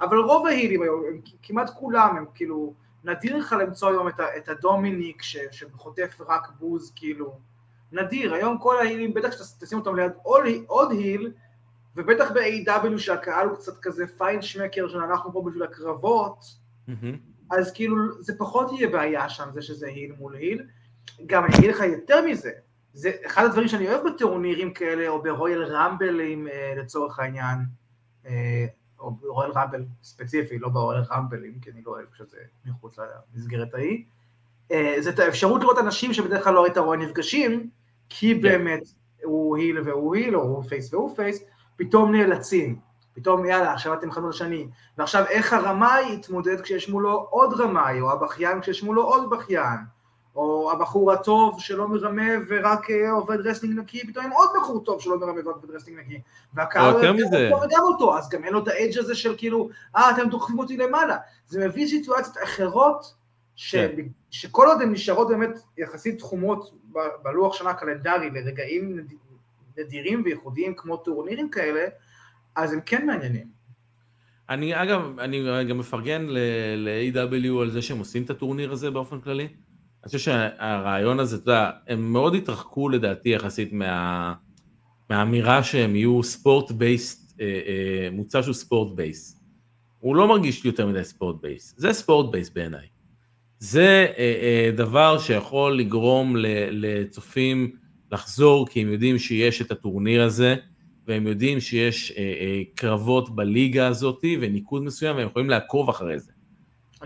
אבל 0.00 0.18
רוב 0.18 0.46
ההילים 0.46 0.82
היום, 0.82 1.02
כמעט 1.42 1.70
כולם, 1.70 2.16
הם 2.16 2.24
כאילו, 2.34 2.74
נדיר 3.04 3.36
לך 3.36 3.56
למצוא 3.60 3.88
היום 3.88 4.08
את 4.36 4.48
הדומיניק 4.48 5.22
שחוטף 5.50 6.20
רק 6.28 6.48
בוז, 6.58 6.92
כאילו, 6.96 7.34
נדיר, 7.92 8.34
היום 8.34 8.58
כל 8.58 8.78
ההילים, 8.78 9.14
בטח 9.14 9.32
שתשים 9.32 9.78
אותם 9.78 9.96
ליד 9.96 10.12
עוד 10.66 10.90
היל, 10.90 11.32
ובטח 11.96 12.30
ב-AW 12.30 12.98
שהקהל 12.98 13.48
הוא 13.48 13.56
קצת 13.56 13.78
כזה 13.78 14.04
פיין 14.18 14.42
שמקר 14.42 14.88
שאנחנו 14.88 15.32
פה 15.32 15.42
בשביל 15.46 15.62
הקרבות, 15.62 16.44
אז 17.50 17.72
כאילו 17.72 17.96
זה 18.20 18.32
פחות 18.38 18.72
יהיה 18.72 18.88
בעיה 18.88 19.28
שם, 19.28 19.44
זה 19.54 19.62
שזה 19.62 19.86
היל 19.86 20.12
מול 20.18 20.34
היל. 20.34 20.62
גם 21.26 21.44
אני 21.44 21.54
אגיד 21.58 21.70
לך 21.70 21.80
יותר 21.80 22.26
מזה, 22.26 22.50
זה 22.92 23.12
אחד 23.26 23.44
הדברים 23.44 23.68
שאני 23.68 23.88
אוהב 23.88 24.06
בטורנירים 24.06 24.72
כאלה, 24.72 25.08
או 25.08 25.22
ברויאל 25.22 25.64
רמבלים 25.64 26.48
אה, 26.48 26.74
לצורך 26.76 27.18
העניין, 27.18 27.58
אה, 28.26 28.66
או 29.00 29.10
ברויאל 29.10 29.50
רמבל 29.50 29.84
ספציפי, 30.02 30.58
לא 30.58 30.68
ברויאל 30.68 31.02
רמבלים, 31.10 31.60
כי 31.60 31.70
אני 31.70 31.82
לא 31.86 31.90
אוהב 31.90 32.06
שזה 32.14 32.36
מחוץ 32.64 32.98
למסגרת 33.34 33.74
ההיא, 33.74 34.04
אה, 34.72 34.96
זה 34.98 35.10
את 35.10 35.18
האפשרות 35.18 35.60
לראות 35.60 35.78
אנשים 35.78 36.12
שבדרך 36.14 36.44
כלל 36.44 36.54
לא 36.54 36.64
היית 36.64 36.78
רואה 36.78 36.96
נפגשים, 36.96 37.70
כי 38.08 38.34
כן. 38.34 38.42
באמת 38.42 38.82
הוא 39.24 39.56
heel 39.56 39.80
והוא 39.80 40.14
heel, 40.14 40.36
או 40.36 40.42
הוא 40.42 40.64
face 40.64 40.94
והוא 40.94 41.16
face, 41.16 41.44
פתאום 41.76 42.12
נאלצים, 42.12 42.78
פתאום 43.14 43.46
יאללה, 43.46 43.72
עכשיו 43.72 43.94
אתם 43.94 44.08
אחד 44.08 44.22
לשני, 44.28 44.68
ועכשיו 44.98 45.24
איך 45.28 45.52
הרמאי 45.52 46.14
יתמודד 46.14 46.60
כשיש 46.60 46.88
מולו 46.88 47.26
עוד 47.30 47.60
רמאי, 47.60 48.00
או 48.00 48.12
הבכיין 48.12 48.60
כשיש 48.60 48.82
מולו 48.82 49.02
עוד 49.02 49.30
בכיין, 49.30 49.78
או 50.36 50.72
הבחור 50.72 51.12
הטוב 51.12 51.60
שלא 51.60 51.88
מרמה 51.88 52.32
ורק 52.48 52.90
אה, 52.90 53.10
עובד 53.10 53.40
wrestling 53.40 53.78
נקי, 53.78 54.06
פתאום 54.06 54.24
עם 54.24 54.32
עוד 54.32 54.48
בחור 54.56 54.84
טוב 54.84 55.00
שלא 55.00 55.18
מרמה 55.20 55.40
ורק 55.44 55.56
עובד 55.56 55.70
wrestling 55.70 55.98
נקי. 55.98 56.20
והקהל 56.54 56.94
יותר 56.94 57.12
מזה. 57.12 57.50
וגם 57.64 57.82
אותו, 57.82 58.18
אז 58.18 58.28
גם 58.28 58.44
אין 58.44 58.52
לו 58.52 58.62
את 58.62 58.68
ה 58.68 58.74
edge 58.74 58.98
הזה 58.98 59.14
של 59.14 59.34
כאילו, 59.36 59.68
אה, 59.96 60.10
אתם 60.10 60.28
דוחפים 60.28 60.58
אותי 60.58 60.76
למעלה. 60.76 61.16
זה 61.46 61.66
מביא 61.68 61.86
סיטואציות 61.86 62.36
אחרות 62.44 63.14
ש... 63.56 63.76
כן. 63.76 64.02
שכל 64.30 64.66
עוד 64.66 64.82
הן 64.82 64.92
נשארות 64.92 65.28
באמת 65.28 65.58
יחסית 65.78 66.18
תחומות 66.18 66.70
בלוח 67.22 67.54
שנה 67.54 67.70
הקלנדרי 67.70 68.30
לרגעים 68.30 69.06
נדירים 69.78 70.22
וייחודיים 70.24 70.74
כמו 70.74 70.96
טורנירים 70.96 71.50
כאלה, 71.50 71.84
אז 72.56 72.72
הם 72.72 72.80
כן 72.86 73.06
מעניינים. 73.06 73.46
אני 74.48 74.82
אגב, 74.82 75.18
אני 75.18 75.64
גם 75.68 75.78
מפרגן 75.78 76.26
ל-AEW 76.28 77.62
על 77.62 77.70
זה 77.70 77.82
שהם 77.82 77.98
עושים 77.98 78.22
את 78.22 78.30
הטורניר 78.30 78.72
הזה 78.72 78.90
באופן 78.90 79.20
כללי. 79.20 79.48
אני 80.02 80.06
חושב 80.06 80.18
שהרעיון 80.18 81.20
הזה, 81.20 81.36
אתה 81.36 81.50
יודע, 81.50 81.70
הם 81.88 82.12
מאוד 82.12 82.34
התרחקו 82.34 82.88
לדעתי 82.88 83.28
יחסית 83.28 83.72
מה, 83.72 84.34
מהאמירה 85.10 85.62
שהם 85.62 85.96
יהיו 85.96 86.22
sports 86.22 86.70
based, 86.70 87.40
אה, 87.40 87.46
אה, 87.46 88.08
מוצר 88.12 88.42
שהוא 88.42 88.54
sports 88.54 88.96
based. 88.96 89.40
הוא 89.98 90.16
לא 90.16 90.28
מרגיש 90.28 90.64
לי 90.64 90.70
יותר 90.70 90.86
מדי 90.86 91.04
sports 91.04 91.36
based, 91.42 91.74
זה 91.76 91.92
sports 91.92 92.32
based 92.32 92.50
בעיניי. 92.50 92.86
זה 93.58 94.06
אה, 94.18 94.70
דבר 94.76 95.18
שיכול 95.18 95.78
לגרום 95.78 96.36
לצופים 96.70 97.76
לחזור, 98.12 98.66
כי 98.68 98.82
הם 98.82 98.92
יודעים 98.92 99.18
שיש 99.18 99.62
את 99.62 99.70
הטורניר 99.70 100.22
הזה, 100.22 100.56
והם 101.06 101.26
יודעים 101.26 101.60
שיש 101.60 102.12
אה, 102.12 102.22
אה, 102.22 102.62
קרבות 102.74 103.34
בליגה 103.34 103.88
הזאת 103.88 104.24
וניקוד 104.40 104.82
מסוים, 104.82 105.16
והם 105.16 105.26
יכולים 105.26 105.50
לעקוב 105.50 105.88
אחרי 105.88 106.18
זה. 106.18 106.32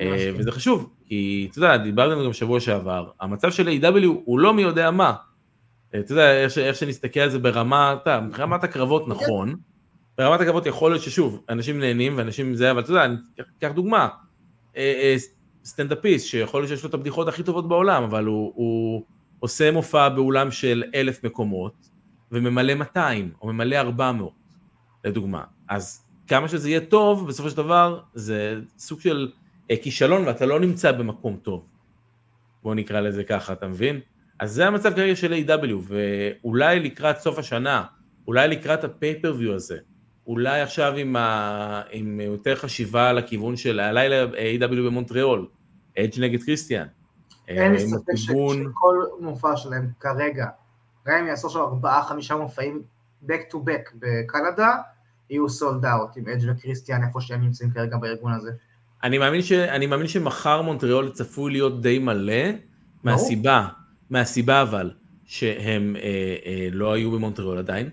אה, 0.01 0.31
וזה 0.39 0.53
חשוב, 0.53 0.96
כי 1.07 1.49
אתה 1.51 1.59
יודע, 1.59 1.77
דיברנו 1.77 2.25
גם 2.25 2.31
בשבוע 2.31 2.61
שעבר, 2.61 3.11
המצב 3.21 3.51
של 3.51 3.69
AEW 3.69 4.07
הוא 4.25 4.39
לא 4.39 4.55
מי 4.55 4.63
יודע 4.63 4.91
מה. 4.91 5.15
אה, 5.95 6.01
אתה 6.01 6.13
יודע, 6.13 6.33
איך, 6.33 6.59
איך 6.59 6.77
שנסתכל 6.77 7.21
על 7.21 7.31
זה 7.31 7.39
ברמה, 7.39 7.97
אתה, 8.03 8.21
ברמת 8.21 8.65
הקרבות 8.65 9.09
נכון, 9.09 9.55
ברמת 10.19 10.41
הקרבות 10.41 10.67
יכול 10.67 10.91
להיות 10.91 11.03
ששוב, 11.03 11.43
אנשים 11.49 11.81
נהנים 11.81 12.13
ואנשים 12.17 12.55
זה, 12.55 12.71
אבל 12.71 12.81
אתה 12.81 12.91
יודע, 12.91 13.05
אני 13.05 13.17
אקח 13.59 13.73
דוגמה, 13.75 14.09
אה, 14.77 14.83
אה, 15.03 15.17
סטנדאפיסט 15.65 16.27
שיכול 16.27 16.61
להיות 16.61 16.69
שיש 16.69 16.83
לו 16.83 16.89
את 16.89 16.95
הבדיחות 16.95 17.29
הכי 17.29 17.43
טובות 17.43 17.69
בעולם, 17.69 18.03
אבל 18.03 18.25
הוא, 18.25 18.53
הוא 18.55 19.05
עושה 19.41 19.71
מופע 19.71 20.09
באולם 20.09 20.51
של 20.51 20.85
אלף 20.95 21.25
מקומות, 21.25 21.89
וממלא 22.33 22.75
200 22.75 23.31
או 23.43 23.47
ממלא 23.53 23.77
400, 23.77 24.33
לדוגמה. 25.05 25.45
אז 25.69 26.07
כמה 26.27 26.49
שזה 26.49 26.69
יהיה 26.69 26.81
טוב, 26.81 27.29
בסופו 27.29 27.51
של 27.51 27.57
דבר 27.57 28.01
זה 28.15 28.61
סוג 28.79 29.01
של 29.01 29.29
כישלון 29.83 30.27
ואתה 30.27 30.47
לא 30.47 30.61
נמצא 30.61 30.93
במקום 30.93 31.37
טוב. 31.37 31.67
בוא 32.63 32.75
נקרא 32.75 33.01
לזה 33.01 33.25
ככה, 33.25 33.53
אתה 33.53 33.69
מבין? 33.69 34.01
אז 34.41 34.53
זה 34.53 34.67
המצב 34.67 34.95
כרגע 34.95 35.17
של 35.17 35.33
A.W. 35.33 35.75
ואולי 35.83 36.81
לקראת 36.81 37.19
סוף 37.19 37.39
השנה, 37.39 37.85
אולי 38.27 38.49
לקראת 38.49 38.85
ה 38.85 38.90
pay-per-view 38.90 39.55
הזה, 39.55 39.79
אולי 40.27 40.61
עכשיו 40.61 40.95
עם, 40.97 41.17
ה... 41.17 41.83
עם 41.91 42.21
יותר 42.21 42.57
חשיבה 42.57 43.09
על 43.09 43.19
הכיוון 43.19 43.57
של 43.57 43.81
הלילה 43.81 44.25
AEW 44.25 44.69
במונטריאול, 44.69 45.49
אדג' 45.99 46.21
נגד 46.21 46.43
קריסטיאן. 46.43 46.87
אין 47.49 47.73
לי 47.73 47.81
ספק 47.81 48.15
שכל 48.15 49.05
מופע 49.21 49.57
שלהם 49.57 49.91
כרגע 50.01 50.47
גם 51.07 51.19
אם 51.19 51.27
יעשו 51.27 51.47
עכשיו 51.47 51.63
ארבעה, 51.63 52.05
חמישה 52.05 52.37
מופעים 52.37 52.83
back 53.27 53.53
to 53.53 53.57
back 53.57 53.95
בקנדה, 53.95 54.75
יהיו 55.31 55.49
sold 55.49 55.85
out 55.85 56.17
עם 56.17 56.29
אדג' 56.29 56.51
וקריסטיאן 56.51 57.05
איפה 57.05 57.21
שהם 57.21 57.41
נמצאים 57.41 57.71
כרגע 57.71 57.97
בארגון 57.97 58.33
הזה. 58.33 58.51
אני 59.05 59.19
מאמין, 59.19 59.43
ש... 59.43 59.53
אני 59.53 59.87
מאמין 59.87 60.09
שמחר 60.09 60.63
מונטריאול 60.63 61.11
צפוי 61.11 61.53
להיות 61.53 61.81
די 61.81 61.99
מלא, 61.99 62.43
מהסיבה, 63.05 63.69
מהסיבה 64.11 64.63
אבל, 64.63 64.91
שהם 65.25 65.97
אה, 65.97 66.03
אה, 66.47 66.69
לא 66.73 66.93
היו 66.93 67.11
במונטריאול 67.11 67.59
עדיין. 67.59 67.91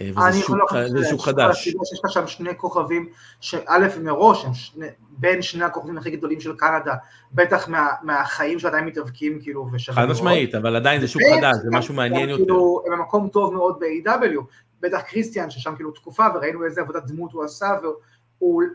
אה, 0.00 0.10
וזה 0.16 0.40
שוק, 0.40 0.56
לא 0.72 1.04
שוק 1.10 1.20
חדש. 1.20 1.66
יש 1.66 2.00
לך 2.04 2.10
שם 2.12 2.26
שני 2.26 2.50
כוכבים, 2.56 3.08
שא' 3.40 3.88
מראש 4.02 4.44
הם 4.44 4.54
שני, 4.54 4.86
בין 5.10 5.42
שני 5.42 5.64
הכוכבים 5.64 5.98
הכי 5.98 6.10
גדולים 6.10 6.40
של 6.40 6.56
קנדה, 6.56 6.94
בטח 7.32 7.68
מה, 7.68 7.88
מהחיים 8.02 8.58
שעדיין 8.58 8.84
מתאבקים 8.84 9.40
כאילו 9.42 9.68
ושווים 9.72 9.98
חד 9.98 10.12
משמעית, 10.12 10.54
אבל 10.54 10.76
עדיין 10.76 11.00
זה 11.00 11.08
שוק 11.08 11.22
חדש, 11.36 11.56
זה 11.62 11.68
משהו 11.72 11.94
מעניין 11.94 12.28
יותר. 12.28 12.42
כאילו, 12.44 12.82
הם 12.86 12.98
במקום 12.98 13.28
טוב 13.28 13.54
מאוד 13.54 13.78
ב-AW, 13.80 14.40
בטח 14.80 15.00
קריסטיאן 15.00 15.50
ששם 15.50 15.74
כאילו 15.76 15.90
תקופה 15.90 16.26
וראינו 16.34 16.64
איזה 16.64 16.80
עבודת 16.80 17.06
דמות 17.06 17.32
הוא 17.32 17.44
עשה 17.44 17.66
והוא 17.82 17.94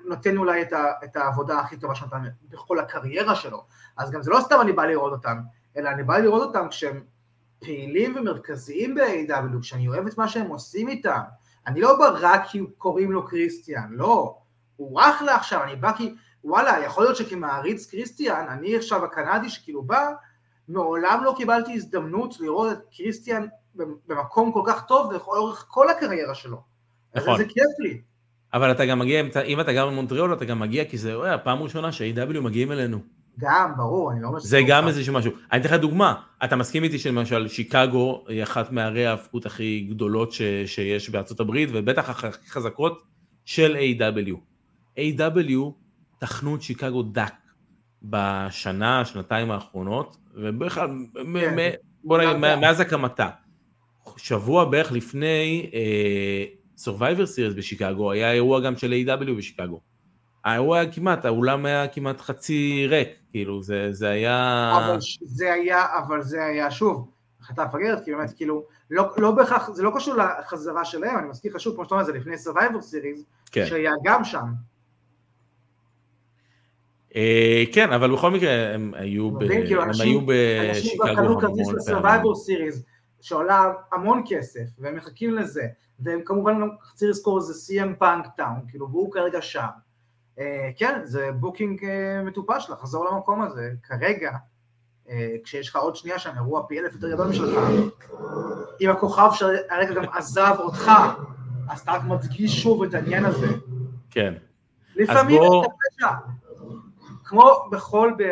נותן 0.06 0.38
אולי 0.38 0.62
את, 0.62 0.74
ה, 0.74 0.92
את 1.04 1.16
העבודה 1.16 1.60
הכי 1.60 1.78
טובה 1.78 1.96
שנתן 1.96 2.24
בכל 2.50 2.80
הקריירה 2.80 3.36
שלו, 3.36 3.66
אז 3.98 4.12
גם 4.12 4.22
זה 4.22 4.32
לא 4.32 4.40
סתם 4.42 4.56
אני 4.62 4.74
בא 4.74 4.86
לראות 4.86 5.12
אותם, 5.12 5.38
אלא 5.78 5.90
אני 5.90 6.04
בא 6.04 6.18
לראות 6.18 6.42
אותם 6.42 6.68
כשהם 6.70 7.04
פעילים 7.60 8.16
ומרכזיים 8.18 8.96
ב-AW, 8.96 9.62
כשאני 9.62 9.88
אוהב 9.88 10.08
את 10.08 10.18
מה 10.18 10.28
שהם 10.28 10.48
עושים 10.48 10.90
איתם, 10.90 11.22
אני 11.68 11.82
לא 11.82 12.00
בא 12.00 12.12
רק 12.20 12.42
כי 12.48 12.62
קוראים 12.78 13.12
לו 13.12 13.28
קריסטיאן, 13.28 13.88
לא, 13.90 14.38
הוא 14.76 15.02
אחלה 15.02 15.36
עכשיו, 15.36 15.64
אני 15.64 15.76
בא 15.76 15.92
כי, 15.98 16.16
וואלה, 16.44 16.86
יכול 16.86 17.04
להיות 17.04 17.16
שכמעריץ 17.16 17.86
קריסטיאן, 17.86 18.46
אני 18.50 18.76
עכשיו 18.76 19.06
הקנדי 19.06 19.50
שכאילו 19.50 19.84
בא, 19.84 20.12
מעולם 20.68 21.24
לא 21.24 21.34
קיבלתי 21.38 21.74
הזדמנות 21.74 22.40
לראות 22.40 22.72
את 22.72 22.78
קריסטיאן 22.98 23.48
במקום 24.08 24.52
כל 24.52 24.64
כך 24.68 24.86
טוב 24.86 25.12
לאורך 25.12 25.66
כל 25.70 25.90
הקריירה 25.90 26.36
שלו. 26.36 26.62
נכון. 27.16 27.38
זה 27.38 27.46
כיף 27.46 27.80
לי. 27.80 28.02
אבל 28.54 28.72
אתה 28.72 28.86
גם 28.86 29.00
מגיע, 29.00 29.24
אם 29.46 29.60
אתה 29.60 29.74
גר 29.74 29.88
במונטריאול, 29.88 30.34
אתה 30.34 30.46
גם 30.46 30.60
מגיע 30.60 30.86
כי 30.86 30.98
זה 30.98 31.34
הפעם 31.34 31.60
הראשונה 31.60 31.92
ש-AW 31.92 32.40
מגיעים 32.40 32.72
אלינו. 32.72 33.00
גם, 33.40 33.72
ברור, 33.78 34.12
אני 34.12 34.22
לא 34.22 34.28
אומר 34.28 34.40
זה 34.40 34.60
גם 34.68 34.88
איזשהו 34.88 35.14
משהו. 35.14 35.32
אני 35.52 35.62
אתן 35.62 35.70
לך 35.70 35.82
דוגמה, 35.82 36.16
אתה 36.44 36.56
מסכים 36.56 36.84
איתי 36.84 37.00
שלמשל 37.00 37.48
שיקגו 37.48 38.24
היא 38.28 38.44
אחת 38.44 38.72
מערי 38.72 39.06
ההפקות 39.06 39.46
הכי 39.46 39.88
גדולות 39.90 40.32
ש, 40.32 40.42
שיש 40.66 41.10
בארצות 41.10 41.40
הברית, 41.40 41.70
ובטח 41.74 42.10
הכי 42.10 42.50
חזקות 42.50 43.04
של 43.46 43.76
A.W. 43.76 44.36
A.W. 44.98 45.72
טחנו 46.20 46.56
את 46.56 46.62
שיקגו 46.62 47.04
דק 47.04 47.34
בשנה, 48.04 49.06
שנתיים 49.06 49.52
האחרונות, 49.52 50.18
ובכלל, 50.36 50.88
כן. 51.14 51.70
בוא 52.04 52.18
נגיד, 52.18 52.36
מאז 52.36 52.80
הקמתה. 52.80 53.30
שבוע 54.18 54.66
בערך 54.66 54.92
לפני 54.92 55.70
uh, 55.72 56.61
Survivor 56.78 57.28
Series 57.36 57.58
בשיקגו, 57.58 58.12
היה 58.12 58.32
אירוע 58.32 58.60
גם 58.60 58.78
של 58.78 58.94
A.W. 58.94 59.38
בשיקגו. 59.38 59.80
האירוע 60.46 60.78
היה 60.80 60.92
כמעט, 60.92 61.26
האולם 61.26 61.66
היה 61.66 61.88
כמעט 61.88 62.22
חצי 62.22 62.88
ריק, 62.90 63.10
כאילו, 63.32 63.64
זה, 63.64 63.88
זה 63.92 64.10
היה... 64.10 64.72
אבל 64.78 64.98
זה 65.22 65.54
היה, 65.54 65.86
אבל 65.98 66.22
זה 66.22 66.46
היה, 66.46 66.72
שוב, 66.72 67.10
החלטה 67.42 67.66
מפגרת, 67.66 68.06
כי 68.06 68.12
באמת, 68.12 68.34
כאילו, 68.36 68.64
לא, 68.92 69.04
לא 69.18 69.32
בהכרח, 69.32 69.70
זה 69.72 69.84
לא 69.84 69.92
קשור 69.96 70.16
לחזרה 70.16 70.86
שלהם, 70.86 71.18
אני 71.18 71.30
מזכיר 71.30 71.52
לך 71.54 71.60
שוב, 71.60 71.76
כמו 71.76 71.84
שאתה 71.84 71.96
אומר, 71.96 72.06
זה 72.06 72.14
לפני 72.14 72.36
Survivor 72.36 72.82
Series, 72.82 73.24
כן. 73.52 73.66
שהיה 73.66 73.92
גם 74.04 74.24
שם. 74.24 74.46
אה, 77.16 77.64
כן, 77.74 77.94
אבל 77.94 78.14
בכל 78.14 78.32
מקרה 78.32 78.74
הם 78.74 78.94
היו 78.96 79.32
ב... 79.32 79.48
כאילו, 79.48 79.82
הם 79.82 79.90
היו 80.00 80.22
בשיקגו 80.22 80.24
המון 80.24 80.26
פעמים. 80.26 80.70
אנשים 80.70 80.98
כבר 80.98 81.16
קנו 81.16 81.40
כרטיס 81.40 81.68
ל 81.68 81.96
Series, 81.98 82.82
שעולה 83.22 83.74
המון 83.92 84.24
כסף, 84.30 84.66
והם 84.80 84.96
מחכים 84.96 85.34
לזה, 85.34 85.68
והם 86.04 86.22
כמובן 86.26 86.62
צריך 86.96 87.10
לזכור, 87.10 87.40
זה 87.40 87.54
CM 87.54 87.96
פאנק 88.00 88.28
town, 88.38 88.60
כאילו, 88.68 88.90
והוא 88.90 89.12
כרגע 89.12 89.42
שם. 89.42 89.68
אה, 90.40 90.70
כן, 90.78 91.02
זה 91.04 91.32
booking 91.32 91.86
אה, 91.86 92.24
מטופש 92.24 92.70
לחזור 92.70 93.06
למקום 93.06 93.42
הזה, 93.42 93.72
כרגע, 93.84 94.32
אה, 95.10 95.36
כשיש 95.44 95.70
לך 95.70 95.76
עוד 95.76 95.96
שנייה 95.96 96.20
שם 96.20 96.32
אירוע 96.36 96.66
פי 96.68 96.80
אלף 96.80 96.94
יותר 96.94 97.12
גדול 97.12 97.28
משלך, 97.28 97.60
עם 98.80 98.90
הכוכב 98.90 99.30
שהרגע 99.34 99.94
גם 99.94 100.04
עזב 100.14 100.56
אותך, 100.60 100.92
אז 101.70 101.80
אתה 101.80 101.92
רק 101.92 102.04
מדגיש 102.04 102.64
שוב 102.64 102.84
את 102.84 102.94
העניין 102.94 103.26
הזה. 103.26 103.48
כן. 104.10 104.34
לפעמים 104.96 105.42
בוא... 105.42 105.66
אתה 105.66 105.74
פשע. 105.98 106.08
כמו 107.24 107.70
בכל, 107.72 108.14
ב... 108.18 108.24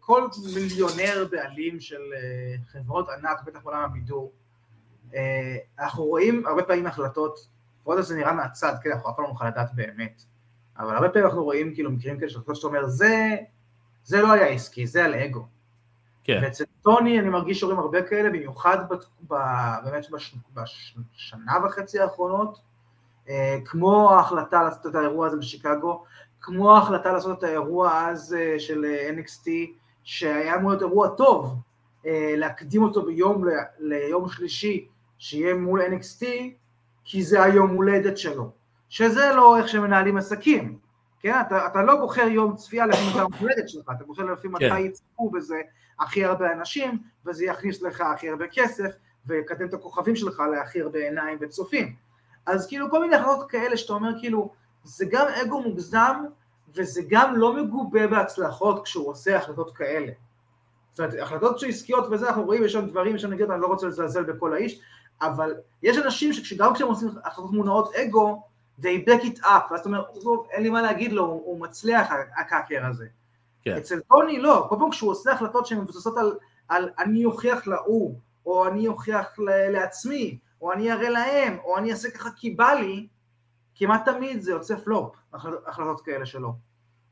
כל 0.00 0.28
מיליונר 0.54 1.26
בעלים 1.30 1.80
של 1.80 2.00
חברות 2.72 3.08
ענק, 3.08 3.42
בטח 3.46 3.62
בעולם 3.62 3.82
הבידור, 3.82 4.32
אנחנו 5.78 6.04
רואים 6.04 6.46
הרבה 6.46 6.62
פעמים 6.62 6.86
החלטות, 6.86 7.48
לפחות 7.80 8.04
זה 8.04 8.16
נראה 8.16 8.32
מהצד, 8.32 8.74
כן, 8.82 8.90
אנחנו 8.90 9.10
אף 9.10 9.16
פעם 9.16 9.24
לא 9.24 9.30
נוכל 9.30 9.48
לדעת 9.48 9.74
באמת. 9.74 10.22
אבל 10.78 10.94
הרבה 10.94 11.08
פעמים 11.08 11.26
אנחנו 11.26 11.44
רואים 11.44 11.74
כאילו 11.74 11.90
מקרים 11.90 12.18
כאלה 12.18 12.30
שאתה 12.30 12.52
אומר, 12.64 12.86
זה, 12.86 13.36
זה 14.04 14.22
לא 14.22 14.32
היה 14.32 14.46
עסקי, 14.46 14.86
זה 14.86 15.04
על 15.04 15.14
אגו. 15.14 15.46
כן. 16.24 16.40
ואצל 16.42 16.64
טוני 16.82 17.20
אני 17.20 17.28
מרגיש 17.28 17.60
שרואים 17.60 17.78
הרבה 17.78 18.02
כאלה, 18.02 18.28
במיוחד 18.30 18.78
ב, 18.88 18.94
ב, 19.28 19.36
באמת 19.84 20.10
בש, 20.10 20.36
בשנה 20.54 21.52
וחצי 21.64 22.00
האחרונות, 22.00 22.58
אה, 23.28 23.58
כמו 23.64 24.10
ההחלטה 24.10 24.62
לעשות 24.62 24.86
את 24.86 24.94
האירוע 24.94 25.26
הזה 25.26 25.36
בשיקגו, 25.36 26.04
כמו 26.40 26.74
ההחלטה 26.76 27.12
לעשות 27.12 27.38
את 27.38 27.42
האירוע 27.42 28.08
אז 28.08 28.36
אה, 28.38 28.58
של 28.58 28.84
אה, 28.84 29.10
NXT, 29.10 29.50
שהיה 30.04 30.56
אמור 30.56 30.70
להיות 30.70 30.82
אירוע 30.82 31.08
טוב, 31.08 31.54
אה, 32.06 32.34
להקדים 32.36 32.82
אותו 32.82 33.06
ביום 33.06 33.48
ל, 33.48 33.50
ליום 33.78 34.28
שלישי, 34.28 34.88
שיהיה 35.18 35.54
מול 35.54 35.82
NXT, 35.82 36.24
כי 37.04 37.22
זה 37.22 37.42
היום 37.42 37.70
הולדת 37.70 38.18
שלו. 38.18 38.50
שזה 38.88 39.32
לא 39.36 39.58
איך 39.58 39.68
שמנהלים 39.68 40.16
עסקים, 40.16 40.78
כן? 41.20 41.40
אתה, 41.46 41.66
אתה 41.66 41.82
לא 41.82 41.96
בוחר 41.96 42.28
יום 42.28 42.56
צפייה 42.56 42.86
לפי 42.86 43.00
מתי 43.10 43.20
המולדת 43.20 43.68
שלך, 43.68 43.90
אתה 43.96 44.04
בוחר 44.04 44.22
לפי 44.22 44.48
מתי 44.48 44.70
כן. 44.70 44.76
יצפו 44.76 45.30
בזה 45.30 45.60
הכי 46.00 46.24
הרבה 46.24 46.52
אנשים, 46.52 46.98
וזה 47.26 47.44
יכניס 47.44 47.82
לך 47.82 48.00
הכי 48.00 48.28
הרבה 48.28 48.44
כסף, 48.52 48.92
ויקדם 49.26 49.66
את 49.66 49.74
הכוכבים 49.74 50.16
שלך 50.16 50.42
להכי 50.52 50.80
הרבה 50.80 50.98
עיניים 50.98 51.38
וצופים. 51.40 51.94
אז 52.46 52.66
כאילו 52.66 52.90
כל 52.90 53.00
מיני 53.00 53.16
החלטות 53.16 53.50
כאלה 53.50 53.76
שאתה 53.76 53.92
אומר 53.92 54.10
כאילו, 54.20 54.52
זה 54.84 55.04
גם 55.10 55.26
אגו 55.42 55.62
מוגזם, 55.62 56.16
וזה 56.74 57.02
גם 57.08 57.36
לא 57.36 57.56
מגובה 57.56 58.06
בהצלחות 58.06 58.84
כשהוא 58.84 59.08
עושה 59.08 59.36
החלטות 59.36 59.76
כאלה. 59.76 60.12
זאת 60.92 61.00
אומרת, 61.00 61.22
החלטות 61.22 61.58
שעסקיות 61.58 62.06
וזה, 62.10 62.28
אנחנו 62.28 62.44
רואים, 62.44 62.64
יש 62.64 62.72
שם 62.72 62.86
דברים, 62.86 63.16
יש 63.16 63.22
שם 63.22 63.30
נגיד, 63.30 63.50
אני 63.50 63.60
לא 63.60 63.66
רוצה 63.66 63.86
לזלזל 63.86 64.22
בכל 64.22 64.52
האיש, 64.52 64.80
אבל 65.22 65.54
יש 65.82 65.98
אנשים 65.98 66.32
שגם 66.32 66.74
כשהם 66.74 66.88
עושים 66.88 67.08
החלטות 67.24 67.52
מונעות 67.52 67.94
אגו, 67.94 68.42
they 68.80 69.08
back 69.08 69.22
it 69.22 69.40
up, 69.40 69.70
ואז 69.70 69.80
אתה 69.80 69.88
אומר, 69.88 70.04
אין 70.50 70.62
לי 70.62 70.70
מה 70.70 70.82
להגיד 70.82 71.12
לו, 71.12 71.24
הוא, 71.24 71.42
הוא 71.44 71.60
מצליח, 71.60 72.06
הקאקר 72.36 72.86
הזה. 72.86 73.06
כן. 73.62 73.76
אצל 73.76 74.00
טוני 74.00 74.38
לא, 74.38 74.66
כל 74.68 74.76
פעם 74.78 74.90
כשהוא 74.90 75.10
עושה 75.10 75.32
החלטות 75.32 75.66
שהן 75.66 75.78
מבוססות 75.78 76.16
על, 76.18 76.32
על 76.68 76.90
אני 76.98 77.24
אוכיח 77.24 77.66
להוא, 77.66 78.14
או 78.46 78.68
אני 78.68 78.88
אוכיח 78.88 79.38
לעצמי, 79.72 80.38
או 80.62 80.72
אני 80.72 80.92
אראה 80.92 81.08
להם, 81.08 81.58
או 81.64 81.78
אני 81.78 81.92
אעשה 81.92 82.10
ככה 82.10 82.30
כי 82.36 82.50
בא 82.50 82.72
לי, 82.72 83.06
כמעט 83.74 84.08
תמיד 84.08 84.40
זה 84.40 84.50
יוצא 84.50 84.76
פלופ, 84.76 85.16
החלטות 85.66 86.00
כאלה 86.00 86.26
שלו. 86.26 86.54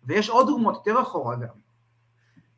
ויש 0.05 0.31
עוד 0.31 0.47
דוגמאות 0.47 0.87
יותר 0.87 1.03
אחורה 1.03 1.37
גם. 1.37 1.64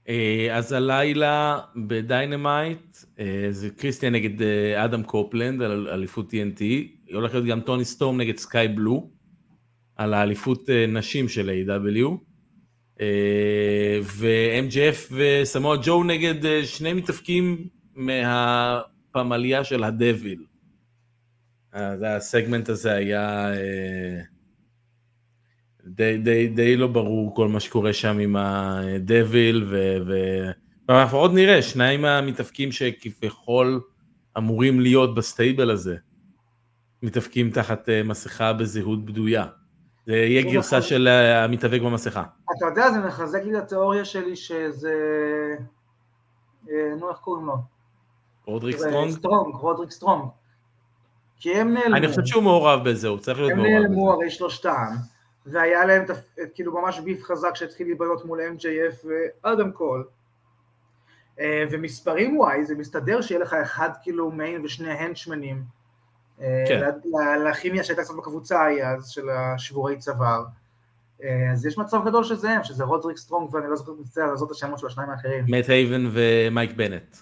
אה, 0.08 0.56
אז 0.56 0.72
הלילה 0.72 1.58
בדיינמייט 1.76 2.96
אה, 3.18 3.48
זה 3.50 3.70
קריסטיאן 3.70 4.12
נגד 4.14 4.42
אה, 4.42 4.84
אדם 4.84 5.02
קופלנד 5.02 5.62
על 5.62 5.88
אליפות 5.88 6.32
TNT, 6.32 6.62
הולך 7.14 7.34
להיות 7.34 7.46
גם 7.46 7.60
טוני 7.60 7.84
סטורם 7.84 8.20
נגד 8.20 8.36
סקאי 8.36 8.68
בלו 8.68 9.10
על 9.96 10.14
האליפות 10.14 10.70
נשים 10.88 11.28
של 11.28 11.50
AEW 11.50 12.06
ו-MJF 14.02 15.12
וסמואל 15.12 15.78
ג'ו 15.82 16.04
נגד 16.04 16.64
שני 16.64 16.92
מתאבקים 16.92 17.68
מהפמליה 17.94 19.64
של 19.64 19.84
ה 19.84 19.93
devil. 19.93 20.44
אז 21.72 22.04
הסגמנט 22.06 22.68
הזה 22.68 22.92
היה 22.92 23.50
די, 25.86 26.18
די, 26.18 26.48
די 26.48 26.76
לא 26.76 26.86
ברור 26.86 27.34
כל 27.34 27.48
מה 27.48 27.60
שקורה 27.60 27.92
שם 27.92 28.18
עם 28.18 28.36
ה 28.36 28.56
devil, 28.56 29.72
ואנחנו 30.88 31.18
עוד 31.18 31.34
נראה, 31.34 31.62
שניים 31.62 32.04
המתאבקים 32.04 32.72
שכביכול 32.72 33.80
אמורים 34.38 34.80
להיות 34.80 35.14
ב 35.14 35.22
stable 35.22 35.70
הזה, 35.70 35.96
מתאבקים 37.02 37.50
תחת 37.50 37.88
אה, 37.88 38.02
מסכה 38.02 38.52
בזהות 38.52 39.04
בדויה. 39.04 39.46
זה 40.06 40.12
יהיה 40.12 40.52
גרסה 40.52 40.82
של 40.82 41.08
המתאבק 41.08 41.80
במסכה. 41.80 42.22
אתה 42.56 42.66
יודע, 42.66 42.90
זה 42.90 42.98
מחזק 42.98 43.44
לי 43.44 43.58
את 43.58 43.62
התיאוריה 43.62 44.04
שלי 44.04 44.36
שזה... 44.36 44.94
אה, 46.70 46.94
נו, 47.00 47.10
איך 47.10 47.18
קוראים 47.18 47.46
לו? 47.46 47.54
רודריק 48.44 48.76
סטרונג? 48.76 49.10
סטרונג, 49.10 49.54
רודריק 49.54 49.90
סטרונג. 49.90 50.28
כי 51.40 51.54
הם 51.54 51.74
נעלמו. 51.74 51.96
אני 51.96 52.08
חושב 52.08 52.24
שהוא 52.24 52.42
מעורב 52.42 52.88
בזה, 52.88 53.08
הוא 53.08 53.18
צריך 53.18 53.38
להיות 53.38 53.52
מעורב 53.52 53.68
בזה. 53.68 53.76
הם 53.76 53.82
נעלמו 53.82 54.12
הרי 54.12 54.30
שלושתם. 54.30 54.94
והיה 55.46 55.84
להם 55.84 56.04
כאילו 56.54 56.80
ממש 56.80 57.00
beef 57.00 57.24
חזק 57.24 57.54
שהתחיל 57.54 57.86
להיבנות 57.86 58.24
מול 58.24 58.40
MJF 58.40 59.06
ואדם 59.06 59.72
קול. 59.72 60.04
אה, 61.40 61.64
ומספרים 61.70 62.38
וואי, 62.38 62.64
זה 62.64 62.74
מסתדר 62.74 63.20
שיהיה 63.20 63.40
לך 63.40 63.54
אחד 63.62 63.88
כאילו 64.02 64.30
main 64.30 64.64
ושני 64.64 64.90
henchman 64.90 65.43
ים. 65.43 65.62
אה, 66.40 66.64
כן. 66.68 66.90
לכימיה 67.48 67.84
שהייתה 67.84 68.02
קצת 68.02 68.14
בקבוצה 68.14 68.60
ההיא 68.60 68.84
אז, 68.84 69.08
של 69.08 69.28
השבורי 69.30 69.98
צוואר. 69.98 70.44
אה, 71.22 71.52
אז 71.52 71.66
יש 71.66 71.78
מצב 71.78 71.98
גדול 72.06 72.24
שזה 72.24 72.50
הם, 72.50 72.64
שזה 72.64 72.84
רודריק 72.84 73.16
סטרונג 73.16 73.54
ואני 73.54 73.70
לא 73.70 73.76
זוכר 73.76 73.92
מצטער 74.00 74.30
לעזור 74.30 74.46
את 74.46 74.52
השמות 74.52 74.78
של 74.78 74.86
השניים 74.86 75.10
האחרים. 75.10 75.44
מאט 75.48 75.68
טייבן 75.68 76.10
ומייק 76.12 76.72
בנט. 76.76 77.16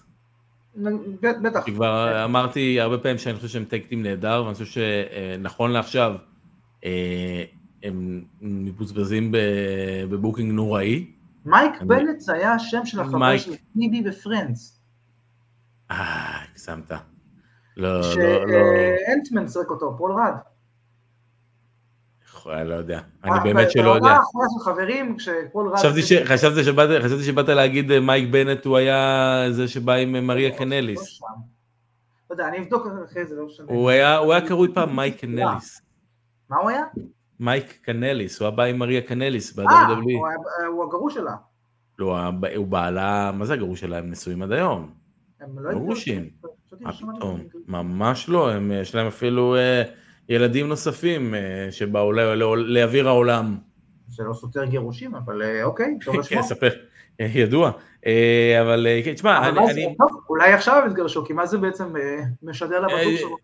בטח. 1.43 1.65
כבר 1.67 2.25
אמרתי 2.25 2.81
הרבה 2.81 2.99
פעמים 2.99 3.19
שאני 3.19 3.37
חושב 3.37 3.49
שהם 3.49 3.65
tag 3.65 3.81
team 3.81 4.03
נהדר, 4.03 4.43
ואני 4.45 4.55
חושב 4.55 4.81
שנכון 4.81 5.71
לעכשיו, 5.71 6.15
הם 7.85 8.25
מבוזבזים 8.41 9.35
ב 10.11 10.16
booking 10.16 10.53
נוראי. 10.53 11.11
מייק 11.45 11.73
זה 12.19 12.33
היה 12.33 12.53
השם 12.53 12.87
של 12.87 13.01
החבר 13.01 13.39
של 13.39 13.55
פיבי 13.79 14.03
מפרנדס. 14.07 14.81
אה, 15.91 16.43
הגזמת. 16.51 16.91
לא, 17.77 18.01
לא, 18.01 18.01
לא. 18.01 18.55
שאנטמן 19.07 19.49
שיחק 19.49 19.71
אותו, 19.71 19.95
פול 19.99 20.13
רד. 20.13 20.35
לא 22.47 22.75
יודע, 22.75 23.01
אני 23.25 23.33
אה, 23.33 23.43
באמת 23.45 23.71
שלא 23.71 23.91
יודע. 23.91 24.19
חברים, 24.65 25.17
כשפול 25.17 25.69
רד... 25.69 25.77
חשבתי 26.25 27.23
שבאת 27.25 27.49
להגיד 27.49 27.91
אה, 27.91 28.01
מייק 28.01 28.31
בנט 28.31 28.65
הוא 28.65 28.77
היה 28.77 29.47
זה 29.51 29.69
שבא 29.69 29.93
עם 29.93 30.27
מריה 30.27 30.49
לא, 30.49 30.55
קנליס. 30.55 31.21
לא 31.23 32.35
יודע, 32.35 32.49
אני 32.49 32.59
אבדוק 32.59 32.87
אחרי 33.05 33.27
זה, 33.27 33.37
לא 33.37 33.47
משנה. 33.47 33.67
הוא 33.69 33.91
היה 33.91 34.41
קרוי 34.49 34.75
פעם 34.75 34.97
מייק 34.97 35.21
קנליס. 35.21 35.83
מה 36.51 36.57
הוא 36.57 36.71
היה? 36.71 36.83
מייק 37.41 37.79
קנליס, 37.83 38.41
הוא 38.41 38.49
הבא 38.49 38.63
עם 38.63 38.79
מריה 38.79 39.01
קנליס 39.01 39.53
ב-WWE. 39.53 39.69
אה, 39.69 40.67
הוא 40.67 40.85
הגרוש 40.85 41.15
שלה. 41.15 41.35
לא, 41.99 42.19
הוא 42.57 42.67
בעלה, 42.67 43.31
מה 43.35 43.45
זה 43.45 43.55
הגרוש 43.55 43.81
שלה? 43.81 43.99
הם 43.99 44.11
נשואים 44.11 44.43
עד 44.43 44.53
היום. 44.53 44.91
הם 45.41 45.59
לא 45.59 45.73
גרושים. 45.73 46.29
מה 46.81 46.93
פתאום? 46.93 47.41
ממש 47.69 48.29
לא, 48.29 48.51
הם, 48.51 48.73
יש 48.73 48.95
להם 48.95 49.07
אפילו 49.07 49.57
אה, 49.57 49.83
ילדים 50.29 50.69
נוספים 50.69 51.35
אה, 51.35 51.69
שבאו 51.71 52.13
לאוויר 52.57 53.09
העולם. 53.09 53.57
זה 54.09 54.23
לא 54.23 54.35
סותר 54.35 54.65
גירושים, 54.65 55.15
אבל 55.15 55.43
אה, 55.43 55.65
אוקיי, 55.65 55.99
טוב 56.05 56.17
לשמוע. 56.17 56.43
כן, 56.43 56.49
ספר, 56.49 56.69
אה, 57.21 57.27
ידוע. 57.35 57.71
אה, 58.07 58.59
אבל 58.63 58.87
כן, 59.05 59.15
תשמע, 59.15 59.49
אני... 59.49 59.97
אולי 60.29 60.53
עכשיו 60.53 60.83
הם 60.85 60.91
יתגרשו, 60.91 61.25
כי 61.25 61.33
מה 61.33 61.47
זה 61.47 61.59
בעצם 61.59 61.97
אה, 61.97 62.21
משדר 62.43 62.81
לבטוח 62.81 63.19
שלו? 63.19 63.37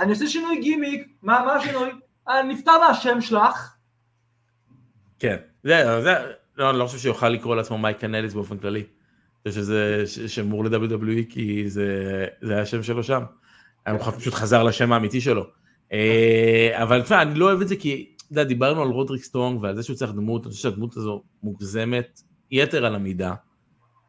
אני 0.00 0.10
עושה 0.10 0.26
שינוי 0.26 0.60
גימיק, 0.60 1.08
מה 1.22 1.54
השינוי? 1.54 1.90
אה, 2.28 2.42
נפטר 2.42 2.72
מהשם 2.80 3.20
שלך. 3.20 3.74
כן, 5.18 5.36
זה, 5.64 6.02
זה, 6.02 6.14
לא, 6.56 6.70
אני 6.70 6.78
לא 6.78 6.86
חושב 6.86 6.98
שיוכל 6.98 7.28
לקרוא 7.28 7.56
לעצמו 7.56 7.78
מייק 7.78 7.98
קנליס 7.98 8.34
באופן 8.34 8.58
כללי. 8.58 8.84
אני 9.46 9.52
חושב 9.52 9.60
שזה 9.60 10.04
שמור 10.28 10.64
ל-WWE 10.64 11.24
כי 11.28 11.70
זה, 11.70 12.26
זה 12.42 12.52
היה 12.52 12.62
השם 12.62 12.82
שלו 12.82 13.02
שם. 13.02 13.22
הוא 13.90 13.98
פשוט 13.98 14.34
חזר 14.34 14.62
לשם 14.62 14.92
האמיתי 14.92 15.20
שלו. 15.20 15.46
אה, 15.92 16.82
אבל 16.82 17.02
תשמע, 17.02 17.22
אני 17.22 17.38
לא 17.38 17.44
אוהב 17.44 17.60
את 17.60 17.68
זה 17.68 17.76
כי, 17.76 18.14
אתה 18.16 18.32
יודע, 18.32 18.44
דיברנו 18.44 18.82
על 18.82 18.88
רודריק 18.88 19.22
סטרונג 19.22 19.62
ועל 19.62 19.76
זה 19.76 19.82
שהוא 19.82 19.96
צריך 19.96 20.12
דמות, 20.12 20.46
אני 20.46 20.50
חושב 20.50 20.62
שהדמות 20.62 20.96
הזו 20.96 21.22
מוגזמת 21.42 22.20
יתר 22.50 22.86
על 22.86 22.94
המידה. 22.94 23.34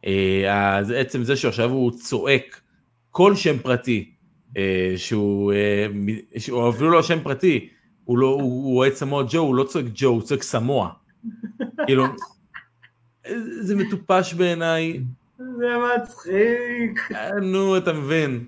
אה, 0.05 0.77
אז 0.77 0.91
עצם 0.91 1.23
זה 1.23 1.35
שעכשיו 1.35 1.69
הוא 1.69 1.91
צועק 1.91 2.61
כל 3.11 3.35
שם 3.35 3.57
פרטי, 3.59 4.11
שהוא, 4.97 5.53
שהוא 6.37 6.69
אפילו 6.69 6.89
לא 6.89 7.03
שם 7.03 7.19
פרטי, 7.23 7.69
הוא 8.11 8.17
לא, 8.17 8.27
הוא 8.27 8.77
אוהד 8.77 8.93
סמואה 8.93 9.23
ג'ו, 9.29 9.39
הוא 9.39 9.55
לא 9.55 9.63
צועק 9.63 9.85
ג'ו, 9.93 10.07
הוא 10.07 10.21
צועק 10.21 10.43
סמואה. 10.43 10.89
כאילו, 11.85 12.05
זה 13.61 13.75
מטופש 13.75 14.33
בעיניי. 14.33 15.03
זה 15.37 15.67
מצחיק. 15.95 17.11
נו, 17.41 17.77
אתה 17.77 17.93
מבין. 17.93 18.45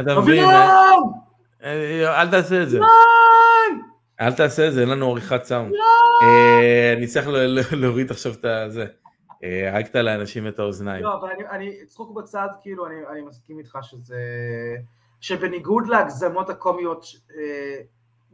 אתה 0.00 0.20
מבין. 0.20 0.44
אל 2.04 2.30
תעשה 2.30 2.62
את 2.62 2.70
זה. 2.70 2.80
אל 4.20 4.32
תעשה 4.32 4.68
את 4.68 4.72
זה, 4.72 4.80
אין 4.80 4.88
לנו 4.88 5.10
עריכת 5.10 5.44
סאונד. 5.44 5.72
אה, 6.22 6.92
אני 6.96 7.06
צריך 7.06 7.28
להוריד 7.72 8.10
עכשיו 8.10 8.32
את 8.32 8.72
זה. 8.72 8.86
הרגת 9.72 9.94
לאנשים 9.94 10.48
את 10.48 10.58
האוזניים. 10.58 11.04
לא, 11.04 11.14
אבל 11.14 11.28
אני, 11.50 11.86
צחוק 11.86 12.16
בצד, 12.16 12.48
כאילו, 12.62 12.86
אני 12.86 13.22
מסכים 13.28 13.58
איתך 13.58 13.78
שזה... 13.82 14.16
שבניגוד 15.20 15.86
להגזמות 15.86 16.50
הקומיות 16.50 17.04
אה, 17.36 17.82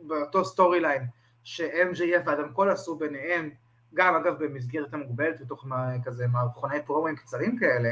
באותו 0.08 0.44
storyline 0.44 1.06
ש-MJF 1.44 2.26
ואדם 2.26 2.52
קול 2.52 2.70
עשו 2.70 2.96
ביניהם, 2.96 3.50
גם 3.94 4.14
אגב 4.14 4.44
במסגרת 4.44 4.94
המוגבלת, 4.94 5.40
בתוך 5.40 5.66
כזה 6.04 6.26
מערכוני 6.26 6.82
פרומואים 6.86 7.16
קצרים 7.16 7.58
כאלה, 7.58 7.90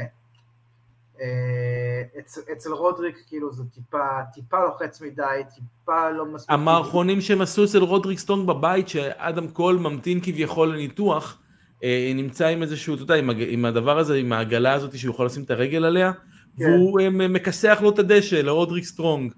אה, 1.21 2.19
אצל, 2.19 2.41
אצל 2.51 2.71
רודריק 2.71 3.17
כאילו 3.27 3.53
זה 3.53 3.63
טיפה, 3.63 4.07
טיפה 4.33 4.65
לוחץ 4.65 5.01
מדי, 5.01 5.41
טיפה 5.55 6.09
לא 6.09 6.25
מספיק. 6.25 6.51
המערכונים 6.51 7.21
שהם 7.21 7.41
עשו 7.41 7.63
אצל 7.63 7.79
רודריק 7.79 8.19
סטרונג 8.19 8.47
בבית, 8.47 8.87
שאדם 8.87 9.47
קול 9.47 9.77
ממתין 9.77 10.19
כביכול 10.23 10.73
לניתוח, 10.73 11.39
אה, 11.83 12.11
נמצא 12.15 12.47
עם 12.47 12.61
איזשהו, 12.61 12.95
אתה 12.95 13.03
יודע, 13.03 13.15
עם, 13.15 13.29
עם 13.47 13.65
הדבר 13.65 13.97
הזה, 13.97 14.15
עם 14.15 14.33
העגלה 14.33 14.73
הזאת 14.73 14.97
שהוא 14.97 15.13
יכול 15.13 15.25
לשים 15.25 15.43
את 15.43 15.51
הרגל 15.51 15.85
עליה, 15.85 16.11
כן. 16.57 16.63
והוא 16.63 16.99
אה, 16.99 17.09
מכסח 17.09 17.79
לו 17.81 17.89
את 17.89 17.99
הדשא 17.99 18.35
לרודריק 18.35 18.83
סטרונג. 18.83 19.33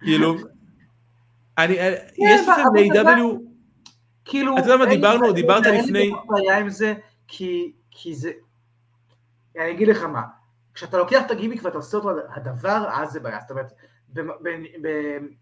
כאילו, 0.00 0.36
אני, 1.58 1.78
אה, 1.78 1.96
כן, 2.16 2.22
יש 2.26 2.48
לכם 2.48 2.62
ל-AEW, 2.74 3.40
כאילו, 4.24 4.58
אתה 4.58 4.66
יודע 4.66 4.76
מה 4.76 4.86
דיברנו, 4.86 5.32
דיברת 5.32 5.66
לפני... 5.66 6.00
אין 6.00 6.08
לי 6.08 6.12
בעיה 6.28 6.58
עם 6.58 6.68
זה, 6.68 6.94
כי, 7.28 7.72
כי 7.90 8.14
זה, 8.14 8.30
אני 9.56 9.70
אגיד 9.70 9.88
לך 9.88 10.02
מה, 10.02 10.22
כשאתה 10.74 10.98
לוקח 10.98 11.26
את 11.26 11.30
הגימיק 11.30 11.64
ואתה 11.64 11.76
עושה 11.76 11.96
אותו 11.96 12.10
הדבר, 12.34 12.88
אז 12.92 13.10
זה 13.10 13.20
בעיה, 13.20 13.38
זאת 13.40 13.50
אומרת, 13.50 13.72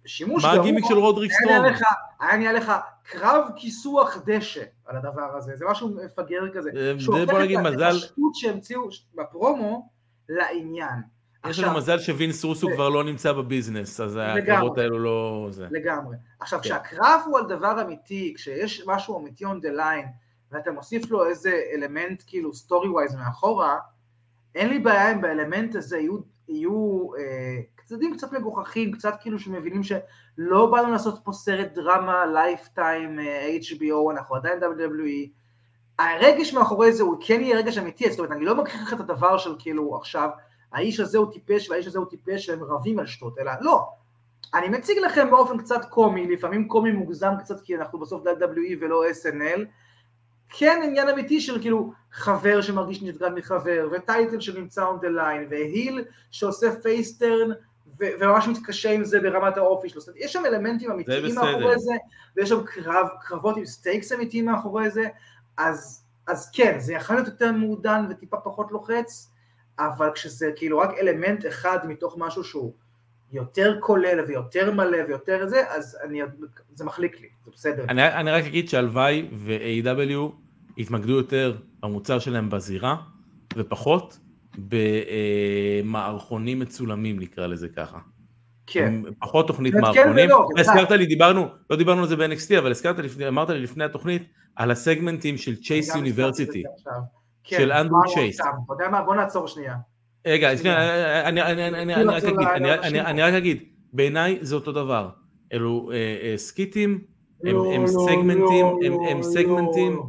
בשימוש 0.05 0.45
מה 0.45 0.53
הגימיק 0.53 0.85
של 0.89 0.95
רודריק 0.95 1.33
סטרונג? 1.33 1.65
היה 2.21 2.37
נהיה 2.37 2.53
לך 2.53 2.73
קרב 3.03 3.49
כיסוח 3.57 4.19
דשא 4.27 4.63
על 4.87 4.97
הדבר 4.97 5.37
הזה, 5.37 5.57
זה 5.57 5.65
משהו 5.69 5.89
מפגר 6.05 6.43
כזה, 6.55 6.71
אה, 6.77 6.93
שהוא 6.99 7.19
הופך 7.19 7.35
את 7.75 7.81
השטות 7.81 8.35
שהמציאו 8.35 8.89
בפרומו 9.15 9.89
לעניין. 10.29 11.14
יש 11.51 11.59
לנו 11.59 11.77
מזל 11.77 11.99
שווינס 11.99 12.45
רוסו 12.45 12.69
כבר 12.75 12.89
לא 12.89 13.05
נמצא 13.05 13.33
בביזנס, 13.33 14.01
אז 14.01 14.19
הקרבות 14.23 14.79
האלו 14.79 14.99
לא... 14.99 15.49
לגמרי. 15.71 16.17
עכשיו, 16.41 16.59
כן. 16.59 16.69
כשהקרב 16.69 17.21
הוא 17.27 17.39
על 17.39 17.47
דבר 17.47 17.83
אמיתי, 17.83 18.33
כשיש 18.37 18.83
משהו 18.87 19.19
אמיתי 19.19 19.45
on 19.45 19.49
the 19.49 19.79
line, 19.79 20.09
ואתה 20.53 20.71
מוסיף 20.71 21.11
לו 21.11 21.27
איזה 21.27 21.61
אלמנט 21.75 22.23
כאילו 22.27 22.55
story 22.55 22.89
wise 22.89 23.15
מאחורה, 23.15 23.79
אין 24.55 24.69
לי 24.69 24.79
בעיה 24.79 25.13
אם 25.13 25.21
באלמנט 25.21 25.75
הזה 25.75 25.99
יהיו, 25.99 26.19
יהיו 26.49 27.09
אה, 27.19 27.61
צדדים 27.85 28.17
קצת 28.17 28.33
מגוחכים, 28.33 28.93
קצת 28.93 29.15
כאילו 29.21 29.39
שמבינים 29.39 29.83
שלא 29.83 30.67
באנו 30.71 30.93
לעשות 30.93 31.21
פה 31.25 31.33
סרט 31.33 31.73
דרמה, 31.75 32.27
לייפטיים, 32.27 33.21
אה, 33.21 33.57
HBO, 33.61 34.13
אנחנו 34.13 34.37
עדיין 34.37 34.59
WWE. 34.63 35.29
הרגש 35.99 36.55
מאחורי 36.55 36.93
זה 36.93 37.03
הוא 37.03 37.17
כן 37.21 37.41
יהיה 37.41 37.57
רגש 37.57 37.79
אמיתי, 37.79 38.11
זאת 38.11 38.19
אומרת, 38.19 38.33
אני 38.33 38.45
לא 38.45 38.55
מכריח 38.55 38.83
לך 38.83 38.95
את 38.95 39.01
הדבר 39.01 39.39
של 39.39 39.55
כאילו 39.59 39.97
עכשיו, 39.97 40.29
האיש 40.75 41.01
הזה 41.01 41.19
הוא 41.19 41.33
טיפש 41.33 41.71
והאיש 41.71 41.87
הזה 41.87 41.99
הוא 41.99 42.07
טיפש 42.07 42.49
והם 42.49 42.63
רבים 42.63 42.99
על 42.99 43.07
שטות, 43.07 43.39
אלא 43.39 43.53
לא. 43.61 43.89
אני 44.55 44.69
מציג 44.69 44.99
לכם 44.99 45.31
באופן 45.31 45.59
קצת 45.59 45.85
קומי, 45.85 46.27
לפעמים 46.27 46.69
קומי 46.69 46.93
מוגזם 46.93 47.33
קצת 47.39 47.61
כי 47.61 47.77
אנחנו 47.77 47.99
בסוף 47.99 48.23
WWE 48.27 48.77
ולא 48.81 49.03
SNL, 49.23 49.61
כן 50.49 50.81
עניין 50.85 51.09
אמיתי 51.09 51.41
של 51.41 51.61
כאילו 51.61 51.93
חבר 52.13 52.61
שמרגיש 52.61 53.03
נפגע 53.03 53.29
מחבר, 53.29 53.89
ו 53.93 54.01
title 54.01 54.41
שנמצא 54.41 54.85
on 54.85 55.05
the 55.05 55.09
line, 55.19 55.51
ו 55.51 55.61
heel 55.61 56.05
שעושה 56.31 56.81
face 56.81 57.16
turn 57.16 57.51
וממש 57.99 58.49
מתקשה 58.49 58.91
עם 58.91 59.05
זה 59.05 59.21
ברמת 59.21 59.57
האופי 59.57 59.89
שלו, 59.89 60.03
יש 60.17 60.33
שם 60.33 60.47
אלמנטים 60.47 60.91
אמיתיים 60.91 61.35
מאחורי 61.35 61.79
זה, 61.79 61.93
ויש 62.37 62.49
שם 62.49 62.65
קרב, 62.65 63.07
קרבות 63.21 63.57
עם 63.57 63.67
stakes 63.67 64.13
אמיתיים 64.13 64.45
מאחורי 64.45 64.91
זה, 64.91 65.05
אז, 65.57 66.05
אז 66.27 66.51
כן, 66.51 66.77
זה 66.79 66.93
יכול 66.93 67.17
להיות 67.17 67.29
יותר 67.29 67.53
מעודן 67.53 68.07
וטיפה 68.11 68.37
פחות 68.37 68.73
לוחץ, 68.73 69.31
אבל 69.79 70.11
כשזה 70.15 70.51
כאילו 70.57 70.79
רק 70.79 70.91
אלמנט 70.99 71.47
אחד 71.47 71.79
מתוך 71.89 72.15
משהו 72.19 72.45
שהוא 72.45 72.73
יותר 73.33 73.77
כולל 73.81 74.25
ויותר 74.29 74.73
מלא 74.73 74.99
ויותר 75.09 75.47
זה, 75.47 75.71
אז 75.71 75.99
אני, 76.05 76.21
זה 76.75 76.85
מחליק 76.85 77.21
לי, 77.21 77.29
זה 77.45 77.51
בסדר. 77.55 77.85
אני, 77.89 78.09
אני 78.09 78.31
רק 78.31 78.45
אגיד 78.45 78.69
שהלוואי 78.69 79.29
ו-AEW 79.33 80.33
יתמקדו 80.77 81.13
יותר 81.13 81.57
במוצר 81.83 82.19
שלהם 82.19 82.51
בזירה, 82.51 82.97
ופחות 83.57 84.19
במערכונים 85.85 86.59
מצולמים 86.59 87.19
נקרא 87.21 87.47
לזה 87.47 87.69
ככה. 87.69 87.99
כן. 88.67 88.95
פחות 89.19 89.47
תוכנית 89.47 89.75
מערכונים. 89.75 90.31
כן 90.31 90.61
הזכרת 90.61 90.91
לי, 90.91 91.07
דיברנו, 91.07 91.49
לא 91.71 91.77
דיברנו 91.77 92.03
על 92.03 92.09
זה 92.09 92.17
ב-NXT, 92.17 92.59
אבל 92.59 92.71
הזכרת 92.71 92.99
לי, 92.99 93.29
אמרת 93.29 93.51
לי 93.51 93.61
לפני 93.61 93.85
התוכנית, 93.85 94.23
על 94.57 94.71
הסגמנטים 94.71 95.39
של 95.39 95.57
צ'ייס 95.57 95.95
יוניברסיטי. 95.95 96.63
כן, 97.45 97.57
של 97.57 97.73
אנדרה 97.73 98.01
צ'ייס. 98.15 98.41
אתה 98.41 98.49
יודע 98.71 98.89
מה? 98.89 99.03
בוא 99.03 99.15
נעצור 99.15 99.49
שנייה. 99.49 99.77
רגע, 100.27 100.53
אני 103.05 103.23
רק 103.23 103.35
אגיד, 103.35 103.63
בעיניי 103.93 104.39
זה 104.41 104.55
אותו 104.55 104.73
דבר. 104.73 105.11
אלו 105.53 105.91
אה, 105.93 105.97
אה, 105.97 106.39
סקיטים, 106.39 107.05
הם 107.45 107.55
לא, 107.55 107.75
לא, 107.81 107.87
סגמנטים, 107.87 108.67
הם 109.11 109.23
סגמנטים 109.23 110.01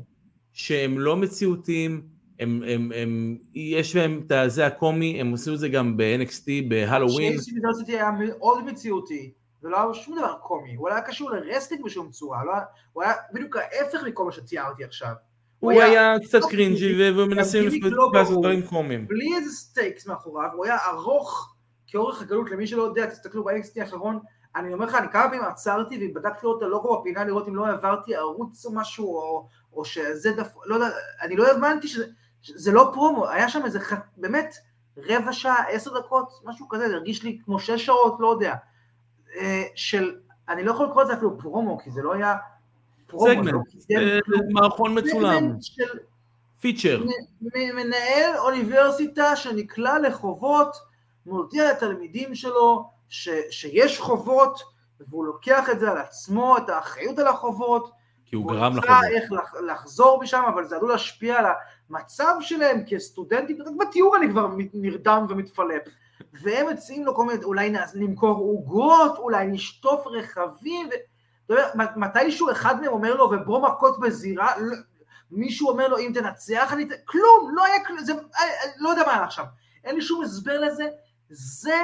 שהם 0.54 1.00
לא 1.00 1.18
מציאותיים, 1.18 2.02
הם, 2.40 2.64
הם, 2.68 2.92
הם, 2.96 3.38
יש 3.56 3.96
להם 3.96 4.22
את 4.26 4.32
זה 4.52 4.66
הקומי, 4.66 5.22
הם 5.22 5.34
עשו 5.34 5.54
את 5.54 5.60
זה 5.60 5.70
גם 5.70 5.98
ב-NXT, 5.98 6.46
בהלואוין. 6.70 7.32
צ'ייס 7.32 7.48
יוניברסיטי 7.48 7.92
היה 7.92 8.12
מאוד 8.12 8.66
מציאותי, 8.66 9.34
ולא 9.64 9.84
היה 9.84 9.94
שום 9.94 10.18
דבר 10.18 10.34
קומי, 10.42 10.76
הוא 10.76 10.90
היה 10.90 11.02
קשור 11.02 11.32
ל 11.32 11.37
wrestling 11.37 11.84
בשום 11.86 12.10
צורה, 12.10 12.46
לא, 12.46 12.54
הוא 12.94 13.04
היה 13.04 13.14
בדיוק 13.34 13.56
ההפך 13.56 14.04
מכל 14.08 14.26
מה 14.26 14.32
שתיארתי 14.32 14.84
עכשיו. 14.84 15.14
הוא 15.72 15.82
היה 15.82 16.12
היה 16.12 16.20
קצת 16.20 16.40
cringy 16.50 17.12
ומנסים 17.12 17.70
לעשות 18.14 18.40
דברים 18.40 18.62
קומיים. 18.62 19.08
בלי 19.08 19.36
איזה 19.36 19.52
stakes 19.52 20.08
מאחוריו, 20.08 20.50
הוא 20.54 20.66
היה 20.66 20.78
ארוך 20.90 21.56
כאורך 21.88 22.22
הגלות, 22.22 22.52
למי 22.52 22.68
שלא 22.68 22.84
יודע, 22.84 23.06
תסתכלו 23.06 23.44
ב-NXT 23.44 23.82
האחרון, 23.82 24.20
אני 24.56 24.74
אומר 24.74 24.86
לך, 24.86 24.96
אני 24.96 25.08
כמה 25.12 25.24
פעמים 25.24 25.44
עצרתי 25.44 26.08
ובדקתי 26.12 26.46
לו 26.46 26.58
את 26.58 26.64
הלוגו 26.64 27.02
בפינה 27.02 27.24
לראות 27.24 27.48
אם 27.48 27.56
לא 27.56 27.68
העברתי 27.68 28.16
ערוץ 28.16 28.66
או 28.66 28.72
משהו, 28.74 29.08
או, 29.08 29.48
או 29.74 29.86
שזה 29.86 30.32
דף... 30.32 30.48
לא 30.66 30.76
יודע, 30.76 30.88
אני 31.22 31.36
לא 31.36 31.52
הבנתי 31.52 31.88
שזה... 31.88 32.06
זה 32.56 32.72
לא 32.72 32.90
פרומו, 32.94 33.30
היה 33.30 33.50
שם 33.50 33.66
איזה, 33.66 33.80
באמת, 34.18 34.56
רבע 34.98 35.34
שעה, 35.34 35.64
עשר 35.70 36.00
דקות, 36.00 36.30
משהו 36.46 36.70
כזה, 36.70 36.90
זה 36.90 36.96
הרגיש 36.96 37.24
לי 37.24 37.40
כמו 37.46 37.60
שש 37.60 37.86
שעות, 37.86 38.18
לא 38.20 38.28
יודע, 38.28 38.56
אה, 39.38 39.64
של, 39.76 40.16
אני 40.50 40.64
לא 40.64 40.72
יכול 40.72 40.86
לקרוא 40.86 41.04
לזה 41.04 41.14
אפילו 41.14 41.40
פרומו, 41.40 41.80
כי 41.80 41.92
זה 41.92 42.02
לא 42.02 42.14
היה. 42.14 42.36
סגמנט, 43.20 43.66
אה, 43.98 44.20
מערכון 44.54 44.98
מצולם. 44.98 45.52
פיצ'ר. 46.60 47.04
מנהל 47.76 48.38
אוניברסיטה 48.38 49.36
שנקלע 49.36 50.00
לחובות, 50.00 50.78
מודיע 51.26 51.72
לתלמידים 51.72 52.36
שלו 52.36 52.90
ש, 53.10 53.30
שיש 53.50 54.00
חובות, 54.00 54.60
והוא 55.10 55.26
לוקח 55.26 55.70
את 55.70 55.80
זה 55.80 55.92
על 55.92 55.98
עצמו, 55.98 56.58
את 56.58 56.70
האחריות 56.70 57.20
על 57.20 57.28
החובות, 57.28 57.92
כי 58.26 58.36
הוא 58.36 58.48
גרם 58.48 58.78
לחובות. 58.78 58.98
הוא 59.10 59.16
איך 59.16 59.32
לחזור 59.68 60.22
משם, 60.22 60.44
אבל 60.54 60.68
זה 60.68 60.76
עלול 60.76 60.92
להשפיע 60.92 61.40
על 61.40 61.46
המצב 61.90 62.36
שלהם 62.40 62.84
כסטודנטים, 62.88 63.62
רק 63.62 63.88
בתיאור 63.88 64.16
אני 64.18 64.30
כבר 64.30 64.48
נרדם 64.74 65.26
ומתפלפ. 65.30 65.82
והם 66.42 66.70
מציעים 66.70 67.06
לו 67.06 67.16
כל 67.16 67.26
מיני, 67.26 67.44
אולי 67.44 67.74
נמכור 67.96 68.38
עוגות, 68.38 69.18
אולי 69.18 69.48
נשטוף 69.48 70.08
רכבים, 70.08 70.88
ו... 70.88 71.15
אתה 71.46 71.54
יודע, 71.54 71.70
מתישהו 71.96 72.52
אחד 72.52 72.82
מהם 72.82 72.92
אומר 72.92 73.16
לו, 73.16 73.32
ובוא 73.32 73.62
מכות 73.70 74.00
בזירה, 74.00 74.54
מישהו 75.32 75.70
אומר 75.70 75.88
לו, 75.88 75.98
אם 75.98 76.12
תנצח 76.14 76.74
אני... 76.74 76.88
כלום, 77.06 77.50
לא 77.54 77.66
היה 77.66 77.86
כלום, 77.86 78.00
זה... 78.00 78.14
לא 78.78 78.90
יודע 78.90 79.04
מה 79.06 79.14
היה 79.14 79.24
עכשיו. 79.24 79.46
אין 79.84 79.96
לי 79.96 80.02
שום 80.02 80.24
הסבר 80.24 80.60
לזה. 80.60 80.88
זה 81.30 81.82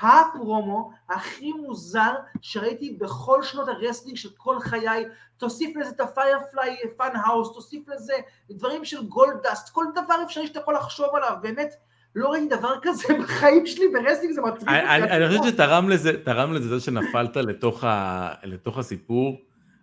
הפרומו 0.00 0.90
הכי 1.08 1.52
מוזר 1.52 2.14
שראיתי 2.40 2.96
בכל 3.00 3.42
שנות 3.42 3.68
ה 3.68 3.73
wrestling 3.73 4.16
של 4.16 4.28
כל 4.36 4.60
חיי, 4.60 5.04
תוסיף 5.36 5.76
לזה 5.76 5.90
את 5.90 6.00
ה 6.00 6.10
Firefly 6.10 6.76
Fun 6.96 7.16
House, 7.16 7.54
תוסיף 7.54 7.88
לזה 7.88 8.14
דברים 8.50 8.84
של 8.84 9.06
גולדדסט, 9.06 9.68
כל 9.68 9.84
דבר 9.94 10.22
אפשרי 10.22 10.46
שאתה 10.46 10.60
יכול 10.60 10.74
לחשוב 10.74 11.14
עליו, 11.14 11.36
באמת 11.42 11.74
לא 12.14 12.28
ראיתי 12.28 12.56
דבר 12.56 12.74
כזה 12.82 13.14
בחיים 13.22 13.66
שלי 13.66 13.84
ב 13.92 13.96
wrestling, 13.96 14.32
זה 14.34 14.40
מטריד 14.40 14.68
אני 14.68 15.28
חושב 15.28 15.50
שתרם 15.50 15.88
לזה, 15.88 16.24
תרם 16.24 16.52
לזה 16.52 16.68
זה 16.68 16.84
שנפלת 16.84 17.36
לתוך, 17.36 17.84
ה, 17.84 18.34
לתוך 18.44 18.78
הסיפור 18.78 19.40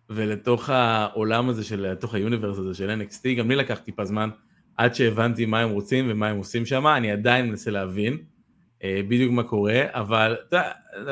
ולתוך 0.09 0.69
העולם 0.69 1.49
הזה 1.49 1.63
של, 1.63 1.81
לתוך 1.91 2.15
ה 2.15 2.20
universe 2.20 2.57
הזה 2.57 2.73
של 2.73 3.01
NXT, 3.01 3.37
גם 3.37 3.49
לי 3.49 3.55
לקח 3.55 3.79
טיפה 3.79 4.05
זמן 4.05 4.29
עד 4.77 4.95
שהבנתי 4.95 5.45
מה 5.45 5.59
הם 5.59 5.69
רוצים 5.69 6.05
ומה 6.09 6.27
הם 6.27 6.37
עושים 6.37 6.65
שם, 6.65 6.87
אני 6.87 7.11
עדיין 7.11 7.49
מנסה 7.49 7.71
להבין. 7.71 8.17
אה, 8.83 9.01
בדיוק 9.07 9.31
מה 9.31 9.43
קורה, 9.43 9.81
אבל 9.89 10.35
אתה 10.49 10.61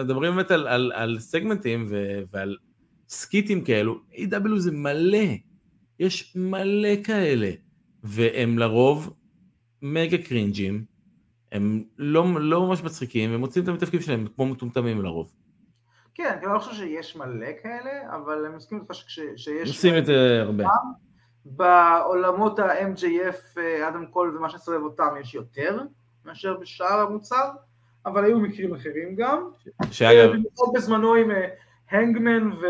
מדברים 0.03 0.35
באמת 0.35 0.51
על, 0.51 0.67
על, 0.67 0.91
על 0.95 1.19
סגמנטים 1.19 1.85
ו, 1.89 2.21
ועל 2.33 2.57
סקיטים 3.09 3.61
כאלו, 3.63 3.99
A.W 4.13 4.57
זה 4.57 4.71
מלא, 4.71 5.27
יש 5.99 6.33
מלא 6.35 7.03
כאלה, 7.03 7.51
והם 8.03 8.59
לרוב 8.59 9.13
מגה 9.81 10.17
קרינג'ים, 10.17 10.85
הם 11.51 11.83
לא, 11.97 12.25
לא 12.39 12.67
ממש 12.67 12.83
מצחיקים, 12.83 13.33
הם 13.33 13.39
מוצאים 13.39 13.63
את 13.63 13.69
המתפקידים 13.69 14.01
שלהם 14.01 14.27
כמו 14.35 14.45
מטומטמים 14.45 15.01
לרוב. 15.01 15.33
כן, 16.15 16.37
אני 16.43 16.53
לא 16.53 16.59
חושב 16.59 16.73
שיש 16.75 17.15
מלא 17.15 17.47
כאלה, 17.63 18.15
אבל 18.15 18.45
הם 18.45 18.55
מסכימים 18.55 18.83
איתך 18.83 18.93
שיש... 19.37 19.67
עושים 19.67 19.97
את 19.97 20.05
זה 20.05 20.41
הרבה. 20.41 20.63
בעולמות 21.45 22.59
ה-MJF, 22.59 23.59
אה, 23.59 23.87
אדם 23.87 24.05
קול 24.05 24.37
ומה 24.37 24.49
שסובב 24.49 24.81
אותם 24.81 25.07
יש 25.21 25.35
יותר. 25.35 25.81
מאשר 26.25 26.57
בשאר 26.57 26.99
המוצר, 26.99 27.49
אבל 28.05 28.25
היו 28.25 28.39
מקרים 28.39 28.75
אחרים 28.75 29.15
גם. 29.15 29.49
שאגב... 29.91 30.29
במיוחד 30.29 30.73
בזמנו 30.73 31.15
עם 31.15 31.31
הנגמן 31.89 32.51
ו... 32.51 32.65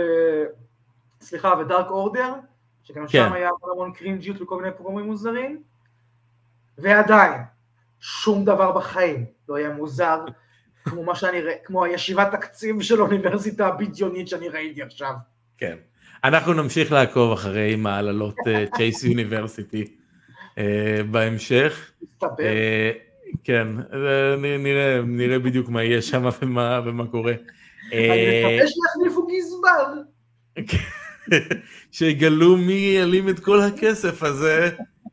סליחה, 1.21 1.53
ודארק 1.59 1.89
אורדר, 1.89 2.33
שגם 2.83 3.03
כן. 3.07 3.07
שם 3.07 3.33
היה 3.33 3.49
המון 3.73 3.93
קרינג'יות 3.93 4.41
וכל 4.41 4.61
מיני 4.61 4.77
פרומים 4.77 5.05
מוזרים, 5.05 5.63
ועדיין, 6.77 7.41
שום 7.99 8.45
דבר 8.45 8.71
בחיים 8.71 9.25
לא 9.49 9.55
היה 9.55 9.69
מוזר 9.69 10.19
כמו 10.85 11.03
מה 11.03 11.15
שאני 11.15 11.41
ראיתי, 11.41 11.59
כמו 11.65 11.83
הישיבת 11.83 12.31
תקציב 12.31 12.81
של 12.81 12.99
האוניברסיטה 12.99 13.67
הבדיונית 13.67 14.27
שאני 14.27 14.49
ראיתי 14.49 14.81
עכשיו. 14.81 15.13
כן. 15.57 15.75
אנחנו 16.23 16.53
נמשיך 16.53 16.91
לעקוב 16.91 17.31
אחרי 17.31 17.75
מעללות 17.75 18.35
צ'ייס 18.75 19.03
יוניברסיטי 19.03 19.85
בהמשך. 21.11 21.91
מסתבר. 22.01 22.43
כן, 23.43 23.67
נראה, 24.59 25.01
נראה 25.05 25.39
בדיוק 25.39 25.69
מה 25.69 25.83
יהיה 25.83 26.01
שם 26.01 26.29
ומה, 26.41 26.81
ומה 26.85 27.07
קורה. 27.07 27.33
אני 27.93 28.39
מקווה 28.39 28.61
אה, 28.61 28.67
שיחליפו 28.67 29.27
גזבר. 29.27 29.93
שיגלו 31.91 32.57
מי 32.57 32.73
העלים 32.73 33.29
את 33.29 33.39
כל 33.39 33.61
הכסף 33.61 34.23
הזה, 34.23 34.69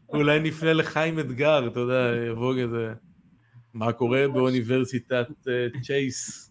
אולי 0.08 0.40
נפנה 0.40 0.72
לחיים 0.72 1.18
אתגר, 1.18 1.66
אתה 1.66 1.80
יודע, 1.80 2.16
יבוא 2.30 2.54
כזה, 2.62 2.92
מה 3.74 3.92
קורה 3.92 4.28
באוניברסיטת 4.28 5.26
אה, 5.48 5.80
צ'ייס. 5.82 6.50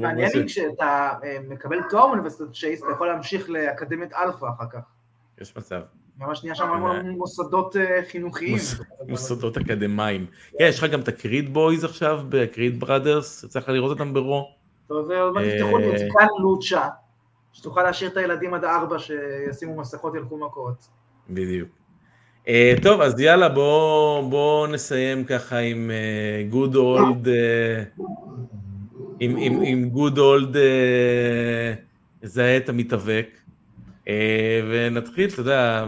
מעניין 0.00 0.30
לי 0.34 0.46
כשאתה 0.46 1.10
אה, 1.24 1.36
מקבל 1.48 1.78
תואר 1.90 2.06
באוניברסיטת 2.06 2.52
צ'ייס, 2.52 2.82
אתה 2.82 2.92
יכול 2.92 3.06
להמשיך 3.06 3.50
לאקדמיית 3.50 4.12
אלפא 4.12 4.46
אחר 4.56 4.64
כך. 4.72 4.80
יש 5.40 5.56
מצב. 5.56 5.80
ממש 6.18 6.44
נהיה 6.44 6.54
שם 6.54 6.70
המון 6.70 7.10
מוסדות 7.10 7.76
אה, 7.76 8.00
חינוכיים. 8.10 8.58
מוסדות 9.08 9.56
אקדמיים. 9.56 10.26
כן, 10.58 10.64
יש 10.68 10.78
לך 10.78 10.90
גם 10.92 11.00
את 11.00 11.08
הקריד 11.08 11.54
בויז 11.54 11.84
עכשיו, 11.84 12.20
בקריד 12.28 12.80
בראדרס, 12.80 13.56
לך 13.56 13.68
לראות 13.68 13.90
אותם 13.90 14.14
ברו. 14.14 14.54
טוב, 14.86 15.10
עוד 15.10 15.34
מעט 15.34 15.44
תפתחו 15.44 15.78
לי 15.78 15.96
את 15.96 16.12
כאן 16.18 16.26
לוצ'ה, 16.42 16.88
שתוכל 17.52 17.82
להשאיר 17.82 18.10
את 18.10 18.16
הילדים 18.16 18.54
עד 18.54 18.64
ארבע 18.64 18.96
שישימו 18.98 19.76
מסכות 19.76 20.14
ילכו 20.14 20.38
מכות. 20.38 20.88
בדיוק. 21.30 21.79
Uh, 22.50 22.82
טוב, 22.82 23.00
אז 23.00 23.20
יאללה, 23.20 23.48
בואו 23.48 24.28
בוא 24.30 24.66
נסיים 24.66 25.24
ככה 25.24 25.58
עם 25.58 25.90
uh, 25.90 26.54
good 26.54 26.74
old, 26.74 27.26
uh, 27.26 28.02
עם, 29.20 29.90
good 29.94 30.16
old, 30.16 30.56
זהה 32.22 32.56
את 32.56 32.68
המתאבק, 32.68 33.26
ונתחיל, 34.70 35.28
אתה 35.30 35.40
יודע, 35.40 35.86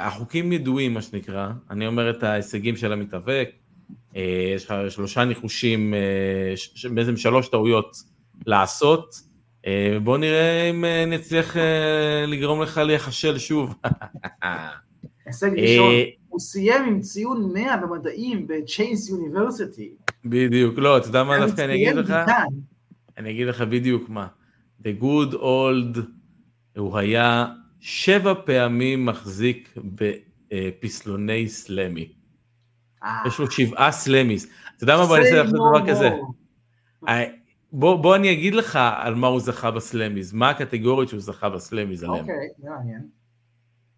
החוקים 0.00 0.52
ידועים, 0.52 0.94
מה 0.94 1.02
שנקרא, 1.02 1.48
אני 1.70 1.86
אומר 1.86 2.10
את 2.10 2.22
ההישגים 2.22 2.76
של 2.76 2.92
המתאבק, 2.92 3.50
יש 4.54 4.64
לך 4.64 4.74
שלושה 4.88 5.24
ניחושים, 5.24 5.94
בעצם 6.94 7.16
שלוש 7.16 7.48
טעויות 7.48 7.96
לעשות, 8.46 9.14
בואו 10.02 10.16
נראה 10.16 10.70
אם 10.70 10.84
נצליח 11.06 11.56
לגרום 12.26 12.62
לך 12.62 12.78
להיחשל 12.78 13.38
שוב. 13.38 13.74
הישג 15.26 15.50
ראשון, 15.58 15.94
הוא 16.28 16.40
סיים 16.40 16.84
עם 16.84 17.00
ציון 17.00 17.52
100 17.52 17.76
במדעים 17.76 18.46
בצ'יינס 18.46 19.10
יוניברסיטי. 19.10 19.94
בדיוק, 20.24 20.78
לא, 20.78 20.96
אתה 20.96 21.06
יודע 21.06 21.24
מה 21.24 21.46
דווקא 21.46 21.62
אני 21.62 21.74
אגיד 21.74 21.96
לך? 21.96 22.14
אני 23.18 23.30
אגיד 23.30 23.46
לך 23.46 23.60
בדיוק 23.60 24.08
מה. 24.08 24.26
The 24.82 25.02
good 25.02 25.34
old, 25.34 25.98
הוא 26.76 26.98
היה 26.98 27.46
שבע 27.80 28.34
פעמים 28.44 29.06
מחזיק 29.06 29.74
בפסלוני 30.48 31.48
Slammy. 31.48 32.12
יש 33.26 33.38
לו 33.38 33.50
שבעה 33.50 33.92
Slammys. 33.92 34.46
אתה 34.76 34.84
יודע 34.84 34.96
מה 34.96 35.06
בוא 35.06 35.18
נעשה 35.18 35.40
עכשיו 35.40 35.52
דבר 35.52 35.90
כזה? 35.90 36.10
בוא, 37.72 37.96
בוא 37.96 38.16
אני 38.16 38.32
אגיד 38.32 38.54
לך 38.54 38.78
על 38.96 39.14
מה 39.14 39.26
הוא 39.26 39.40
זכה 39.40 39.70
ב 39.70 39.77
Slammys, 39.77 40.32
מה 40.32 40.50
הקטגוריות 40.50 41.08
שהוא 41.08 41.20
זכה 41.20 41.48
ב 41.48 41.55
Slammys 41.55 42.02
עליהם. 42.02 42.20
אוקיי, 42.20 42.48
מעניין. 42.58 43.21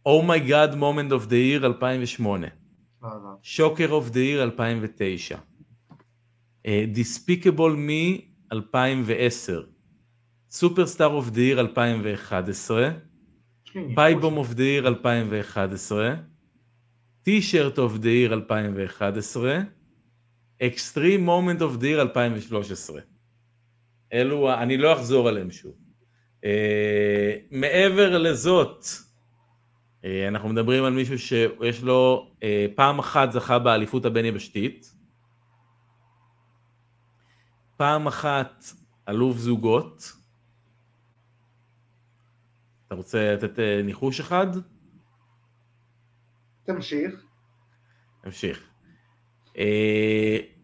Oh 0.07 0.26
my 0.26 0.46
God 0.46 0.75
moment 0.75 1.13
of 1.13 1.27
the 1.27 1.37
year 1.37 1.67
2008. 1.67 2.47
Shocker 3.43 3.91
of 3.91 4.11
the 4.11 4.21
year 4.21 4.43
2009. 4.43 5.39
Despicable 6.93 7.73
me 7.73 8.29
2010. 8.53 9.63
Superstar 10.51 11.07
of 11.07 11.31
the 11.31 11.41
year 11.41 11.61
2011. 11.61 12.91
Pipe 13.95 14.16
bomb 14.16 14.37
of 14.37 14.53
the 14.53 14.63
year 14.63 14.89
2011. 14.89 16.15
T-shirt 17.23 17.79
of 17.79 17.99
the 17.99 18.09
year 18.09 18.35
2011. 18.35 19.61
Extreme 20.63 21.25
moment 21.25 21.63
of 21.63 21.77
the 21.77 21.87
year 21.87 22.03
2013. 22.03 23.01
אלו, 24.13 24.55
אני 24.55 24.77
לא 24.77 24.93
אחזור 24.93 25.29
עליהם 25.29 25.51
שוב. 25.51 25.73
אה, 26.41 26.47
מעבר 27.51 28.19
לזאת, 28.19 28.87
אנחנו 30.05 30.49
מדברים 30.49 30.85
על 30.85 30.93
מישהו 30.93 31.19
שיש 31.19 31.83
לו 31.83 32.31
אה, 32.43 32.67
פעם 32.75 32.99
אחת 32.99 33.33
זכה 33.33 33.59
באליפות 33.59 34.05
הבין 34.05 34.25
יבשתית, 34.25 34.95
פעם 37.77 38.07
אחת 38.07 38.65
אלוף 39.09 39.37
זוגות, 39.37 40.13
אתה 42.87 42.95
רוצה 42.95 43.35
לתת 43.35 43.59
אה, 43.59 43.81
ניחוש 43.85 44.21
אחד? 44.21 44.47
תמשיך. 46.65 47.25
תמשיך. 48.23 48.71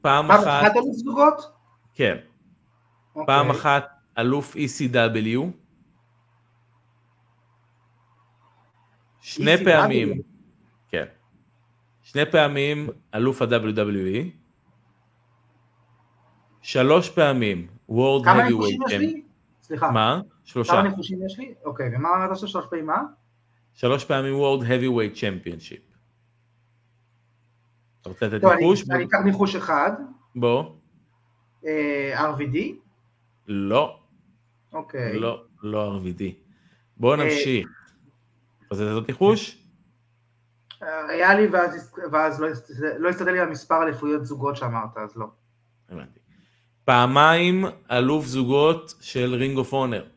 פעם 0.00 0.30
אחת... 0.30 0.44
פעם 0.44 0.64
אחת 0.64 0.76
אלוף 0.76 0.96
זוגות? 0.96 1.52
כן. 1.94 2.16
פעם 3.26 3.46
אוקיי. 3.48 3.60
אחת 3.60 3.88
אלוף 4.18 4.56
ECW. 4.56 5.59
שני 9.20 9.64
פעמים, 9.64 10.20
כן, 10.88 11.04
שני 12.02 12.26
פעמים 12.30 12.88
אלוף 13.14 13.42
ה-WWE, 13.42 14.26
שלוש 16.62 17.10
פעמים 17.10 17.66
World 17.90 18.24
Heavyweight 18.24 18.90
Champion. 18.90 19.20
סליחה. 19.62 19.90
מה? 19.90 20.20
שלושה. 20.44 20.72
כמה 20.72 20.82
ניחושים 20.82 21.18
יש 21.26 21.38
לי? 21.38 21.54
אוקיי, 21.64 21.96
ומה 21.96 22.08
אמרת 22.08 22.38
שלוש 22.38 22.56
פעמים 22.70 22.86
מה? 22.86 23.02
שלוש 23.74 24.04
פעמים 24.04 24.34
World 24.34 24.62
Heavyweight 24.62 25.16
Championship. 25.16 25.90
אתה 28.00 28.08
רוצה 28.08 28.26
לתת 28.26 28.44
ניחוש? 28.44 28.90
אני 28.90 29.04
אקח 29.04 29.18
ניחוש 29.24 29.56
אחד. 29.56 29.92
בוא. 30.34 30.74
אה, 31.66 32.30
RVD? 32.34 32.56
לא. 33.48 34.00
אוקיי. 34.72 35.18
לא, 35.18 35.44
לא 35.62 35.96
RVD. 35.96 36.22
בוא 36.96 37.16
אה, 37.16 37.24
נמשיך. 37.24 37.79
אז 38.70 38.78
זאת 38.78 39.08
ניחוש? 39.08 39.56
היה 40.80 41.34
לי 41.34 41.46
ואז, 41.46 41.92
ואז 42.12 42.40
לא, 42.40 42.48
לא 42.98 43.08
הסתכל 43.08 43.30
לי 43.30 43.40
על 43.40 43.50
מספר 43.50 43.82
אליפויות 43.82 44.24
זוגות 44.24 44.56
שאמרת, 44.56 44.96
אז 44.96 45.16
לא. 45.16 45.26
הבנתי. 45.88 46.20
פעמיים 46.84 47.64
אלוף 47.90 48.24
זוגות 48.26 48.94
של 49.00 49.34
Ring 49.34 49.58
of 49.58 49.72
Honor. 49.72 50.08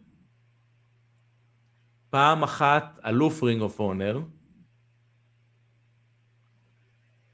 פעם 2.09 2.43
אחת 2.43 2.99
אלוף 3.05 3.43
Ring 3.43 3.61
of 3.61 3.79
Honor. 3.79 4.21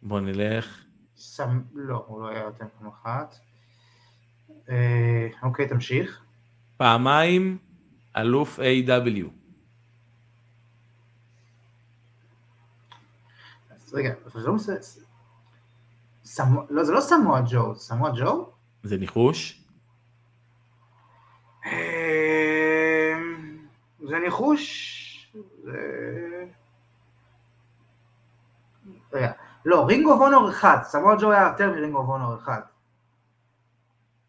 בוא 0.02 0.20
נלך. 0.20 0.86
סם... 1.18 1.62
לא, 1.74 2.06
הוא 2.08 2.22
לא 2.22 2.28
היה 2.28 2.44
יותר 2.44 2.66
פעם 2.80 2.88
אחת. 2.88 3.36
אה, 4.70 5.28
אוקיי, 5.44 5.68
תמשיך. 5.68 6.24
פעמיים 6.78 7.58
אלוף 8.18 8.60
AEW 8.60 9.39
רגע, 13.94 14.14
לא, 14.36 14.54
לא, 16.70 16.84
זה 16.84 16.92
לא 16.92 17.02
סמואה 17.02 17.42
ג'ו, 17.50 17.76
זה 17.76 17.82
סמואה 17.82 18.12
ג'ו? 18.20 18.50
זה 18.84 18.98
ניחוש? 18.98 19.64
אמ, 21.66 21.72
זה 24.10 24.20
ניחוש... 24.20 25.06
לא, 29.66 29.86
Ring 29.86 30.06
of 30.06 30.22
Honor 30.22 30.50
אחד, 30.50 30.78
סמואה 30.84 31.18
ג'ו 31.20 31.32
היה 31.32 31.48
יותר 31.52 31.72
מ 31.72 31.77
Ring 31.77 31.96
of 31.96 32.10
Honor 32.10 32.36
אחד. 32.36 32.62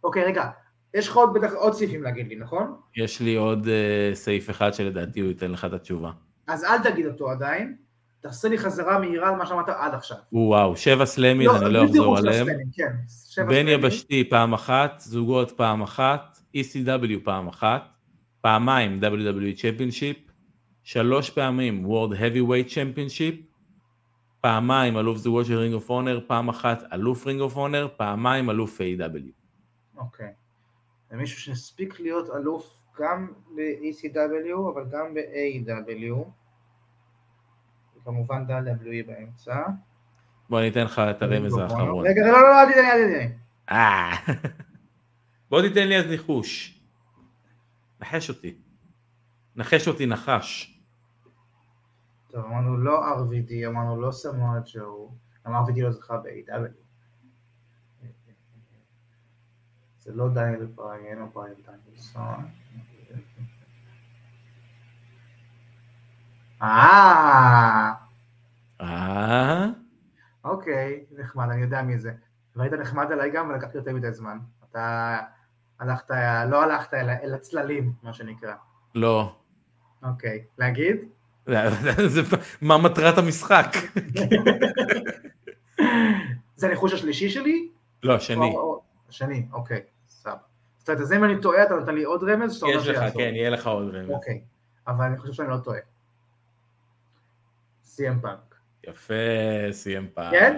אוקיי, 0.05 0.25
רגע, 0.25 0.51
יש 0.95 1.09
לך 1.09 1.17
עוד 1.17 1.35
בטח 1.35 1.53
עוד 1.53 1.73
סעיפים 1.73 2.03
להגיד 2.03 2.29
לי, 2.29 2.37
נכון? 2.37 2.77
יש 2.97 3.21
לי 3.21 3.37
עוד 3.37 3.65
uh, 3.65 4.15
סעיף 4.15 4.51
אחד 4.51 4.75
שלדעתי 4.75 5.21
הוא 5.21 5.29
ייתן 5.29 5.51
לך 5.51 5.65
את 5.65 5.73
התשובה. 5.73 6.11
אז 6.47 6.65
אל 6.65 6.83
תגיד 6.83 7.07
אותו 7.07 7.31
עדיין. 7.31 7.77
תעשה 8.21 8.49
לי 8.49 8.59
חזרה 8.59 8.99
מהירה 8.99 9.29
על 9.29 9.37
מה 9.37 9.47
שאמרת 9.47 9.69
עד 9.69 9.95
עכשיו. 9.95 10.17
וואו, 10.33 10.77
שבע 10.77 11.07
Slammys, 11.07 11.47
לא, 11.47 11.59
אני 11.59 11.73
לא 11.73 11.85
אחזור 11.85 12.19
עליהם. 12.19 12.47
כן, 12.73 12.93
בין 13.49 13.69
יבשתי 13.69 14.31
פעם 14.31 14.53
אחת, 14.53 15.01
זוגות 15.01 15.51
פעם 15.51 15.83
אחת, 15.83 16.39
ECW 16.57 17.25
פעם 17.25 17.49
אחת, 17.49 17.83
פעמיים 18.41 19.01
WWE 19.03 19.59
Championship, 19.59 20.31
שלוש 20.83 21.31
פעמים 21.31 21.87
World 21.87 22.13
Heavyweight 22.13 22.71
Championship, 22.71 23.51
פעמיים 24.41 24.99
אלוף 24.99 25.19
זוגות 25.19 25.47
של 25.47 25.59
Ring 25.59 25.75
of 25.75 25.91
Honor, 25.91 26.21
פעם 26.27 26.49
אחת 26.49 26.83
אלוף 26.93 27.27
Ring 27.27 27.41
of 27.41 27.57
Honor, 27.57 27.89
פעמיים 27.97 28.51
אלוף 28.51 28.81
AEW 28.81 29.31
אוקיי. 29.97 30.33
זה 31.11 31.17
מישהו 31.17 31.41
שהספיק 31.41 32.01
להיות 32.01 32.31
אלוף 32.31 32.85
גם 33.01 33.33
ב-ECW, 33.57 34.73
אבל 34.75 34.85
גם 34.91 35.15
ב-A.W. 35.15 36.31
וכמובן 38.01 38.45
WWE 38.49 39.07
באמצע. 39.07 39.67
בוא 40.49 40.61
אני 40.61 40.69
אתן 40.69 40.85
לך 40.85 40.99
את 40.99 41.23
הרמז 41.23 41.57
האחרון. 41.57 42.07
רגע, 42.07 42.23
לא, 42.23 42.33
לא, 42.33 42.49
לא, 42.49 42.63
אל 42.63 42.67
תיתן 42.67 42.81
לי, 42.81 42.91
אל 42.93 43.09
תיתן 43.09 43.29
לי. 43.29 43.35
אה, 43.71 44.11
בוא 45.51 45.63
תיתן 45.63 45.89
לי 45.89 45.99
אז 45.99 46.07
ניחוש. 46.07 46.81
נחש 48.01 48.29
אותי. 48.29 48.59
נחש 49.57 49.89
אותי 49.89 50.07
נחש. 50.07 50.81
טוב, 52.31 52.45
אמרנו 52.45 52.77
לא 52.77 53.01
RVD, 53.15 53.67
אמרנו 53.67 54.01
לא 54.01 54.13
סמואל 54.13 54.61
ג'ו, 54.73 55.11
גם 55.47 55.55
RVD 55.55 55.83
לא 55.83 55.91
זכה 55.91 56.17
ב-AW. 56.17 56.81
זה 59.99 60.13
לא 60.13 60.29
דייל 60.29 60.67
בריין 60.67 61.23
או 61.23 61.27
בריין 61.27 61.55
דיינלסון. 61.67 62.49
אה. 66.63 67.93
אה? 68.81 69.67
אוקיי, 70.45 71.05
נחמד, 71.19 71.49
אני 71.51 71.63
יודע 71.63 71.83
מי 71.83 71.99
זה. 71.99 72.13
והיית 72.57 72.73
נחמד 72.73 73.13
עליי 73.13 73.31
גם 73.31 73.49
ולקחתי 73.49 73.79
יותר 73.79 73.93
מדי 73.93 74.13
זמן. 74.13 74.39
אתה 74.71 75.19
הלכת, 75.81 76.11
לא 76.49 76.63
הלכת 76.63 76.95
אל 76.95 77.35
הצללים, 77.35 77.93
מה 78.03 78.13
שנקרא. 78.13 78.55
לא. 78.95 79.35
אוקיי, 80.03 80.45
להגיד? 80.59 80.97
מה 82.63 82.79
מטרת 82.79 83.19
המשחק? 83.19 83.67
זה 86.57 86.67
הניחוש 86.67 86.93
השלישי 86.93 87.31
שלי? 87.31 87.69
לא, 88.03 88.15
השני. 88.15 88.55
השני, 89.09 89.47
אוקיי, 89.53 89.81
סבבה. 90.09 90.37
זאת 90.79 90.89
אומרת, 90.89 91.01
אז 91.01 91.13
אם 91.13 91.25
אני 91.25 91.41
טועה, 91.41 91.63
אתה 91.63 91.75
נותן 91.75 91.95
לי 91.95 92.05
עוד 92.05 92.25
רמז? 92.25 92.65
יש 92.69 92.89
לך, 92.89 93.15
כן, 93.15 93.33
יהיה 93.35 93.51
לך 93.51 93.67
עוד 93.67 93.95
רמז. 93.95 94.11
אוקיי, 94.11 94.41
אבל 94.87 95.05
אני 95.05 95.19
חושב 95.19 95.33
שאני 95.33 95.49
לא 95.49 95.57
טועה. 95.57 95.79
סי.אם 98.01 98.21
פאנק. 98.21 98.55
יפה, 98.87 99.15
סי.אם 99.73 100.07
פאנק. 100.15 100.33
כן? 100.33 100.57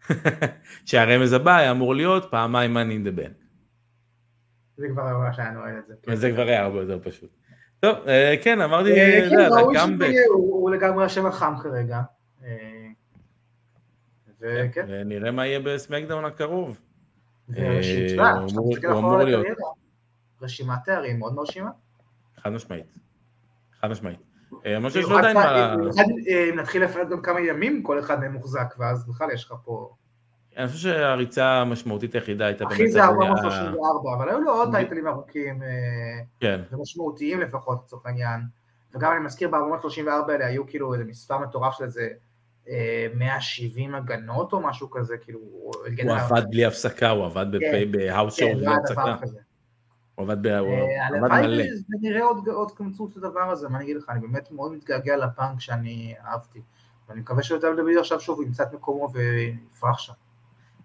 שהרמז 0.86 1.32
הבא 1.32 1.56
היה 1.56 1.70
אמור 1.70 1.94
להיות 1.94 2.30
פעמיים 2.30 2.76
money 2.76 2.80
in 2.90 3.08
the 3.08 3.18
bank. 3.20 3.32
זה 4.76 4.86
כבר 4.92 5.22
היה 5.22 5.32
שהיה 5.32 5.50
נועל 5.50 5.78
את 5.78 5.86
זה. 5.86 5.94
כן. 6.02 6.12
וזה 6.12 6.30
כבר 6.32 6.42
היה 6.42 6.62
הרבה 6.62 6.80
יותר 6.80 6.98
פשוט. 7.10 7.30
טוב, 7.80 7.96
אה, 8.08 8.34
כן, 8.42 8.60
אמרתי, 8.60 8.90
אה, 8.92 9.26
כן, 9.30 9.36
ראוי. 9.36 9.78
שזה 9.78 10.06
יהיה, 10.06 10.26
הוא 10.28 10.70
לגמרי 10.70 11.04
השם 11.04 11.26
החם 11.26 11.54
כרגע. 11.62 12.02
אה, 12.44 12.86
וכן, 14.40 14.86
ונראה 14.88 15.30
מה 15.30 15.46
יהיה 15.46 15.60
בסמקדאון 15.60 16.24
הקרוב. 16.24 16.80
הוא 17.46 17.54
אמור- 18.86 19.22
להיות. 19.22 19.46
רשימת 20.42 20.78
תארים 20.84 21.18
מאוד 21.18 21.34
מרשימה. 21.34 21.70
חד 22.40 22.50
משמעית. 22.50 22.98
חד 23.80 23.90
משמעית. 23.90 24.35
אה, 24.66 24.74
למרות 24.74 24.92
שיש 24.92 25.04
לו 25.04 25.18
עדיין 25.18 25.36
מה... 25.36 25.74
במיוחד, 25.76 26.02
אה, 26.28 26.50
אם 26.50 26.58
נתחיל 26.58 26.84
לפרט 26.84 27.08
גם 27.08 27.22
כמה 27.22 27.40
ימים 27.40 27.82
כל 27.82 27.98
אחד 27.98 28.20
מהם 28.20 28.32
מוחזק, 28.32 28.74
ואז 28.78 29.06
בכלל 29.08 29.30
יש 29.30 29.44
לך 29.44 29.54
פה... 29.64 29.94
אני 30.56 30.68
חושב 30.68 30.78
שהריצה 30.78 31.46
המשמעותית 31.46 32.14
היחידה 32.14 32.46
הייתה 32.46 32.64
אחי 32.66 32.88
זה 32.88 33.04
ה- 33.04 33.08
434, 33.08 34.14
אבל 34.18 34.28
היו 34.28 34.40
לו 34.40 34.52
עוד 34.52 34.70
טייטלים 34.70 35.06
ארוכים 35.06 35.62
אה, 35.62 35.68
כן, 36.40 36.60
ומשמעותיים 36.72 37.40
לפחות 37.40 37.82
לצורך 37.84 38.06
העניין. 38.06 38.40
וגם 38.94 39.12
אני 39.12 39.20
מזכיר 39.20 39.48
ב-434 39.48 40.32
האלה 40.32 40.46
היו 40.46 40.66
כאילו 40.66 40.94
איזה 40.94 41.04
מספר 41.04 41.38
מטורף 41.38 41.74
של 41.78 41.84
איזה 41.84 42.08
אה, 42.68 43.06
170 43.14 43.94
הגנות 43.94 44.52
או 44.52 44.60
משהו 44.60 44.90
כזה, 44.90 45.16
כאילו... 45.18 45.38
הוא. 45.38 45.72
עבד 46.08 46.42
בלי 46.50 46.64
הפסקה, 46.64 47.10
הוא 47.10 47.24
עבד 47.24 47.46
כן. 47.60 47.92
בהאוס 47.92 48.36
שואו 48.36 48.48
כן, 48.48 48.56
בלי 48.56 48.66
לא 48.66 48.70
היה 48.70 48.78
הפסקה. 48.78 49.16
הוא 50.16 50.24
עבד 50.24 50.46
אה, 50.46 50.58
הלוואי 51.06 51.42
מלא. 51.42 51.62
וזה 51.62 51.96
נראה 52.02 52.24
עוד 52.24 52.48
עוד 52.48 52.70
קמצוץ 52.70 53.16
לדבר 53.16 53.50
הזה, 53.50 53.68
מה 53.68 53.76
אני 53.76 53.84
אגיד 53.84 53.96
לך, 53.96 54.04
אני 54.08 54.20
באמת 54.20 54.52
מאוד 54.52 54.72
מתגעגע 54.72 55.16
לפאנק 55.16 55.60
שאני 55.60 56.14
אהבתי. 56.24 56.60
ואני 57.08 57.20
מקווה 57.20 57.42
ש-WWE 57.42 58.00
עכשיו 58.00 58.20
שוב 58.20 58.42
ימצא 58.42 58.62
את 58.62 58.72
מקומו 58.72 59.08
ויפרח 59.12 59.98
שם. 59.98 60.12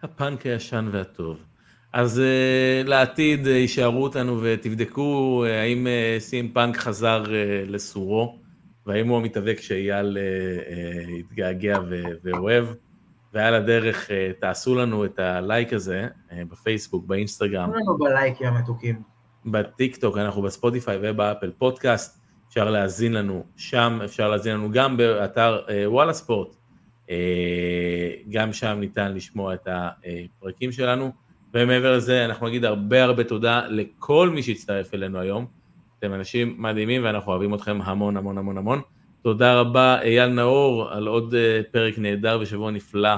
הפאנק 0.03 0.41
הישן 0.45 0.89
והטוב. 0.91 1.45
אז 1.93 2.21
uh, 2.21 2.88
לעתיד 2.88 3.45
uh, 3.45 3.49
תישארו 3.49 4.03
איתנו 4.03 4.39
ותבדקו 4.43 5.43
uh, 5.45 5.49
האם 5.49 5.88
CM 6.19 6.47
Punk 6.53 6.77
חזר 6.77 7.23
uh, 7.25 7.29
לסורו, 7.69 8.39
והאם 8.86 9.07
הוא 9.07 9.17
המתאבק 9.17 9.59
שאייל 9.59 10.17
uh, 10.17 10.67
uh, 10.67 11.19
התגעגע 11.19 11.79
ו- 11.89 12.03
ואוהב. 12.23 12.65
ועל 13.34 13.53
הדרך 13.53 14.07
uh, 14.07 14.41
תעשו 14.41 14.75
לנו 14.75 15.05
את 15.05 15.19
הלייק 15.19 15.73
הזה 15.73 16.07
uh, 16.29 16.34
בפייסבוק, 16.49 17.05
באינסטגרם, 17.05 17.69
תנו 17.69 17.79
לנו 17.79 17.97
בלייקים 17.97 18.47
המתוקים. 18.47 19.11
בטיק 19.45 19.95
טוק, 19.95 20.17
אנחנו 20.17 20.41
בספוטיפיי 20.41 20.97
ובאפל 21.01 21.51
פודקאסט, 21.57 22.21
אפשר 22.49 22.69
להאזין 22.69 23.13
לנו 23.13 23.43
שם, 23.55 23.99
אפשר 24.05 24.29
להאזין 24.29 24.53
לנו 24.53 24.71
גם 24.71 24.97
באתר 24.97 25.61
אה, 25.69 25.91
וואלה 25.91 26.13
ספורט, 26.13 26.55
אה, 27.09 28.11
גם 28.29 28.53
שם 28.53 28.77
ניתן 28.79 29.13
לשמוע 29.13 29.53
את 29.53 29.67
הפרקים 29.67 30.71
שלנו, 30.71 31.11
ומעבר 31.53 31.97
לזה 31.97 32.25
אנחנו 32.25 32.47
נגיד 32.47 32.65
הרבה 32.65 33.03
הרבה 33.03 33.23
תודה 33.23 33.67
לכל 33.67 34.29
מי 34.29 34.43
שהצטרף 34.43 34.93
אלינו 34.93 35.19
היום, 35.19 35.45
אתם 35.99 36.13
אנשים 36.13 36.55
מדהימים 36.57 37.03
ואנחנו 37.03 37.31
אוהבים 37.31 37.53
אתכם 37.53 37.79
המון 37.83 38.17
המון 38.17 38.37
המון 38.37 38.57
המון. 38.57 38.81
תודה 39.21 39.59
רבה 39.59 40.01
אייל 40.01 40.29
נאור 40.29 40.89
על 40.89 41.07
עוד 41.07 41.33
אה, 41.33 41.61
פרק 41.71 41.93
נהדר 41.97 42.39
ושבוע 42.41 42.71
נפלא. 42.71 43.15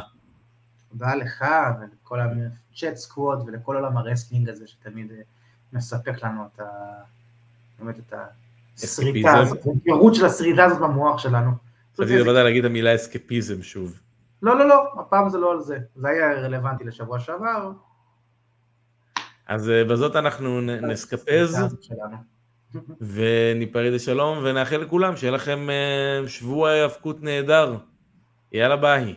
תודה 0.90 1.16
לך 1.16 1.46
ולכל 1.80 2.20
ה 2.20 2.35
chat 2.35 2.96
squad 2.96 3.44
ולכל 3.48 3.76
עולם 3.76 3.98
ה 3.98 4.03
wrestling 4.03 4.50
הזה 4.50 4.68
שתמיד 4.68 5.12
מספק 5.74 6.24
לנו 6.24 6.44
את 6.54 6.60
ה... 6.60 6.64
באמת 7.80 8.00
את 8.00 8.14
הסריטה. 8.78 9.40
הזאת, 9.40 9.58
הפירוט 9.82 10.16
של 10.16 10.26
הסריטה 10.26 10.66
הזאת 10.66 10.80
במוח 10.80 11.18
שלנו. 11.18 11.52
רציתי 12.00 12.20
לבד 12.20 12.34
להגיד 12.34 12.66
את 12.66 12.70
המילה 12.70 12.96
אסקפיזם 12.96 13.64
שוב. 13.64 14.00
לא, 14.42 14.60
לא, 14.60 14.68
לא, 14.68 14.84
הפעם 15.00 15.30
זה 15.30 15.38
לא 15.38 15.52
על 15.52 15.62
זה. 15.62 15.78
זה 15.96 16.08
היה 16.08 16.32
רלוונטי 16.34 16.84
לשבוע 16.84 17.20
שעבר. 17.20 17.72
אז 19.48 19.70
אה, 19.70 19.84
בזאת 19.84 20.16
אנחנו 20.16 20.62
נסקפז. 20.62 21.58
וניפרד 23.02 23.94
לשלום 23.94 24.40
ונאחל 24.44 24.78
לכולם 24.78 25.16
שיהיה 25.16 25.32
לכם 25.32 25.70
אה, 25.70 26.30
שבוע 26.30 26.70
היאבקות 26.70 27.24
נהדר. 27.24 27.78
יאללה 28.52 28.78
ביי. 28.78 29.16